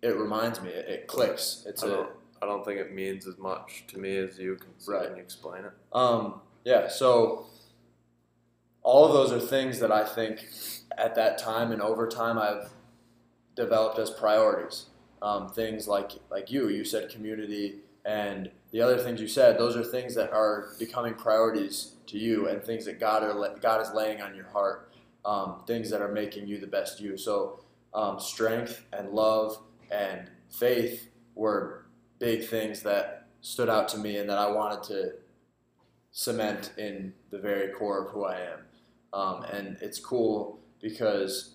it 0.00 0.16
reminds 0.16 0.62
me, 0.62 0.70
it, 0.70 0.88
it 0.88 1.06
clicks. 1.08 1.64
It's 1.66 1.82
I 1.82 1.88
a, 1.88 1.90
don't, 1.90 2.10
I 2.40 2.46
don't 2.46 2.64
think 2.64 2.78
it 2.78 2.94
means 2.94 3.26
as 3.26 3.36
much 3.36 3.84
to 3.88 3.98
me 3.98 4.16
as 4.16 4.38
you 4.38 4.54
can. 4.54 4.70
Right. 4.86 5.08
Can 5.08 5.16
you 5.16 5.22
explain 5.22 5.64
it? 5.64 5.72
um, 5.92 6.40
yeah, 6.64 6.88
so 6.88 7.46
all 8.82 9.06
of 9.06 9.12
those 9.12 9.32
are 9.32 9.44
things 9.44 9.78
that 9.80 9.92
I 9.92 10.04
think 10.04 10.46
at 10.96 11.14
that 11.14 11.38
time 11.38 11.72
and 11.72 11.82
over 11.82 12.08
time 12.08 12.38
I've 12.38 12.70
developed 13.54 13.98
as 13.98 14.10
priorities. 14.10 14.86
Um, 15.22 15.48
things 15.48 15.86
like, 15.86 16.12
like 16.30 16.50
you, 16.50 16.68
you 16.68 16.84
said 16.84 17.10
community 17.10 17.80
and 18.06 18.50
the 18.72 18.80
other 18.80 18.96
things 18.96 19.20
you 19.20 19.28
said, 19.28 19.58
those 19.58 19.76
are 19.76 19.84
things 19.84 20.14
that 20.14 20.32
are 20.32 20.68
becoming 20.78 21.14
priorities 21.14 21.92
to 22.06 22.18
you 22.18 22.48
and 22.48 22.62
things 22.62 22.86
that 22.86 22.98
God, 22.98 23.22
are, 23.22 23.58
God 23.60 23.82
is 23.82 23.92
laying 23.92 24.22
on 24.22 24.34
your 24.34 24.48
heart, 24.48 24.90
um, 25.24 25.62
things 25.66 25.90
that 25.90 26.00
are 26.00 26.12
making 26.12 26.48
you 26.48 26.58
the 26.58 26.66
best 26.66 27.00
you. 27.00 27.18
So 27.18 27.60
um, 27.92 28.18
strength 28.18 28.84
and 28.92 29.10
love 29.10 29.58
and 29.90 30.30
faith 30.48 31.08
were 31.34 31.84
big 32.18 32.48
things 32.48 32.82
that 32.82 33.26
stood 33.42 33.68
out 33.68 33.88
to 33.88 33.98
me 33.98 34.16
and 34.18 34.28
that 34.30 34.38
I 34.38 34.50
wanted 34.50 34.82
to 34.84 35.12
cement 36.12 36.72
in 36.78 37.12
the 37.30 37.38
very 37.38 37.72
core 37.72 38.04
of 38.04 38.10
who 38.10 38.24
I 38.24 38.40
am. 38.40 38.60
Um, 39.12 39.42
and 39.44 39.76
it's 39.80 39.98
cool 39.98 40.58
because 40.80 41.54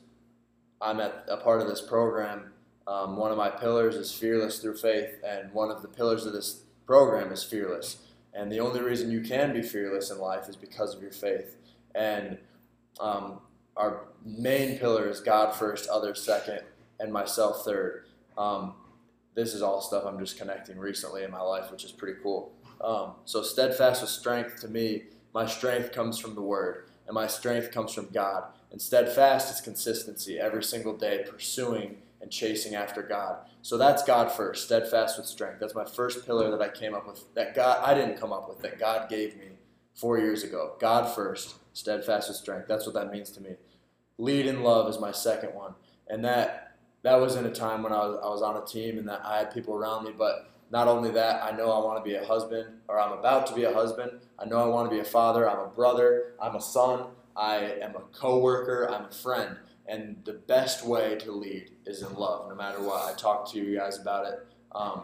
I'm 0.82 1.00
at 1.00 1.26
a 1.28 1.38
part 1.38 1.62
of 1.62 1.68
this 1.68 1.82
program. 1.82 2.52
Um, 2.88 3.18
one 3.18 3.32
of 3.32 3.38
my 3.38 3.50
pillars 3.50 3.96
is 3.96 4.12
fearless 4.12 4.60
through 4.60 4.78
faith, 4.78 5.16
and 5.26 5.52
one 5.54 5.72
of 5.72 5.82
the 5.82 5.88
pillars 5.88 6.26
of 6.26 6.34
this 6.34 6.62
program 6.86 7.32
is 7.32 7.44
fearless. 7.44 7.98
And 8.34 8.52
the 8.52 8.60
only 8.60 8.82
reason 8.82 9.10
you 9.12 9.22
can 9.22 9.54
be 9.54 9.62
fearless 9.62 10.12
in 10.12 10.20
life 10.20 10.50
is 10.50 10.56
because 10.56 10.94
of 10.94 11.02
your 11.02 11.12
faith. 11.12 11.56
And 11.96 12.38
um, 13.00 13.40
our 13.78 14.08
main 14.26 14.78
pillar 14.78 15.10
is 15.10 15.22
God 15.22 15.56
first, 15.56 15.90
others 15.90 16.22
second, 16.22 16.60
and 17.00 17.12
myself 17.12 17.64
third. 17.64 18.06
Um, 18.38 18.74
this 19.36 19.54
is 19.54 19.62
all 19.62 19.82
stuff 19.82 20.06
I'm 20.06 20.20
just 20.20 20.38
connecting 20.38 20.78
recently 20.78 21.24
in 21.24 21.32
my 21.32 21.42
life, 21.42 21.72
which 21.72 21.84
is 21.84 21.92
pretty 21.92 22.20
cool. 22.22 22.52
Um, 22.82 23.14
so 23.26 23.42
steadfast 23.42 24.02
with 24.02 24.10
strength 24.10 24.62
to 24.62 24.68
me, 24.68 25.04
my 25.34 25.46
strength 25.46 25.92
comes 25.92 26.18
from 26.18 26.36
the 26.36 26.42
Word, 26.42 26.90
and 27.08 27.14
my 27.14 27.28
strength 27.28 27.72
comes 27.72 27.94
from 27.94 28.10
God. 28.14 28.46
And 28.72 28.82
steadfast 28.82 29.54
is 29.54 29.62
consistency, 29.62 30.40
every 30.40 30.64
single 30.64 30.96
day 30.96 31.26
pursuing 31.28 31.98
and 32.22 32.32
chasing 32.32 32.76
after 32.76 33.02
God. 33.02 33.38
So 33.62 33.78
that's 33.78 34.04
God 34.04 34.32
first, 34.32 34.66
steadfast 34.66 35.18
with 35.18 35.28
strength. 35.28 35.60
That's 35.60 35.76
my 35.76 35.86
first 35.86 36.26
pillar 36.26 36.52
that 36.52 36.62
I 36.62 36.70
came 36.70 36.94
up 36.94 37.08
with. 37.08 37.34
That 37.36 37.56
God 37.56 37.82
I 37.84 37.94
didn't 37.94 38.20
come 38.20 38.34
up 38.34 38.50
with. 38.50 38.62
That 38.62 38.80
God 38.80 39.10
gave 39.10 39.38
me 39.38 39.50
four 39.94 40.18
years 40.18 40.44
ago. 40.44 40.74
God 40.80 41.14
first, 41.14 41.56
steadfast 41.74 42.28
with 42.28 42.38
strength. 42.38 42.68
That's 42.68 42.86
what 42.86 42.96
that 42.96 43.12
means 43.12 43.32
to 43.32 43.42
me. 43.42 43.52
Lead 44.18 44.46
in 44.46 44.64
love 44.64 44.90
is 44.90 45.00
my 45.00 45.12
second 45.12 45.54
one, 45.54 45.76
and 46.08 46.24
that 46.26 46.78
that 47.04 47.16
was 47.16 47.36
in 47.36 47.46
a 47.46 47.52
time 47.52 47.84
when 47.84 47.92
I 47.92 48.06
was 48.06 48.20
I 48.24 48.30
was 48.30 48.42
on 48.42 48.58
a 48.58 48.66
team 48.66 48.98
and 48.98 49.08
that 49.08 49.22
I 49.24 49.40
had 49.40 49.54
people 49.54 49.76
around 49.76 50.06
me, 50.06 50.12
but 50.18 50.50
not 50.72 50.88
only 50.88 51.12
that, 51.12 51.44
I 51.44 51.56
know 51.56 51.72
I 51.72 51.84
want 51.84 52.04
to 52.04 52.10
be 52.10 52.16
a 52.16 52.26
husband, 52.26 52.80
or 52.88 53.00
I'm 53.00 53.18
about 53.18 53.48
to 53.48 53.54
be 53.54 53.64
a 53.64 53.74
husband. 53.74 54.12
I 54.40 54.46
know 54.46 54.58
I 54.58 54.68
want 54.68 54.90
to 54.90 54.96
be 54.96 55.00
a 55.00 55.06
father. 55.06 55.50
I'm 55.50 55.60
a 55.60 55.68
brother. 55.68 56.34
I'm 56.42 56.56
a 56.56 56.62
son. 56.62 57.08
I 57.36 57.58
am 57.82 57.96
a 57.96 58.02
coworker. 58.12 58.90
I'm 58.92 59.06
a 59.06 59.12
friend. 59.12 59.58
And 59.88 60.18
the 60.26 60.34
best 60.34 60.86
way 60.86 61.16
to 61.20 61.32
lead 61.32 61.72
is 61.86 62.02
in 62.02 62.14
love, 62.16 62.50
no 62.50 62.56
matter 62.56 62.82
what. 62.82 63.06
I 63.06 63.16
talked 63.16 63.52
to 63.52 63.60
you 63.60 63.78
guys 63.78 64.00
about 64.00 64.26
it 64.26 64.48
um, 64.74 65.04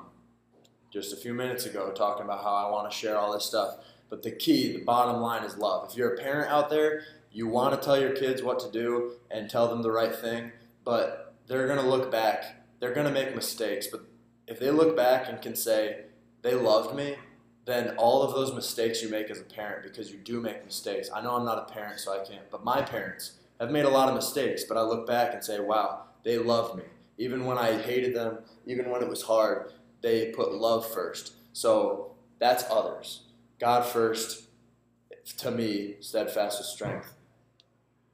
just 0.91 1.13
a 1.13 1.15
few 1.15 1.33
minutes 1.33 1.65
ago, 1.65 1.91
talking 1.91 2.25
about 2.25 2.43
how 2.43 2.53
I 2.53 2.71
want 2.71 2.91
to 2.91 2.97
share 2.97 3.17
all 3.17 3.31
this 3.31 3.45
stuff. 3.45 3.75
But 4.09 4.23
the 4.23 4.31
key, 4.31 4.73
the 4.73 4.83
bottom 4.83 5.21
line 5.21 5.43
is 5.43 5.57
love. 5.57 5.89
If 5.89 5.97
you're 5.97 6.15
a 6.15 6.17
parent 6.17 6.51
out 6.51 6.69
there, 6.69 7.03
you 7.31 7.47
want 7.47 7.79
to 7.79 7.85
tell 7.85 7.99
your 7.99 8.11
kids 8.11 8.43
what 8.43 8.59
to 8.59 8.71
do 8.71 9.13
and 9.29 9.49
tell 9.49 9.67
them 9.67 9.83
the 9.83 9.91
right 9.91 10.13
thing, 10.13 10.51
but 10.83 11.33
they're 11.47 11.67
going 11.67 11.79
to 11.79 11.87
look 11.87 12.11
back. 12.11 12.67
They're 12.79 12.93
going 12.93 13.07
to 13.07 13.13
make 13.13 13.35
mistakes, 13.35 13.87
but 13.87 14.01
if 14.51 14.59
they 14.59 14.69
look 14.69 14.97
back 14.97 15.29
and 15.29 15.41
can 15.41 15.55
say, 15.55 16.01
they 16.41 16.53
loved 16.53 16.93
me, 16.93 17.15
then 17.63 17.95
all 17.95 18.21
of 18.21 18.33
those 18.33 18.53
mistakes 18.53 19.01
you 19.01 19.07
make 19.07 19.29
as 19.29 19.39
a 19.39 19.45
parent, 19.45 19.83
because 19.83 20.11
you 20.11 20.17
do 20.17 20.41
make 20.41 20.65
mistakes. 20.65 21.09
I 21.15 21.21
know 21.21 21.37
I'm 21.37 21.45
not 21.45 21.69
a 21.69 21.73
parent, 21.73 22.01
so 22.01 22.11
I 22.11 22.25
can't, 22.25 22.51
but 22.51 22.65
my 22.65 22.81
parents 22.81 23.37
have 23.61 23.71
made 23.71 23.85
a 23.85 23.89
lot 23.89 24.09
of 24.09 24.15
mistakes, 24.15 24.65
but 24.65 24.75
I 24.75 24.81
look 24.81 25.07
back 25.07 25.33
and 25.33 25.41
say, 25.41 25.61
wow, 25.61 26.01
they 26.23 26.37
loved 26.37 26.75
me. 26.75 26.83
Even 27.17 27.45
when 27.45 27.57
I 27.57 27.81
hated 27.81 28.13
them, 28.13 28.39
even 28.65 28.89
when 28.89 29.01
it 29.01 29.07
was 29.07 29.21
hard, 29.21 29.71
they 30.01 30.31
put 30.31 30.53
love 30.53 30.85
first. 30.91 31.33
So 31.53 32.11
that's 32.37 32.65
others. 32.69 33.21
God 33.57 33.85
first, 33.85 34.47
to 35.37 35.51
me, 35.51 35.95
steadfast 36.01 36.61
strength. 36.65 37.13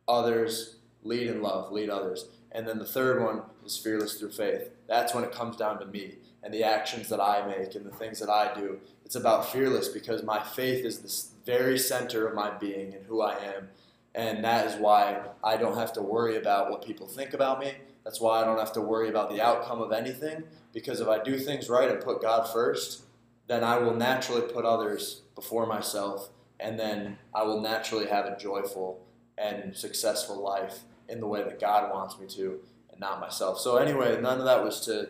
Others, 0.07 0.75
lead 1.01 1.27
in 1.27 1.41
love, 1.41 1.71
lead 1.71 1.89
others. 1.89 2.27
And 2.51 2.67
then 2.67 2.77
the 2.77 2.85
third 2.85 3.23
one 3.23 3.41
is 3.65 3.75
fearless 3.75 4.19
through 4.19 4.31
faith. 4.31 4.69
That's 4.87 5.15
when 5.15 5.23
it 5.23 5.31
comes 5.31 5.57
down 5.57 5.79
to 5.79 5.85
me 5.87 6.17
and 6.47 6.53
the 6.53 6.63
actions 6.63 7.09
that 7.09 7.19
I 7.19 7.45
make 7.45 7.75
and 7.75 7.85
the 7.85 7.91
things 7.91 8.21
that 8.21 8.29
I 8.29 8.53
do. 8.57 8.79
It's 9.03 9.17
about 9.17 9.51
fearless 9.51 9.89
because 9.89 10.23
my 10.23 10.41
faith 10.41 10.85
is 10.85 10.99
the 10.99 11.45
very 11.45 11.77
center 11.77 12.25
of 12.25 12.35
my 12.35 12.51
being 12.51 12.93
and 12.93 13.05
who 13.05 13.21
I 13.21 13.33
am. 13.33 13.67
And 14.15 14.45
that 14.45 14.65
is 14.65 14.79
why 14.79 15.23
I 15.43 15.57
don't 15.57 15.75
have 15.75 15.91
to 15.93 16.01
worry 16.01 16.37
about 16.37 16.71
what 16.71 16.85
people 16.85 17.05
think 17.05 17.33
about 17.33 17.59
me. 17.59 17.73
That's 18.05 18.21
why 18.21 18.41
I 18.41 18.45
don't 18.45 18.59
have 18.59 18.71
to 18.73 18.81
worry 18.81 19.09
about 19.09 19.29
the 19.29 19.41
outcome 19.41 19.81
of 19.81 19.91
anything. 19.91 20.43
Because 20.71 21.01
if 21.01 21.09
I 21.09 21.21
do 21.21 21.37
things 21.37 21.67
right 21.67 21.91
and 21.91 21.99
put 21.99 22.21
God 22.21 22.47
first, 22.47 23.01
then 23.47 23.61
I 23.65 23.77
will 23.79 23.93
naturally 23.93 24.43
put 24.43 24.63
others 24.63 25.23
before 25.35 25.65
myself. 25.65 26.29
And 26.61 26.79
then 26.79 27.17
I 27.35 27.43
will 27.43 27.59
naturally 27.59 28.07
have 28.07 28.25
a 28.25 28.37
joyful 28.37 29.01
and 29.37 29.75
successful 29.75 30.41
life 30.41 30.79
in 31.09 31.19
the 31.19 31.27
way 31.27 31.43
that 31.43 31.59
God 31.59 31.91
wants 31.91 32.17
me 32.17 32.25
to 32.37 32.61
and 32.89 33.01
not 33.01 33.19
myself. 33.19 33.59
So, 33.59 33.75
anyway, 33.75 34.17
none 34.21 34.39
of 34.39 34.45
that 34.45 34.63
was 34.63 34.79
to. 34.85 35.09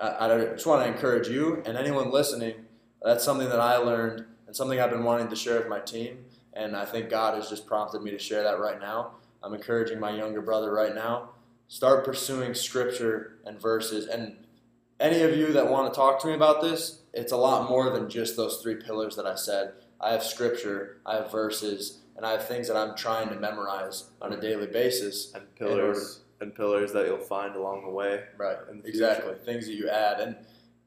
I, 0.00 0.26
I 0.26 0.44
just 0.54 0.66
want 0.66 0.82
to 0.84 0.92
encourage 0.92 1.28
you 1.28 1.62
and 1.66 1.76
anyone 1.76 2.10
listening. 2.10 2.54
That's 3.02 3.24
something 3.24 3.48
that 3.48 3.60
I 3.60 3.76
learned 3.76 4.24
and 4.46 4.54
something 4.54 4.80
I've 4.80 4.90
been 4.90 5.04
wanting 5.04 5.28
to 5.28 5.36
share 5.36 5.58
with 5.58 5.68
my 5.68 5.80
team. 5.80 6.24
And 6.52 6.76
I 6.76 6.84
think 6.84 7.10
God 7.10 7.34
has 7.34 7.48
just 7.48 7.66
prompted 7.66 8.02
me 8.02 8.10
to 8.10 8.18
share 8.18 8.42
that 8.42 8.58
right 8.58 8.80
now. 8.80 9.12
I'm 9.42 9.54
encouraging 9.54 10.00
my 10.00 10.10
younger 10.10 10.40
brother 10.40 10.72
right 10.72 10.94
now. 10.94 11.30
Start 11.68 12.04
pursuing 12.04 12.54
scripture 12.54 13.38
and 13.44 13.60
verses. 13.60 14.06
And 14.06 14.36
any 14.98 15.22
of 15.22 15.36
you 15.36 15.52
that 15.52 15.70
want 15.70 15.92
to 15.92 15.96
talk 15.96 16.20
to 16.20 16.28
me 16.28 16.34
about 16.34 16.62
this, 16.62 17.00
it's 17.12 17.32
a 17.32 17.36
lot 17.36 17.68
more 17.68 17.90
than 17.90 18.08
just 18.08 18.36
those 18.36 18.62
three 18.62 18.76
pillars 18.76 19.16
that 19.16 19.26
I 19.26 19.34
said. 19.34 19.72
I 20.00 20.12
have 20.12 20.22
scripture, 20.22 20.98
I 21.04 21.16
have 21.16 21.30
verses, 21.30 21.98
and 22.16 22.24
I 22.24 22.32
have 22.32 22.46
things 22.46 22.68
that 22.68 22.76
I'm 22.76 22.96
trying 22.96 23.28
to 23.28 23.34
memorize 23.34 24.04
on 24.22 24.32
a 24.32 24.40
daily 24.40 24.66
basis. 24.66 25.32
And 25.34 25.54
pillars 25.54 26.20
and 26.40 26.54
pillars 26.54 26.92
that 26.92 27.06
you'll 27.06 27.18
find 27.18 27.56
along 27.56 27.84
the 27.84 27.90
way. 27.90 28.24
Right. 28.36 28.56
the 28.82 28.88
Exactly. 28.88 29.32
future. 29.34 29.44
Things 29.44 29.66
that 29.66 29.74
you 29.74 29.88
add. 29.88 30.20
And, 30.20 30.36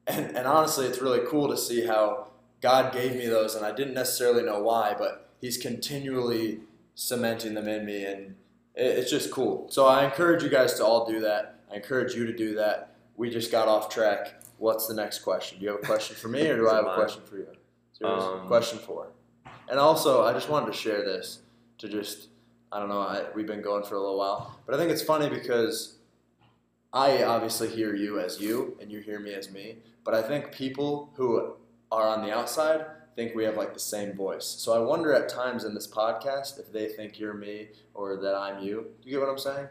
and 0.06 0.36
and 0.36 0.46
honestly 0.46 0.86
it's 0.86 1.00
really 1.00 1.20
cool 1.28 1.48
to 1.48 1.56
see 1.56 1.86
how 1.86 2.28
God 2.60 2.92
gave 2.92 3.16
me 3.16 3.26
those 3.26 3.54
and 3.54 3.64
I 3.64 3.72
didn't 3.72 3.94
necessarily 3.94 4.42
know 4.42 4.60
why, 4.62 4.94
but 4.98 5.28
he's 5.40 5.56
continually 5.58 6.60
cementing 6.94 7.54
them 7.54 7.68
in 7.68 7.84
me 7.84 8.04
and 8.04 8.34
it, 8.74 8.86
it's 8.98 9.10
just 9.10 9.30
cool. 9.30 9.66
So 9.70 9.86
I 9.86 10.04
encourage 10.04 10.42
you 10.42 10.48
guys 10.48 10.74
to 10.74 10.84
all 10.84 11.06
do 11.06 11.20
that. 11.20 11.60
I 11.70 11.76
encourage 11.76 12.14
you 12.14 12.26
to 12.26 12.32
do 12.36 12.54
that. 12.56 12.94
We 13.16 13.30
just 13.30 13.50
got 13.52 13.68
off 13.68 13.88
track. 13.88 14.42
What's 14.58 14.86
the 14.86 14.94
next 14.94 15.20
question? 15.20 15.58
Do 15.58 15.64
you 15.64 15.70
have 15.72 15.80
a 15.82 15.86
question 15.86 16.16
for 16.16 16.28
me 16.28 16.46
or 16.48 16.56
do 16.56 16.68
I 16.68 16.76
have 16.76 16.86
a 16.86 16.94
question 16.94 17.22
for 17.24 17.36
you? 17.38 17.46
Um, 18.02 18.46
question 18.46 18.78
four. 18.78 19.08
And 19.68 19.78
also 19.78 20.24
I 20.24 20.32
just 20.32 20.48
wanted 20.48 20.66
to 20.66 20.72
share 20.72 21.04
this 21.04 21.40
to 21.78 21.88
just 21.88 22.28
I 22.72 22.78
don't 22.78 22.88
know, 22.88 23.00
I, 23.00 23.24
we've 23.34 23.46
been 23.46 23.62
going 23.62 23.82
for 23.84 23.96
a 23.96 24.00
little 24.00 24.18
while. 24.18 24.58
But 24.66 24.74
I 24.74 24.78
think 24.78 24.90
it's 24.90 25.02
funny 25.02 25.28
because 25.28 25.96
I 26.92 27.22
obviously 27.22 27.68
hear 27.68 27.94
you 27.94 28.20
as 28.20 28.40
you, 28.40 28.76
and 28.80 28.90
you 28.90 29.00
hear 29.00 29.20
me 29.20 29.34
as 29.34 29.50
me. 29.50 29.78
But 30.04 30.14
I 30.14 30.22
think 30.22 30.52
people 30.52 31.10
who 31.14 31.54
are 31.92 32.08
on 32.08 32.24
the 32.24 32.32
outside 32.32 32.86
think 33.16 33.34
we 33.34 33.44
have 33.44 33.56
like 33.56 33.74
the 33.74 33.80
same 33.80 34.14
voice. 34.14 34.46
So 34.46 34.72
I 34.72 34.78
wonder 34.78 35.12
at 35.12 35.28
times 35.28 35.64
in 35.64 35.74
this 35.74 35.86
podcast 35.86 36.58
if 36.58 36.72
they 36.72 36.88
think 36.88 37.18
you're 37.18 37.34
me 37.34 37.68
or 37.94 38.16
that 38.16 38.34
I'm 38.34 38.62
you. 38.62 38.86
Do 39.02 39.08
you 39.08 39.16
get 39.16 39.20
what 39.20 39.30
I'm 39.30 39.38
saying? 39.38 39.68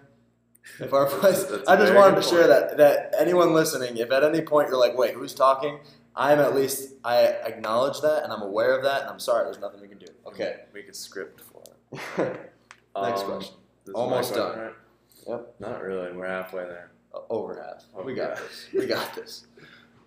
If 0.79 0.93
our 0.93 1.09
voice, 1.21 1.45
I 1.67 1.75
just 1.75 1.93
wanted 1.93 2.17
to 2.17 2.21
share 2.21 2.47
that 2.47 2.77
that 2.77 3.15
anyone 3.17 3.53
listening, 3.53 3.97
if 3.97 4.11
at 4.11 4.23
any 4.23 4.41
point 4.41 4.69
you're 4.69 4.77
like, 4.77 4.97
wait, 4.97 5.13
who's 5.13 5.33
talking? 5.33 5.79
I'm 6.15 6.39
at 6.39 6.53
least 6.53 6.95
I 7.03 7.25
acknowledge 7.25 8.01
that 8.01 8.23
and 8.23 8.33
I'm 8.33 8.41
aware 8.41 8.75
of 8.77 8.83
that, 8.83 9.01
and 9.01 9.09
I'm 9.09 9.19
sorry. 9.19 9.45
There's 9.45 9.59
nothing 9.59 9.81
we 9.81 9.87
can 9.87 9.99
do. 9.99 10.07
Okay. 10.27 10.61
Make 10.73 10.89
a 10.89 10.93
script 10.93 11.41
for 11.41 11.63
it. 12.21 12.51
Next 12.95 13.21
Um, 13.21 13.27
question. 13.27 13.55
this 13.85 13.89
is 13.89 13.93
my 13.95 13.99
Almost 13.99 14.33
done. 14.33 14.59
right? 14.59 14.73
Yep. 15.27 15.55
Not 15.59 15.81
really. 15.83 16.11
We're 16.13 16.27
halfway 16.27 16.63
there. 16.65 16.91
Over 17.29 17.61
half. 17.61 17.85
We 18.05 18.13
got 18.13 18.31
Okay. 18.33 18.41
this. 18.43 18.67
We 18.73 18.85
got 18.85 19.15
this. 19.15 19.47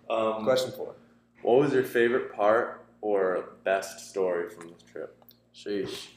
Um, 0.09 0.43
Question 0.43 0.71
four. 0.71 0.95
What 1.41 1.59
was 1.59 1.73
your 1.73 1.83
favorite 1.83 2.33
part 2.33 2.85
or 3.01 3.49
best 3.63 4.09
story 4.09 4.49
from 4.49 4.69
this 4.69 4.81
trip? 4.83 5.15
Sheesh. 5.53 6.07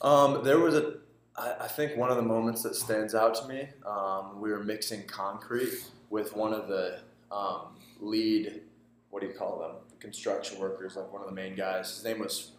Um, 0.00 0.42
there 0.42 0.58
was 0.58 0.74
a, 0.74 0.94
I, 1.36 1.54
I 1.60 1.68
think 1.68 1.96
one 1.96 2.10
of 2.10 2.16
the 2.16 2.22
moments 2.22 2.62
that 2.64 2.74
stands 2.74 3.14
out 3.14 3.34
to 3.36 3.46
me. 3.48 3.68
Um, 3.86 4.40
we 4.40 4.50
were 4.50 4.62
mixing 4.62 5.06
concrete 5.06 5.84
with 6.10 6.34
one 6.36 6.52
of 6.52 6.68
the 6.68 6.98
um, 7.30 7.76
lead, 8.00 8.62
what 9.10 9.20
do 9.22 9.28
you 9.28 9.32
call 9.34 9.58
them? 9.60 9.72
Construction 10.00 10.58
workers, 10.58 10.96
like 10.96 11.12
one 11.12 11.22
of 11.22 11.28
the 11.28 11.34
main 11.34 11.54
guys. 11.54 11.94
His 11.94 12.04
name 12.04 12.18
was, 12.18 12.52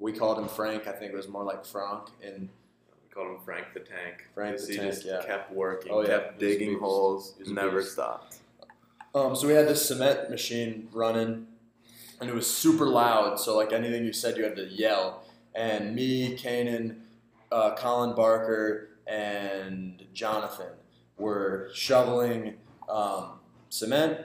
we 0.00 0.12
called 0.12 0.38
him 0.38 0.48
Frank. 0.48 0.88
I 0.88 0.92
think 0.92 1.12
it 1.12 1.16
was 1.16 1.28
more 1.28 1.44
like 1.44 1.64
Frank. 1.64 2.08
And 2.24 2.48
We 3.08 3.14
called 3.14 3.28
him 3.28 3.38
Frank 3.44 3.66
the 3.74 3.80
Tank. 3.80 4.26
Frank 4.34 4.58
the 4.58 4.66
he 4.66 4.76
Tank, 4.78 4.90
just 4.90 5.04
yeah. 5.06 5.22
kept 5.24 5.52
working, 5.52 5.92
Oh, 5.92 6.00
yeah. 6.02 6.08
kept 6.08 6.40
He 6.40 6.46
was 6.46 6.54
a 6.54 6.58
digging 6.58 6.74
beast. 6.74 6.80
holes, 6.82 7.34
He 7.36 7.42
was 7.44 7.52
a 7.52 7.54
never 7.54 7.80
beast. 7.80 7.92
stopped. 7.92 8.36
Um, 9.14 9.34
so 9.36 9.46
we 9.48 9.54
had 9.54 9.66
this 9.68 9.86
cement 9.86 10.30
machine 10.30 10.88
running, 10.92 11.46
and 12.20 12.30
it 12.30 12.34
was 12.34 12.46
super 12.52 12.86
loud. 12.86 13.38
So 13.40 13.56
like 13.56 13.72
anything 13.72 14.04
you 14.04 14.12
said, 14.12 14.36
you 14.36 14.44
had 14.44 14.56
to 14.56 14.66
yell. 14.66 15.24
And 15.54 15.94
me, 15.96 16.36
Kanan, 16.36 17.00
uh, 17.50 17.74
Colin 17.74 18.14
Barker, 18.14 18.90
and 19.08 20.04
Jonathan 20.14 20.72
were 21.18 21.70
shoveling 21.74 22.54
um, 22.88 23.40
cement, 23.68 24.18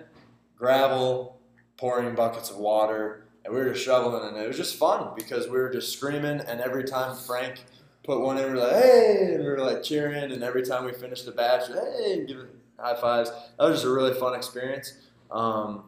gravel, 0.55 1.39
pouring 1.77 2.13
buckets 2.13 2.51
of 2.51 2.57
water, 2.57 3.24
and 3.45 3.53
we 3.53 3.59
were 3.61 3.71
just 3.71 3.85
shoveling, 3.85 4.27
and 4.27 4.37
it 4.37 4.47
was 4.47 4.57
just 4.57 4.75
fun 4.75 5.11
because 5.15 5.45
we 5.45 5.57
were 5.57 5.69
just 5.69 5.93
screaming. 5.93 6.41
And 6.41 6.59
every 6.59 6.83
time 6.83 7.15
Frank 7.15 7.63
put 8.03 8.19
one 8.19 8.37
in, 8.37 8.45
we 8.45 8.49
were 8.51 8.57
like, 8.57 8.73
"Hey!" 8.73 9.33
and 9.35 9.43
we 9.43 9.49
were 9.49 9.59
like 9.59 9.83
cheering. 9.83 10.31
And 10.31 10.43
every 10.43 10.63
time 10.63 10.83
we 10.83 10.91
finished 10.91 11.27
a 11.27 11.31
batch, 11.31 11.67
"Hey!" 11.67 12.13
and 12.13 12.27
give 12.27 12.39
it 12.39 12.49
high 12.79 12.99
fives. 12.99 13.29
That 13.29 13.65
was 13.65 13.75
just 13.75 13.85
a 13.85 13.89
really 13.89 14.13
fun 14.13 14.35
experience. 14.35 14.93
Um, 15.31 15.83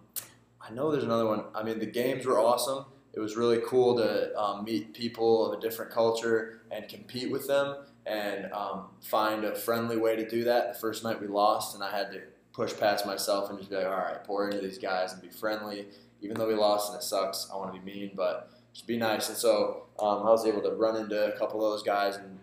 I 0.61 0.71
know 0.71 0.91
there's 0.91 1.03
another 1.03 1.25
one. 1.25 1.45
I 1.55 1.63
mean, 1.63 1.79
the 1.79 1.85
games 1.85 2.25
were 2.25 2.39
awesome. 2.39 2.85
It 3.13 3.19
was 3.19 3.35
really 3.35 3.59
cool 3.65 3.97
to 3.97 4.37
um, 4.39 4.63
meet 4.63 4.93
people 4.93 5.51
of 5.51 5.57
a 5.57 5.61
different 5.61 5.91
culture 5.91 6.61
and 6.69 6.87
compete 6.87 7.31
with 7.31 7.47
them 7.47 7.77
and 8.05 8.51
um, 8.53 8.87
find 9.01 9.43
a 9.43 9.55
friendly 9.55 9.97
way 9.97 10.15
to 10.15 10.29
do 10.29 10.43
that. 10.43 10.73
The 10.73 10.79
first 10.79 11.03
night 11.03 11.19
we 11.19 11.27
lost, 11.27 11.73
and 11.73 11.83
I 11.83 11.91
had 11.91 12.11
to 12.11 12.21
push 12.53 12.77
past 12.77 13.05
myself 13.05 13.49
and 13.49 13.57
just 13.57 13.69
be 13.69 13.75
like, 13.75 13.85
all 13.85 13.91
right, 13.91 14.23
pour 14.23 14.47
into 14.49 14.59
these 14.59 14.77
guys 14.77 15.13
and 15.13 15.21
be 15.21 15.29
friendly. 15.29 15.87
Even 16.21 16.37
though 16.37 16.47
we 16.47 16.55
lost 16.55 16.91
and 16.91 16.99
it 16.99 17.03
sucks, 17.03 17.49
I 17.51 17.57
want 17.57 17.73
to 17.73 17.79
be 17.79 17.85
mean, 17.85 18.11
but 18.15 18.51
just 18.73 18.87
be 18.87 18.97
nice. 18.97 19.29
And 19.29 19.37
so 19.37 19.83
um, 19.99 20.19
I 20.19 20.29
was 20.29 20.45
able 20.45 20.61
to 20.61 20.71
run 20.71 20.95
into 20.95 21.33
a 21.33 21.37
couple 21.37 21.65
of 21.65 21.71
those 21.71 21.83
guys, 21.83 22.15
and 22.15 22.39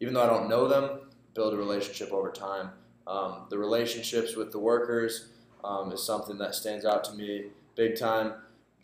even 0.00 0.14
though 0.14 0.22
I 0.22 0.26
don't 0.26 0.48
know 0.48 0.68
them, 0.68 1.00
build 1.34 1.54
a 1.54 1.56
relationship 1.56 2.12
over 2.12 2.30
time. 2.30 2.70
Um, 3.06 3.46
the 3.50 3.58
relationships 3.58 4.36
with 4.36 4.52
the 4.52 4.58
workers 4.58 5.28
um, 5.64 5.92
is 5.92 6.02
something 6.02 6.38
that 6.38 6.54
stands 6.54 6.84
out 6.84 7.04
to 7.04 7.12
me 7.14 7.46
big 7.74 7.98
time. 7.98 8.34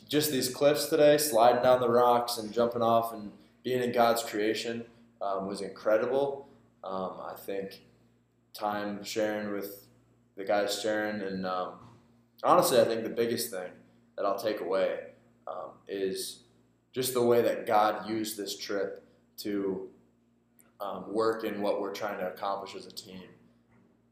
Just 0.09 0.30
these 0.30 0.49
cliffs 0.49 0.87
today, 0.87 1.18
sliding 1.18 1.62
down 1.62 1.80
the 1.80 1.89
rocks 1.89 2.39
and 2.39 2.53
jumping 2.53 2.82
off 2.82 3.12
and 3.12 3.32
being 3.62 3.82
in 3.82 3.93
God's 3.93 4.22
creation 4.22 4.84
um, 5.20 5.47
was 5.47 5.61
incredible. 5.61 6.49
Um, 6.84 7.14
I 7.24 7.34
think 7.37 7.80
time 8.55 9.03
sharing 9.03 9.53
with 9.53 9.87
the 10.37 10.45
guys 10.45 10.80
sharing, 10.80 11.20
and 11.20 11.45
um, 11.45 11.72
honestly, 12.45 12.80
I 12.80 12.84
think 12.84 13.03
the 13.03 13.11
biggest 13.11 13.51
thing 13.51 13.70
that 14.16 14.24
I'll 14.24 14.38
take 14.38 14.60
away 14.60 14.98
um, 15.46 15.70
is 15.88 16.40
just 16.92 17.14
the 17.14 17.22
way 17.22 17.42
that 17.42 17.66
God 17.66 18.08
used 18.08 18.36
this 18.36 18.56
trip 18.56 19.04
to 19.38 19.88
um, 20.80 21.12
work 21.12 21.44
in 21.44 21.60
what 21.60 21.80
we're 21.80 21.92
trying 21.92 22.18
to 22.18 22.26
accomplish 22.26 22.74
as 22.74 22.86
a 22.86 22.92
team. 22.92 23.22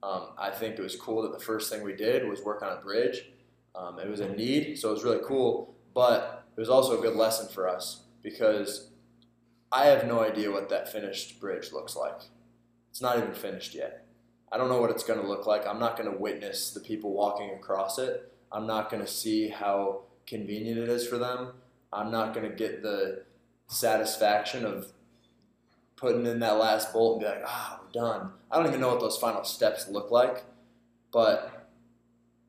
Um, 0.02 0.28
I 0.38 0.50
think 0.50 0.78
it 0.78 0.82
was 0.82 0.96
cool 0.96 1.22
that 1.22 1.32
the 1.32 1.42
first 1.42 1.72
thing 1.72 1.82
we 1.82 1.94
did 1.94 2.28
was 2.28 2.42
work 2.42 2.62
on 2.62 2.76
a 2.76 2.80
bridge. 2.80 3.30
Um, 3.74 3.98
it 3.98 4.08
was 4.08 4.20
a 4.20 4.28
need, 4.28 4.78
so 4.78 4.90
it 4.90 4.92
was 4.92 5.04
really 5.04 5.22
cool, 5.24 5.74
but 5.94 6.44
it 6.56 6.60
was 6.60 6.68
also 6.68 6.98
a 6.98 7.02
good 7.02 7.16
lesson 7.16 7.48
for 7.48 7.68
us 7.68 8.02
because 8.22 8.90
I 9.72 9.86
have 9.86 10.06
no 10.06 10.20
idea 10.20 10.52
what 10.52 10.68
that 10.68 10.92
finished 10.92 11.40
bridge 11.40 11.72
looks 11.72 11.96
like. 11.96 12.20
It's 12.90 13.00
not 13.00 13.18
even 13.18 13.32
finished 13.32 13.74
yet. 13.74 14.06
I 14.52 14.56
don't 14.56 14.68
know 14.68 14.80
what 14.80 14.90
it's 14.90 15.02
going 15.02 15.20
to 15.20 15.26
look 15.26 15.46
like. 15.46 15.66
I'm 15.66 15.80
not 15.80 15.96
going 15.96 16.10
to 16.10 16.16
witness 16.16 16.70
the 16.70 16.80
people 16.80 17.12
walking 17.12 17.50
across 17.50 17.98
it. 17.98 18.32
I'm 18.54 18.66
not 18.66 18.90
going 18.90 19.04
to 19.04 19.10
see 19.10 19.48
how 19.48 20.02
convenient 20.26 20.78
it 20.78 20.88
is 20.88 21.06
for 21.06 21.18
them. 21.18 21.54
I'm 21.92 22.10
not 22.10 22.32
going 22.32 22.48
to 22.48 22.54
get 22.54 22.82
the 22.82 23.24
satisfaction 23.66 24.64
of 24.64 24.92
putting 25.96 26.26
in 26.26 26.38
that 26.38 26.58
last 26.58 26.92
bolt 26.92 27.14
and 27.14 27.22
be 27.22 27.28
like, 27.28 27.44
ah, 27.46 27.80
we're 27.82 28.00
done. 28.00 28.30
I 28.50 28.56
don't 28.56 28.68
even 28.68 28.80
know 28.80 28.88
what 28.88 29.00
those 29.00 29.16
final 29.16 29.44
steps 29.44 29.88
look 29.88 30.10
like, 30.10 30.44
but 31.12 31.68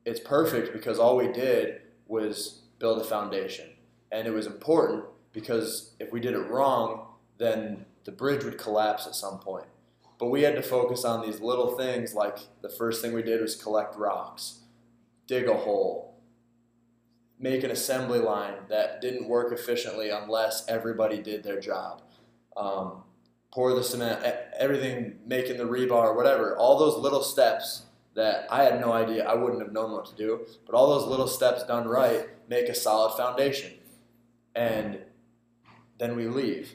it's 0.06 0.20
perfect 0.20 0.74
because 0.74 1.00
all 1.00 1.18
we 1.18 1.32
did 1.32 1.82
was 2.08 2.62
build 2.80 3.02
a 3.02 3.04
foundation. 3.04 3.70
And 4.12 4.28
it 4.28 4.32
was 4.32 4.46
important 4.46 5.06
because 5.34 5.96
if 6.00 6.12
we 6.12 6.20
did 6.20 6.34
it 6.34 6.50
wrong, 6.50 7.08
then 7.38 7.86
the 8.04 8.12
bridge 8.12 8.44
would 8.44 8.58
collapse 8.58 9.08
at 9.08 9.16
some 9.16 9.40
point. 9.40 9.66
But 10.20 10.28
we 10.28 10.44
had 10.44 10.56
to 10.56 10.62
focus 10.62 11.04
on 11.04 11.26
these 11.26 11.42
little 11.42 11.78
things 11.78 12.14
like 12.14 12.38
the 12.62 12.70
first 12.70 13.02
thing 13.02 13.14
we 13.14 13.24
did 13.24 13.42
was 13.42 13.56
collect 13.56 13.98
rocks, 13.98 14.60
dig 15.28 15.48
a 15.48 15.54
hole, 15.54 16.20
make 17.40 17.64
an 17.64 17.72
assembly 17.72 18.20
line 18.20 18.54
that 18.70 19.02
didn't 19.02 19.28
work 19.28 19.52
efficiently 19.52 20.10
unless 20.10 20.68
everybody 20.68 21.22
did 21.22 21.44
their 21.44 21.60
job. 21.60 22.02
Um, 22.56 23.04
pour 23.52 23.74
the 23.74 23.84
cement, 23.84 24.24
everything, 24.58 25.20
making 25.26 25.58
the 25.58 25.64
rebar, 25.64 26.16
whatever, 26.16 26.58
all 26.58 26.78
those 26.78 26.98
little 26.98 27.24
steps 27.24 27.84
that 28.14 28.48
I 28.50 28.64
had 28.64 28.80
no 28.80 28.94
idea, 28.94 29.28
I 29.28 29.36
wouldn't 29.36 29.62
have 29.62 29.74
known 29.74 29.92
what 29.92 30.06
to 30.06 30.16
do, 30.16 30.46
but 30.66 30.76
all 30.76 30.90
those 30.90 31.08
little 31.08 31.28
steps 31.28 31.64
done 31.64 31.88
right 31.88 32.28
make 32.50 32.70
a 32.70 32.76
solid 32.76 33.16
foundation. 33.18 33.74
And 34.56 35.00
then 35.98 36.16
we 36.16 36.28
leave. 36.28 36.74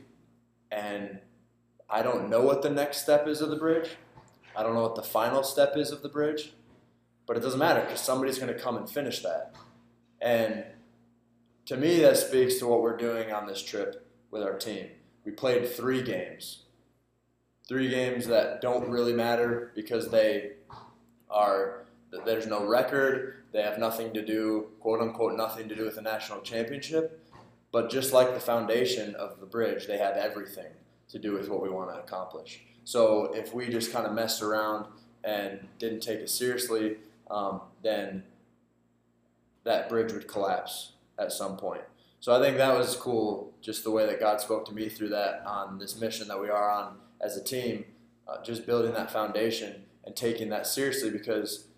And 0.70 1.20
I 1.88 2.02
don't 2.02 2.28
know 2.28 2.42
what 2.42 2.62
the 2.62 2.70
next 2.70 3.02
step 3.02 3.26
is 3.26 3.40
of 3.40 3.50
the 3.50 3.56
bridge. 3.56 3.90
I 4.54 4.62
don't 4.62 4.74
know 4.74 4.82
what 4.82 4.96
the 4.96 5.02
final 5.02 5.42
step 5.42 5.76
is 5.76 5.90
of 5.90 6.02
the 6.02 6.08
bridge. 6.08 6.52
But 7.30 7.36
it 7.36 7.42
doesn't 7.44 7.60
matter 7.60 7.82
because 7.82 8.00
somebody's 8.00 8.40
going 8.40 8.52
to 8.52 8.58
come 8.58 8.76
and 8.76 8.90
finish 8.90 9.20
that. 9.20 9.54
And 10.20 10.64
to 11.66 11.76
me, 11.76 12.00
that 12.00 12.16
speaks 12.16 12.56
to 12.56 12.66
what 12.66 12.82
we're 12.82 12.96
doing 12.96 13.30
on 13.30 13.46
this 13.46 13.62
trip 13.62 14.04
with 14.32 14.42
our 14.42 14.58
team. 14.58 14.88
We 15.24 15.30
played 15.30 15.68
three 15.68 16.02
games. 16.02 16.64
Three 17.68 17.88
games 17.88 18.26
that 18.26 18.60
don't 18.60 18.90
really 18.90 19.12
matter 19.12 19.70
because 19.76 20.10
they 20.10 20.54
are, 21.30 21.84
there's 22.26 22.48
no 22.48 22.66
record. 22.66 23.44
They 23.52 23.62
have 23.62 23.78
nothing 23.78 24.12
to 24.14 24.26
do, 24.26 24.70
quote 24.80 25.00
unquote, 25.00 25.36
nothing 25.36 25.68
to 25.68 25.76
do 25.76 25.84
with 25.84 25.94
the 25.94 26.02
national 26.02 26.40
championship. 26.40 27.24
But 27.70 27.90
just 27.90 28.12
like 28.12 28.34
the 28.34 28.40
foundation 28.40 29.14
of 29.14 29.38
the 29.38 29.46
bridge, 29.46 29.86
they 29.86 29.98
have 29.98 30.16
everything 30.16 30.72
to 31.10 31.20
do 31.20 31.34
with 31.34 31.48
what 31.48 31.62
we 31.62 31.70
want 31.70 31.90
to 31.90 32.00
accomplish. 32.00 32.60
So 32.82 33.32
if 33.32 33.54
we 33.54 33.68
just 33.68 33.92
kind 33.92 34.04
of 34.04 34.14
messed 34.14 34.42
around 34.42 34.86
and 35.22 35.68
didn't 35.78 36.00
take 36.00 36.18
it 36.18 36.28
seriously, 36.28 36.96
um, 37.30 37.62
then 37.82 38.24
that 39.64 39.88
bridge 39.88 40.12
would 40.12 40.28
collapse 40.28 40.92
at 41.18 41.32
some 41.32 41.56
point. 41.56 41.82
So 42.18 42.34
I 42.34 42.40
think 42.40 42.58
that 42.58 42.76
was 42.76 42.96
cool, 42.96 43.54
just 43.62 43.84
the 43.84 43.90
way 43.90 44.04
that 44.06 44.20
God 44.20 44.40
spoke 44.40 44.66
to 44.66 44.74
me 44.74 44.88
through 44.88 45.08
that 45.10 45.42
on 45.46 45.78
this 45.78 45.98
mission 45.98 46.28
that 46.28 46.40
we 46.40 46.50
are 46.50 46.70
on 46.70 46.98
as 47.20 47.36
a 47.36 47.44
team, 47.44 47.84
uh, 48.28 48.42
just 48.42 48.66
building 48.66 48.92
that 48.92 49.10
foundation 49.10 49.84
and 50.04 50.14
taking 50.14 50.50
that 50.50 50.66
seriously 50.66 51.10
because 51.10 51.68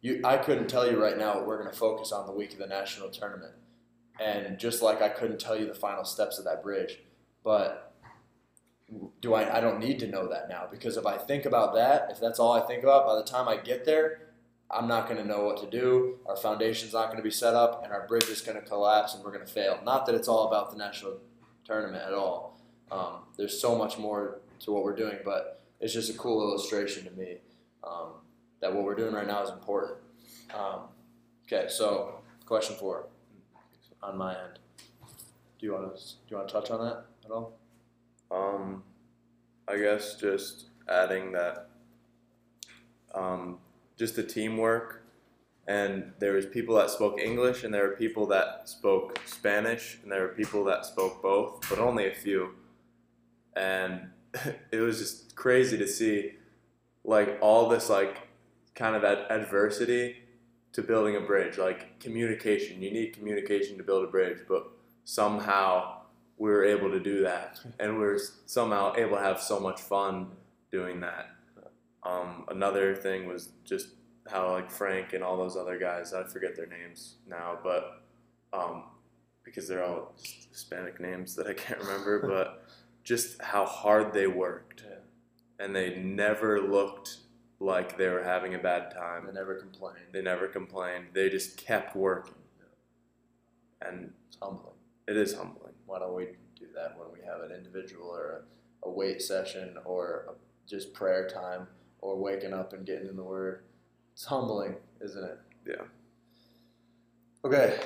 you, 0.00 0.20
I 0.24 0.38
couldn't 0.38 0.68
tell 0.68 0.90
you 0.90 1.00
right 1.00 1.18
now 1.18 1.34
what 1.34 1.46
we're 1.46 1.60
going 1.60 1.72
to 1.72 1.78
focus 1.78 2.12
on 2.12 2.26
the 2.26 2.32
week 2.32 2.52
of 2.52 2.58
the 2.58 2.66
national 2.66 3.10
tournament. 3.10 3.52
And 4.18 4.58
just 4.58 4.82
like 4.82 5.02
I 5.02 5.08
couldn't 5.08 5.40
tell 5.40 5.58
you 5.58 5.66
the 5.66 5.74
final 5.74 6.04
steps 6.04 6.38
of 6.38 6.44
that 6.44 6.62
bridge, 6.62 6.98
but 7.42 7.94
do 9.20 9.34
I? 9.34 9.58
I 9.58 9.60
don't 9.60 9.78
need 9.78 9.98
to 10.00 10.06
know 10.06 10.28
that 10.28 10.48
now 10.48 10.66
because 10.70 10.96
if 10.96 11.06
I 11.06 11.16
think 11.16 11.44
about 11.44 11.74
that, 11.74 12.08
if 12.10 12.20
that's 12.20 12.38
all 12.38 12.52
I 12.52 12.60
think 12.66 12.82
about, 12.82 13.06
by 13.06 13.14
the 13.14 13.22
time 13.22 13.48
I 13.48 13.56
get 13.56 13.84
there, 13.84 14.29
I'm 14.72 14.86
not 14.86 15.08
going 15.08 15.20
to 15.20 15.26
know 15.26 15.44
what 15.44 15.58
to 15.58 15.66
do. 15.66 16.18
Our 16.26 16.36
foundation's 16.36 16.92
not 16.92 17.06
going 17.06 17.16
to 17.16 17.22
be 17.22 17.30
set 17.30 17.54
up, 17.54 17.82
and 17.82 17.92
our 17.92 18.06
bridge 18.06 18.28
is 18.28 18.40
going 18.40 18.60
to 18.60 18.64
collapse, 18.64 19.14
and 19.14 19.24
we're 19.24 19.32
going 19.32 19.44
to 19.44 19.52
fail. 19.52 19.80
Not 19.84 20.06
that 20.06 20.14
it's 20.14 20.28
all 20.28 20.46
about 20.46 20.70
the 20.70 20.76
national 20.78 21.18
tournament 21.64 22.04
at 22.06 22.14
all. 22.14 22.58
Um, 22.90 23.24
there's 23.36 23.60
so 23.60 23.76
much 23.76 23.98
more 23.98 24.40
to 24.60 24.72
what 24.72 24.84
we're 24.84 24.96
doing, 24.96 25.18
but 25.24 25.62
it's 25.80 25.92
just 25.92 26.10
a 26.10 26.14
cool 26.14 26.42
illustration 26.42 27.04
to 27.04 27.10
me 27.12 27.38
um, 27.82 28.12
that 28.60 28.72
what 28.72 28.84
we're 28.84 28.94
doing 28.94 29.14
right 29.14 29.26
now 29.26 29.42
is 29.42 29.50
important. 29.50 29.98
Um, 30.54 30.82
okay, 31.46 31.66
so 31.68 32.20
question 32.46 32.76
four 32.76 33.06
on 34.02 34.16
my 34.16 34.32
end. 34.32 34.58
Do 35.58 35.66
you 35.66 35.72
want 35.72 35.96
to 35.96 36.02
do 36.02 36.12
you 36.28 36.36
want 36.36 36.48
to 36.48 36.54
touch 36.54 36.70
on 36.70 36.80
that 36.80 37.04
at 37.24 37.30
all? 37.30 37.58
Um, 38.30 38.82
I 39.68 39.76
guess 39.76 40.14
just 40.16 40.66
adding 40.88 41.32
that, 41.32 41.68
um, 43.14 43.58
just 44.00 44.16
the 44.16 44.22
teamwork, 44.22 45.02
and 45.68 46.12
there 46.20 46.32
was 46.32 46.46
people 46.46 46.74
that 46.76 46.88
spoke 46.88 47.20
English, 47.20 47.64
and 47.64 47.74
there 47.74 47.86
were 47.86 47.96
people 47.96 48.26
that 48.28 48.66
spoke 48.66 49.20
Spanish, 49.26 49.98
and 50.02 50.10
there 50.10 50.22
were 50.22 50.34
people 50.34 50.64
that 50.64 50.86
spoke 50.86 51.20
both, 51.20 51.60
but 51.68 51.78
only 51.78 52.08
a 52.08 52.14
few, 52.14 52.54
and 53.54 54.08
it 54.72 54.78
was 54.80 54.98
just 54.98 55.36
crazy 55.36 55.76
to 55.76 55.86
see, 55.86 56.32
like 57.04 57.36
all 57.42 57.68
this 57.68 57.90
like 57.90 58.16
kind 58.74 58.96
of 58.96 59.04
ad- 59.04 59.26
adversity 59.28 60.16
to 60.72 60.80
building 60.80 61.16
a 61.16 61.20
bridge, 61.20 61.58
like 61.58 62.00
communication. 62.00 62.80
You 62.80 62.90
need 62.90 63.12
communication 63.12 63.76
to 63.76 63.84
build 63.84 64.02
a 64.08 64.10
bridge, 64.10 64.38
but 64.48 64.66
somehow 65.04 65.98
we 66.38 66.48
were 66.48 66.64
able 66.64 66.90
to 66.90 67.00
do 67.00 67.22
that, 67.24 67.60
and 67.78 67.98
we 67.98 68.04
were 68.04 68.20
somehow 68.46 68.94
able 68.96 69.18
to 69.18 69.22
have 69.22 69.42
so 69.42 69.60
much 69.60 69.78
fun 69.78 70.28
doing 70.72 71.00
that. 71.00 71.26
Um, 72.02 72.44
another 72.48 72.94
thing 72.94 73.26
was 73.26 73.50
just 73.64 73.88
how 74.30 74.50
like 74.52 74.70
Frank 74.70 75.12
and 75.12 75.22
all 75.22 75.36
those 75.36 75.56
other 75.56 75.78
guys, 75.78 76.12
I 76.12 76.24
forget 76.24 76.56
their 76.56 76.66
names 76.66 77.16
now, 77.26 77.58
but 77.62 78.02
um, 78.52 78.84
because 79.44 79.68
they're 79.68 79.84
all 79.84 80.14
Hispanic 80.50 81.00
names 81.00 81.34
that 81.36 81.46
I 81.46 81.54
can't 81.54 81.80
remember, 81.80 82.20
but 82.28 82.64
just 83.04 83.40
how 83.42 83.64
hard 83.64 84.12
they 84.12 84.26
worked, 84.26 84.84
and 85.58 85.74
they 85.74 85.96
never 85.96 86.60
looked 86.60 87.18
like 87.58 87.98
they 87.98 88.08
were 88.08 88.22
having 88.22 88.54
a 88.54 88.58
bad 88.58 88.90
time. 88.90 89.26
I 89.28 89.32
never 89.32 89.54
complained. 89.56 90.06
They 90.12 90.22
never 90.22 90.48
complained. 90.48 91.06
They 91.12 91.28
just 91.28 91.58
kept 91.58 91.94
working. 91.94 92.34
And 93.82 94.12
It's 94.28 94.36
humbling. 94.40 94.74
it 95.08 95.16
is 95.16 95.34
humbling. 95.34 95.72
Why 95.86 95.98
don't 95.98 96.14
we 96.14 96.26
do 96.58 96.66
that 96.74 96.98
when 96.98 97.08
we 97.12 97.26
have 97.26 97.40
an 97.42 97.54
individual 97.54 98.08
or 98.08 98.44
a, 98.84 98.88
a 98.88 98.90
weight 98.90 99.20
session 99.22 99.76
or 99.84 100.26
a, 100.28 100.32
just 100.68 100.92
prayer 100.94 101.28
time 101.28 101.66
or 102.02 102.16
waking 102.16 102.52
up 102.52 102.72
and 102.72 102.86
getting 102.86 103.08
in 103.08 103.16
the 103.16 103.22
Word? 103.22 103.62
It's 104.12 104.24
humbling, 104.24 104.74
isn't 105.00 105.24
it? 105.24 105.38
Yeah. 105.66 105.84
Okay. 107.44 107.78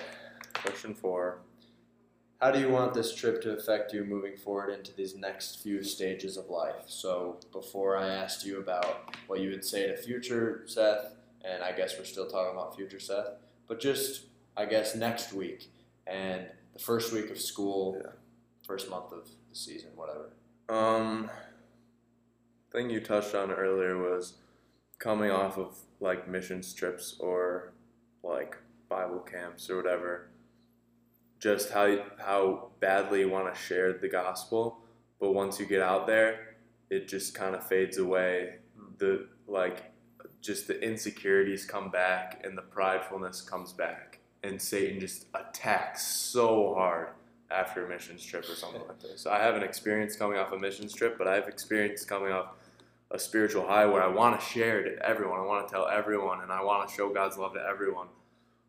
Question 0.54 0.94
four. 0.94 1.38
How 2.40 2.50
do 2.50 2.58
you 2.60 2.68
want 2.68 2.92
this 2.92 3.14
trip 3.14 3.40
to 3.42 3.52
affect 3.52 3.92
you 3.94 4.04
moving 4.04 4.36
forward 4.36 4.70
into 4.70 4.92
these 4.94 5.14
next 5.14 5.62
few 5.62 5.82
stages 5.82 6.36
of 6.36 6.50
life? 6.50 6.84
So, 6.86 7.38
before 7.52 7.96
I 7.96 8.08
asked 8.08 8.44
you 8.44 8.58
about 8.58 9.14
what 9.28 9.40
you 9.40 9.50
would 9.50 9.64
say 9.64 9.86
to 9.86 9.96
future 9.96 10.64
Seth, 10.66 11.14
and 11.44 11.62
I 11.62 11.72
guess 11.72 11.96
we're 11.98 12.04
still 12.04 12.26
talking 12.28 12.52
about 12.52 12.76
future 12.76 13.00
Seth, 13.00 13.28
but 13.66 13.80
just, 13.80 14.26
I 14.56 14.66
guess, 14.66 14.94
next 14.94 15.32
week 15.32 15.68
and 16.06 16.46
the 16.74 16.78
first 16.78 17.12
week 17.12 17.30
of 17.30 17.40
school, 17.40 17.98
Yeah. 18.02 18.10
first 18.66 18.90
month 18.90 19.12
of 19.12 19.26
the 19.48 19.54
season, 19.56 19.90
whatever. 19.94 20.30
Um, 20.68 21.30
thing 22.74 22.90
you 22.90 23.00
touched 23.00 23.34
on 23.34 23.52
earlier 23.52 23.96
was 23.96 24.34
coming 24.98 25.30
off 25.30 25.56
of 25.56 25.78
like 26.00 26.28
missions 26.28 26.74
trips 26.74 27.16
or 27.20 27.72
like 28.22 28.56
Bible 28.88 29.20
camps 29.20 29.70
or 29.70 29.76
whatever. 29.76 30.30
Just 31.38 31.70
how 31.70 31.96
how 32.18 32.70
badly 32.80 33.20
you 33.20 33.28
want 33.28 33.52
to 33.52 33.60
share 33.60 33.92
the 33.92 34.08
gospel, 34.08 34.80
but 35.20 35.32
once 35.32 35.60
you 35.60 35.66
get 35.66 35.82
out 35.82 36.06
there, 36.06 36.56
it 36.90 37.06
just 37.06 37.34
kind 37.34 37.54
of 37.54 37.66
fades 37.66 37.98
away. 37.98 38.56
The 38.98 39.28
like 39.46 39.92
just 40.40 40.66
the 40.66 40.80
insecurities 40.80 41.64
come 41.64 41.90
back 41.90 42.42
and 42.44 42.56
the 42.58 42.62
pridefulness 42.62 43.46
comes 43.48 43.72
back, 43.72 44.20
and 44.42 44.60
Satan 44.60 45.00
just 45.00 45.26
attacks 45.34 46.06
so 46.06 46.74
hard 46.74 47.08
after 47.50 47.86
a 47.86 47.88
missions 47.88 48.24
trip 48.24 48.44
or 48.48 48.54
something 48.54 48.82
like 48.88 49.00
this. 49.00 49.20
So 49.20 49.30
I 49.30 49.38
haven't 49.40 49.62
experienced 49.62 50.18
coming 50.18 50.38
off 50.38 50.50
a 50.52 50.58
missions 50.58 50.92
trip, 50.92 51.16
but 51.18 51.28
I've 51.28 51.46
experienced 51.46 52.08
coming 52.08 52.32
off 52.32 52.54
a 53.14 53.18
spiritual 53.18 53.64
high 53.64 53.86
where 53.86 54.02
I 54.02 54.08
want 54.08 54.38
to 54.38 54.44
share 54.44 54.80
it 54.80 54.96
to 54.96 55.08
everyone. 55.08 55.38
I 55.38 55.44
want 55.44 55.68
to 55.68 55.72
tell 55.72 55.86
everyone 55.86 56.42
and 56.42 56.50
I 56.50 56.62
want 56.64 56.88
to 56.88 56.94
show 56.94 57.14
God's 57.14 57.38
love 57.38 57.54
to 57.54 57.64
everyone. 57.64 58.08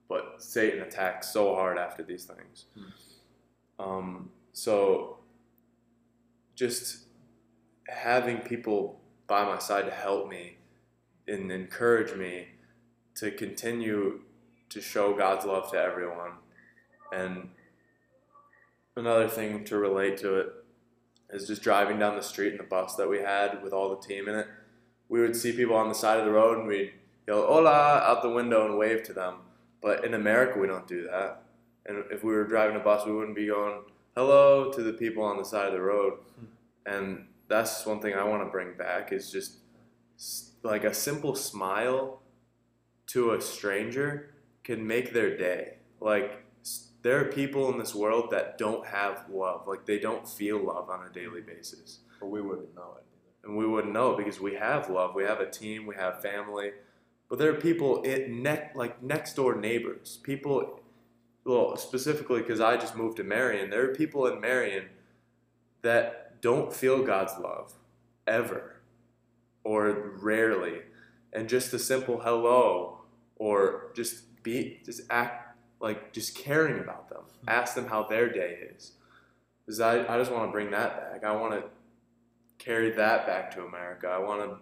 But 0.07 0.35
Satan 0.37 0.83
attacks 0.83 1.33
so 1.33 1.55
hard 1.55 1.79
after 1.79 2.03
these 2.03 2.25
things. 2.25 2.65
Um, 3.79 4.29
so 4.53 5.17
just 6.53 7.05
having 7.87 8.37
people 8.37 9.01
by 9.25 9.43
my 9.45 9.57
side 9.57 9.85
to 9.85 9.91
help 9.91 10.29
me 10.29 10.57
and 11.27 11.51
encourage 11.51 12.15
me 12.15 12.49
to 13.15 13.31
continue 13.31 14.19
to 14.69 14.79
show 14.79 15.17
God's 15.17 15.45
love 15.45 15.71
to 15.71 15.77
everyone. 15.77 16.33
And 17.11 17.49
another 18.95 19.27
thing 19.27 19.63
to 19.65 19.77
relate 19.77 20.17
to 20.19 20.35
it 20.35 20.53
is 21.29 21.47
just 21.47 21.61
driving 21.61 21.99
down 21.99 22.15
the 22.15 22.21
street 22.21 22.51
in 22.51 22.57
the 22.57 22.63
bus 22.63 22.95
that 22.95 23.09
we 23.09 23.19
had 23.19 23.63
with 23.63 23.73
all 23.73 23.89
the 23.89 24.07
team 24.07 24.27
in 24.27 24.35
it. 24.35 24.47
We 25.09 25.21
would 25.21 25.35
see 25.35 25.51
people 25.51 25.75
on 25.75 25.89
the 25.89 25.95
side 25.95 26.19
of 26.19 26.25
the 26.25 26.31
road 26.31 26.57
and 26.59 26.67
we'd 26.67 26.93
yell 27.27 27.45
"Hola" 27.45 27.99
out 27.99 28.21
the 28.21 28.29
window 28.29 28.65
and 28.65 28.77
wave 28.77 29.03
to 29.03 29.13
them. 29.13 29.35
But 29.81 30.03
in 30.03 30.13
America, 30.13 30.59
we 30.59 30.67
don't 30.67 30.87
do 30.87 31.03
that. 31.03 31.43
And 31.85 32.03
if 32.11 32.23
we 32.23 32.33
were 32.33 32.45
driving 32.45 32.75
a 32.75 32.79
bus, 32.79 33.05
we 33.05 33.13
wouldn't 33.13 33.35
be 33.35 33.47
going 33.47 33.81
hello 34.15 34.71
to 34.71 34.81
the 34.81 34.93
people 34.93 35.23
on 35.23 35.37
the 35.37 35.45
side 35.45 35.67
of 35.67 35.73
the 35.73 35.81
road. 35.81 36.13
And 36.85 37.27
that's 37.47 37.85
one 37.85 37.99
thing 37.99 38.15
I 38.15 38.23
want 38.23 38.43
to 38.43 38.49
bring 38.49 38.73
back 38.77 39.11
is 39.11 39.31
just 39.31 39.57
like 40.63 40.83
a 40.83 40.93
simple 40.93 41.35
smile 41.35 42.21
to 43.07 43.33
a 43.33 43.41
stranger 43.41 44.33
can 44.63 44.85
make 44.87 45.13
their 45.13 45.37
day. 45.37 45.77
Like 45.99 46.44
there 47.05 47.19
are 47.19 47.25
people 47.25 47.71
in 47.71 47.77
this 47.77 47.93
world 47.93 48.31
that 48.31 48.57
don't 48.57 48.87
have 48.87 49.25
love. 49.29 49.67
Like 49.67 49.85
they 49.85 49.99
don't 49.99 50.27
feel 50.27 50.57
love 50.57 50.89
on 50.89 51.05
a 51.05 51.13
daily 51.13 51.41
basis. 51.41 51.99
But 52.19 52.31
we 52.31 52.41
wouldn't 52.41 52.73
know 52.73 52.97
it 52.97 53.03
And 53.47 53.55
we 53.55 53.67
wouldn't 53.67 53.93
know 53.93 54.15
because 54.15 54.39
we 54.39 54.55
have 54.55 54.89
love. 54.89 55.13
We 55.13 55.23
have 55.23 55.39
a 55.39 55.47
team, 55.47 55.85
we 55.85 55.93
have 55.93 56.19
family. 56.23 56.71
But 57.29 57.37
there 57.37 57.51
are 57.51 57.61
people 57.61 58.01
in 58.01 58.41
ne- 58.41 58.71
like 58.73 59.03
next 59.03 59.35
door 59.35 59.53
neighbors. 59.53 60.17
People 60.23 60.79
well, 61.45 61.77
specifically 61.77 62.41
because 62.41 62.59
I 62.59 62.75
just 62.75 62.95
moved 62.95 63.17
to 63.17 63.23
Marion, 63.23 63.69
there 63.69 63.87
are 63.87 63.93
people 63.93 64.25
in 64.25 64.41
Marion 64.41 64.85
that 65.83 66.41
don't 66.41 66.73
feel 66.73 67.03
God's 67.03 67.37
love 67.37 67.73
ever 68.25 68.77
or 69.63 70.17
rarely. 70.19 70.81
And 71.31 71.47
just 71.47 71.71
a 71.71 71.77
simple 71.77 72.21
hello 72.21 73.01
or 73.35 73.91
just 73.95 74.41
be 74.41 74.81
just 74.83 75.01
act 75.11 75.44
like 75.79 76.13
just 76.13 76.35
caring 76.35 76.79
about 76.79 77.09
them. 77.09 77.23
Ask 77.47 77.75
them 77.75 77.87
how 77.87 78.03
their 78.03 78.31
day 78.31 78.57
is. 78.75 78.93
Because 79.65 79.79
I, 79.79 80.01
I 80.13 80.17
just 80.17 80.31
want 80.31 80.47
to 80.47 80.51
bring 80.51 80.71
that 80.71 81.11
back. 81.11 81.23
I 81.23 81.35
want 81.35 81.53
to 81.53 81.63
carry 82.57 82.91
that 82.91 83.25
back 83.25 83.51
to 83.55 83.63
America. 83.63 84.07
I 84.07 84.19
want 84.19 84.41
to 84.41 84.57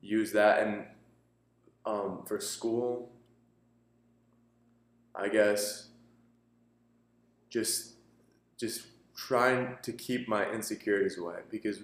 use 0.00 0.32
that 0.32 0.66
and 0.66 0.84
um, 1.86 2.24
for 2.26 2.40
school, 2.40 3.10
I 5.14 5.28
guess 5.28 5.88
just 7.48 7.94
just 8.58 8.86
trying 9.16 9.76
to 9.82 9.92
keep 9.92 10.28
my 10.28 10.50
insecurities 10.50 11.18
away 11.18 11.40
because 11.50 11.80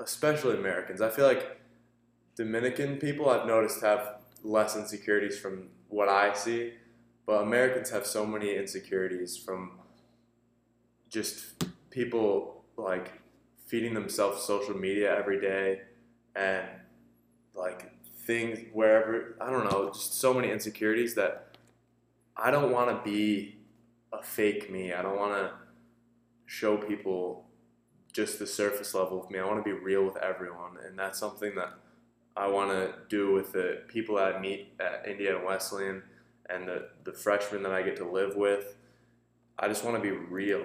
especially 0.00 0.56
Americans, 0.56 1.00
I 1.00 1.10
feel 1.10 1.26
like 1.26 1.60
Dominican 2.36 2.96
people 2.96 3.30
I've 3.30 3.46
noticed 3.46 3.82
have 3.82 4.16
less 4.42 4.76
insecurities 4.76 5.38
from 5.38 5.68
what 5.88 6.08
I 6.08 6.34
see, 6.34 6.74
but 7.26 7.42
Americans 7.42 7.90
have 7.90 8.06
so 8.06 8.24
many 8.24 8.54
insecurities 8.54 9.36
from 9.36 9.72
just 11.10 11.64
people 11.90 12.64
like 12.76 13.12
feeding 13.66 13.94
themselves 13.94 14.42
social 14.42 14.76
media 14.76 15.16
every 15.16 15.40
day 15.40 15.80
and 16.36 16.64
like 17.54 17.90
things 18.26 18.60
wherever 18.72 19.36
I 19.40 19.50
don't 19.50 19.64
know, 19.70 19.90
just 19.92 20.14
so 20.20 20.32
many 20.32 20.50
insecurities 20.50 21.14
that 21.16 21.56
I 22.36 22.50
don't 22.50 22.70
want 22.70 22.90
to 22.90 23.10
be 23.10 23.56
a 24.12 24.22
fake 24.22 24.70
me. 24.70 24.92
I 24.92 25.02
don't 25.02 25.16
want 25.16 25.32
to 25.32 25.52
show 26.44 26.76
people 26.76 27.46
just 28.12 28.38
the 28.38 28.46
surface 28.46 28.94
level 28.94 29.22
of 29.22 29.30
me. 29.30 29.38
I 29.38 29.44
want 29.44 29.58
to 29.58 29.64
be 29.64 29.72
real 29.72 30.04
with 30.04 30.16
everyone, 30.18 30.76
and 30.86 30.98
that's 30.98 31.18
something 31.18 31.54
that 31.56 31.74
I 32.36 32.46
want 32.46 32.70
to 32.70 32.94
do 33.08 33.32
with 33.32 33.52
the 33.52 33.82
people 33.88 34.16
that 34.16 34.36
I 34.36 34.40
meet 34.40 34.74
at 34.78 35.08
Indiana 35.08 35.40
Wesleyan 35.44 36.02
and 36.48 36.66
the, 36.66 36.88
the 37.04 37.12
freshmen 37.12 37.62
that 37.62 37.72
I 37.72 37.82
get 37.82 37.96
to 37.96 38.08
live 38.08 38.36
with. 38.36 38.76
I 39.58 39.68
just 39.68 39.84
want 39.84 39.96
to 39.96 40.02
be 40.02 40.10
real. 40.10 40.64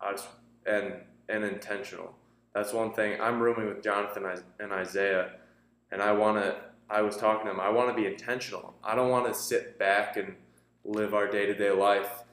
I 0.00 0.12
just 0.12 0.26
and 0.66 0.94
and 1.28 1.44
intentional. 1.44 2.14
That's 2.54 2.72
one 2.72 2.92
thing. 2.92 3.20
I'm 3.20 3.40
rooming 3.40 3.66
with 3.66 3.82
Jonathan 3.82 4.26
and 4.58 4.72
Isaiah, 4.72 5.32
and 5.90 6.02
I 6.02 6.12
want 6.12 6.42
to. 6.42 6.56
I 6.88 7.02
was 7.02 7.16
talking 7.16 7.46
to 7.46 7.52
him. 7.52 7.60
I 7.60 7.68
want 7.68 7.88
to 7.88 7.94
be 7.94 8.06
intentional. 8.06 8.74
I 8.82 8.94
don't 8.94 9.10
want 9.10 9.26
to 9.26 9.34
sit 9.34 9.78
back 9.78 10.16
and 10.16 10.34
live 10.84 11.14
our 11.14 11.28
day 11.28 11.46
to 11.46 11.54
day 11.54 11.70
life, 11.70 12.24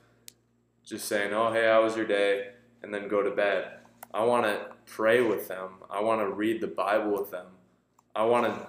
just 0.84 1.08
saying, 1.08 1.34
"Oh, 1.34 1.52
hey, 1.54 1.66
how 1.66 1.84
was 1.84 1.96
your 1.96 2.08
day?" 2.08 2.50
and 2.82 2.94
then 2.94 3.08
go 3.08 3.22
to 3.22 3.32
bed. 3.32 3.72
I 4.14 4.24
want 4.24 4.46
to 4.46 4.68
pray 4.86 5.22
with 5.22 5.48
them. 5.48 5.72
I 5.90 6.02
want 6.02 6.22
to 6.22 6.30
read 6.30 6.62
the 6.62 6.68
Bible 6.68 7.12
with 7.12 7.32
them. 7.32 7.48
I 8.16 8.24
want 8.24 8.46
to. 8.46 8.68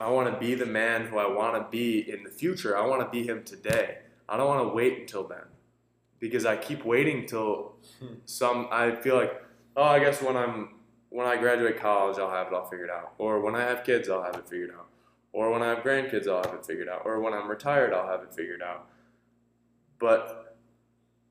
I 0.00 0.10
want 0.10 0.32
to 0.32 0.38
be 0.38 0.54
the 0.54 0.66
man 0.66 1.06
who 1.06 1.18
I 1.18 1.26
want 1.26 1.54
to 1.54 1.70
be 1.70 2.10
in 2.10 2.22
the 2.22 2.30
future. 2.30 2.76
I 2.76 2.86
want 2.86 3.00
to 3.00 3.08
be 3.08 3.26
him 3.26 3.44
today. 3.44 3.98
I 4.28 4.36
don't 4.36 4.46
want 4.46 4.68
to 4.68 4.74
wait 4.74 4.98
until 5.00 5.26
then, 5.26 5.44
because 6.18 6.44
I 6.44 6.56
keep 6.56 6.84
waiting 6.84 7.26
till 7.26 7.76
hmm. 8.00 8.14
some. 8.26 8.68
I 8.70 8.94
feel 8.96 9.16
like, 9.16 9.42
oh, 9.76 9.84
I 9.84 9.98
guess 9.98 10.20
when 10.20 10.36
I'm 10.36 10.74
when 11.10 11.26
I 11.26 11.36
graduate 11.36 11.80
college, 11.80 12.18
I'll 12.18 12.30
have 12.30 12.48
it 12.48 12.52
all 12.52 12.66
figured 12.66 12.90
out. 12.90 13.14
Or 13.18 13.40
when 13.40 13.54
I 13.54 13.62
have 13.62 13.84
kids, 13.84 14.08
I'll 14.08 14.22
have 14.22 14.34
it 14.34 14.48
figured 14.48 14.70
out. 14.70 14.88
Or 15.32 15.50
when 15.50 15.62
I 15.62 15.68
have 15.68 15.78
grandkids, 15.78 16.28
I'll 16.28 16.42
have 16.42 16.54
it 16.54 16.66
figured 16.66 16.88
out. 16.88 17.02
Or 17.04 17.20
when 17.20 17.32
I'm 17.32 17.48
retired, 17.48 17.92
I'll 17.92 18.08
have 18.08 18.22
it 18.22 18.34
figured 18.34 18.62
out. 18.62 18.88
But 19.98 20.56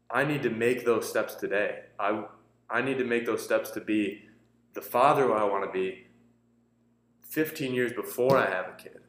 I 0.09 0.24
need 0.24 0.43
to 0.43 0.49
make 0.49 0.86
those 0.86 1.07
steps 1.09 1.36
today. 1.36 1.82
I, 1.99 2.24
I 2.70 2.82
need 2.82 2.97
to 2.99 3.03
make 3.03 3.26
those 3.26 3.43
steps 3.43 3.72
to 3.72 3.82
be 3.82 4.24
the 4.74 4.82
father 4.82 5.34
I 5.34 5.43
want 5.43 5.66
to 5.66 5.72
be 5.72 6.05
15 7.36 7.74
years 7.74 7.92
before 7.92 8.38
I 8.38 8.50
have 8.50 8.68
a 8.70 8.82
kid. 8.82 9.02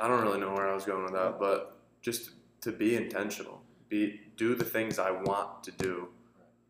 I 0.00 0.06
don't 0.06 0.22
really 0.22 0.38
know 0.38 0.52
where 0.52 0.70
I 0.70 0.72
was 0.72 0.84
going 0.84 1.02
with 1.02 1.12
that, 1.14 1.40
but 1.40 1.76
just 2.02 2.30
to 2.60 2.70
be 2.70 2.94
intentional. 2.94 3.60
be 3.88 4.20
do 4.36 4.54
the 4.54 4.64
things 4.64 5.00
I 5.00 5.10
want 5.10 5.64
to 5.64 5.72
do 5.72 6.08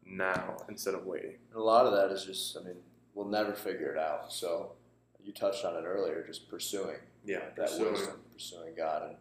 now 0.06 0.56
instead 0.70 0.94
of 0.94 1.04
waiting. 1.04 1.34
And 1.50 1.60
a 1.60 1.62
lot 1.62 1.84
of 1.84 1.92
that 1.92 2.10
is 2.10 2.24
just, 2.24 2.56
I 2.56 2.62
mean, 2.64 2.76
we'll 3.14 3.28
never 3.28 3.52
figure 3.52 3.92
it 3.92 3.98
out. 3.98 4.32
So 4.32 4.72
you 5.22 5.32
touched 5.34 5.62
on 5.62 5.76
it 5.76 5.84
earlier, 5.84 6.24
just 6.26 6.48
pursuing 6.48 6.96
Yeah, 7.26 7.40
that 7.56 7.68
pursuing. 7.68 7.92
wisdom, 7.92 8.14
pursuing 8.32 8.74
God. 8.74 9.02
And 9.08 9.16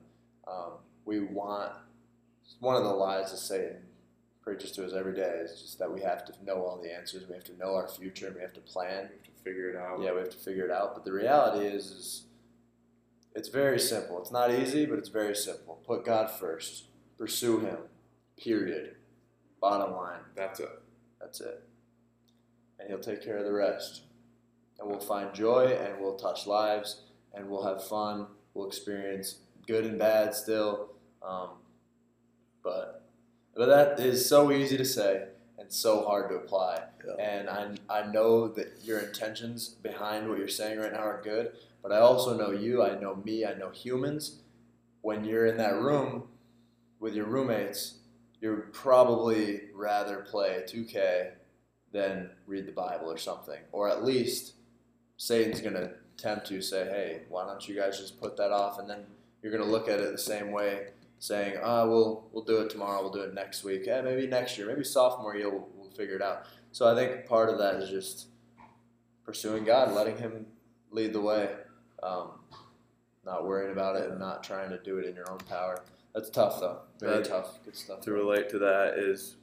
um, 0.48 0.72
we 1.04 1.20
want, 1.20 1.74
one 2.62 2.78
of 2.78 2.84
the 2.84 2.94
lies 2.94 3.32
that 3.32 3.38
Satan 3.40 3.82
preaches 4.48 4.72
to 4.72 4.86
us 4.86 4.94
every 4.94 5.14
day 5.14 5.42
is 5.44 5.62
just 5.62 5.78
that 5.78 5.94
we 5.94 6.00
have 6.02 6.24
to 6.24 6.32
know 6.46 6.64
all 6.64 6.80
the 6.82 6.90
answers, 6.90 7.28
we 7.28 7.36
have 7.36 7.44
to 7.44 7.58
know 7.58 7.76
our 7.76 7.86
future, 7.86 8.32
we 8.34 8.42
have 8.42 8.54
to 8.54 8.62
plan. 8.62 9.10
We 9.10 9.18
have 9.18 9.26
to 9.26 9.44
figure 9.44 9.70
it 9.70 9.76
out. 9.76 10.02
Yeah, 10.02 10.14
we 10.14 10.20
have 10.20 10.30
to 10.30 10.38
figure 10.38 10.64
it 10.64 10.72
out. 10.72 10.96
But 10.96 11.04
the 11.04 11.12
reality 11.12 11.66
is, 11.66 11.88
is 11.88 12.24
it's 13.36 13.50
very 13.50 13.78
simple. 13.78 14.22
It's 14.22 14.32
not 14.32 14.50
easy, 14.52 14.86
but 14.86 15.00
it's 15.00 15.10
very 15.10 15.36
simple. 15.36 15.82
Put 15.86 16.06
God 16.06 16.32
first. 16.32 16.86
Pursue 17.18 17.60
Him. 17.60 17.78
Period. 18.38 18.96
Bottom 19.60 19.94
line. 19.98 20.22
That's 20.34 20.62
it. 20.62 20.82
That's 21.20 21.42
it. 21.42 21.68
And 22.80 22.88
He'll 22.88 23.00
take 23.00 23.22
care 23.22 23.40
of 23.40 23.44
the 23.44 23.52
rest. 23.52 24.04
And 24.80 24.90
we'll 24.90 25.02
find 25.02 25.34
joy, 25.34 25.78
and 25.78 26.00
we'll 26.00 26.16
touch 26.16 26.48
lives, 26.48 27.02
and 27.34 27.50
we'll 27.50 27.66
have 27.66 27.86
fun. 27.86 28.28
We'll 28.54 28.68
experience 28.68 29.40
good 29.68 29.84
and 29.84 30.00
bad 30.00 30.34
still. 30.34 30.92
Um, 31.22 31.50
but 32.64 33.07
but 33.58 33.66
that 33.66 34.00
is 34.00 34.28
so 34.28 34.52
easy 34.52 34.78
to 34.78 34.86
say 34.86 35.26
and 35.58 35.72
so 35.72 36.06
hard 36.06 36.30
to 36.30 36.36
apply. 36.36 36.84
And 37.20 37.50
I, 37.50 37.72
I 37.90 38.06
know 38.06 38.48
that 38.50 38.80
your 38.84 39.00
intentions 39.00 39.70
behind 39.70 40.30
what 40.30 40.38
you're 40.38 40.48
saying 40.48 40.80
right 40.80 40.92
now 40.92 41.00
are 41.00 41.22
good, 41.24 41.54
but 41.82 41.92
I 41.92 41.98
also 41.98 42.38
know 42.38 42.52
you, 42.52 42.84
I 42.84 43.00
know 43.00 43.16
me, 43.16 43.46
I 43.46 43.56
know 43.56 43.72
humans. 43.72 44.42
When 45.02 45.26
you're 45.26 45.48
in 45.48 45.58
that 45.58 45.76
room 45.76 46.24
with 47.00 47.16
your 47.16 47.26
roommates, 47.26 47.96
you'd 48.42 48.72
probably 48.74 49.62
rather 49.74 50.18
play 50.18 50.64
2K 50.68 51.32
than 51.92 52.30
read 52.46 52.68
the 52.68 52.72
Bible 52.72 53.10
or 53.12 53.18
something. 53.18 53.60
Or 53.72 53.90
at 53.90 54.06
least 54.06 54.54
Satan's 55.18 55.62
going 55.62 55.74
to 55.74 55.92
tempt 56.18 56.52
you, 56.52 56.62
say, 56.62 56.86
hey, 56.86 57.22
why 57.30 57.46
don't 57.46 57.68
you 57.68 57.76
guys 57.76 58.00
just 58.00 58.20
put 58.20 58.38
that 58.38 58.52
off? 58.52 58.78
And 58.78 58.90
then 58.90 59.06
you're 59.42 59.52
going 59.52 59.64
to 59.64 59.70
look 59.70 59.88
at 59.88 60.00
it 60.00 60.12
the 60.12 60.18
same 60.18 60.52
way, 60.52 60.90
saying, 61.20 61.58
oh, 61.64 61.90
we'll, 61.90 62.28
we'll 62.32 62.44
do 62.44 62.58
it 62.62 62.70
tomorrow, 62.70 63.02
we'll 63.02 63.12
do 63.12 63.22
it 63.22 63.34
next 63.34 63.64
week, 63.64 63.84
yeah, 63.86 64.02
maybe 64.02 64.28
next 64.28 64.58
year, 64.58 64.68
maybe 64.68 64.84
sophomore 64.84 65.36
year, 65.36 65.50
we'll, 65.50 65.68
we'll 65.76 65.90
figure 65.92 66.16
it 66.16 66.22
out. 66.22 66.44
So 66.72 66.88
I 66.88 66.96
think 66.96 67.26
part 67.26 67.50
of 67.50 67.58
that 67.58 67.76
is 67.76 67.90
just 67.90 68.28
pursuing 69.26 69.64
God, 69.64 69.94
letting 69.94 70.18
Him 70.18 70.46
lead 70.92 71.14
the 71.14 71.22
way, 71.22 71.50
um, 72.04 72.32
not 73.26 73.46
worrying 73.46 73.72
about 73.72 73.96
it 73.96 74.10
and 74.10 74.20
not 74.20 74.44
trying 74.44 74.70
to 74.70 74.78
do 74.82 74.98
it 74.98 75.06
in 75.06 75.16
your 75.16 75.30
own 75.32 75.40
power. 75.40 75.82
That's 76.14 76.30
tough, 76.30 76.60
though. 76.60 76.80
Very 77.00 77.18
That- 77.18 77.26
tough. 77.26 77.60
Good 77.66 77.76
stuff. 77.76 78.02
to 78.02 78.12
relate 78.12 78.50
to 78.50 78.60
that 78.60 78.98
is 78.98 79.38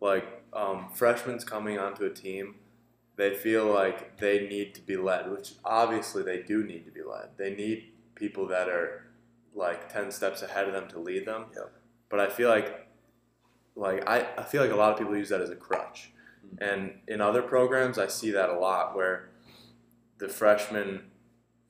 like 0.00 0.24
um, 0.52 0.88
freshmen 0.92 1.38
coming 1.38 1.78
onto 1.78 2.04
a 2.04 2.10
team, 2.10 2.56
they 3.16 3.34
feel 3.34 3.66
like 3.66 4.18
they 4.18 4.48
need 4.48 4.74
to 4.74 4.80
be 4.80 4.96
led, 4.96 5.30
which 5.30 5.54
obviously 5.64 6.22
they 6.22 6.42
do 6.42 6.64
need 6.64 6.84
to 6.84 6.90
be 6.90 7.02
led. 7.02 7.28
They 7.36 7.54
need 7.54 7.92
people 8.14 8.46
that 8.48 8.68
are 8.68 9.01
like 9.54 9.92
10 9.92 10.10
steps 10.10 10.42
ahead 10.42 10.66
of 10.66 10.72
them 10.72 10.88
to 10.88 10.98
lead 10.98 11.26
them. 11.26 11.46
But 12.08 12.20
I 12.20 12.28
feel 12.28 12.48
like 12.48 12.88
like 13.74 14.06
I, 14.06 14.26
I 14.36 14.42
feel 14.42 14.60
like 14.62 14.70
a 14.70 14.76
lot 14.76 14.92
of 14.92 14.98
people 14.98 15.16
use 15.16 15.30
that 15.30 15.40
as 15.40 15.50
a 15.50 15.56
crutch. 15.56 16.12
Mm-hmm. 16.46 16.62
And 16.62 16.94
in 17.08 17.20
other 17.20 17.42
programs 17.42 17.98
I 17.98 18.06
see 18.06 18.30
that 18.32 18.50
a 18.50 18.58
lot 18.58 18.94
where 18.94 19.30
the 20.18 20.28
freshmen 20.28 21.04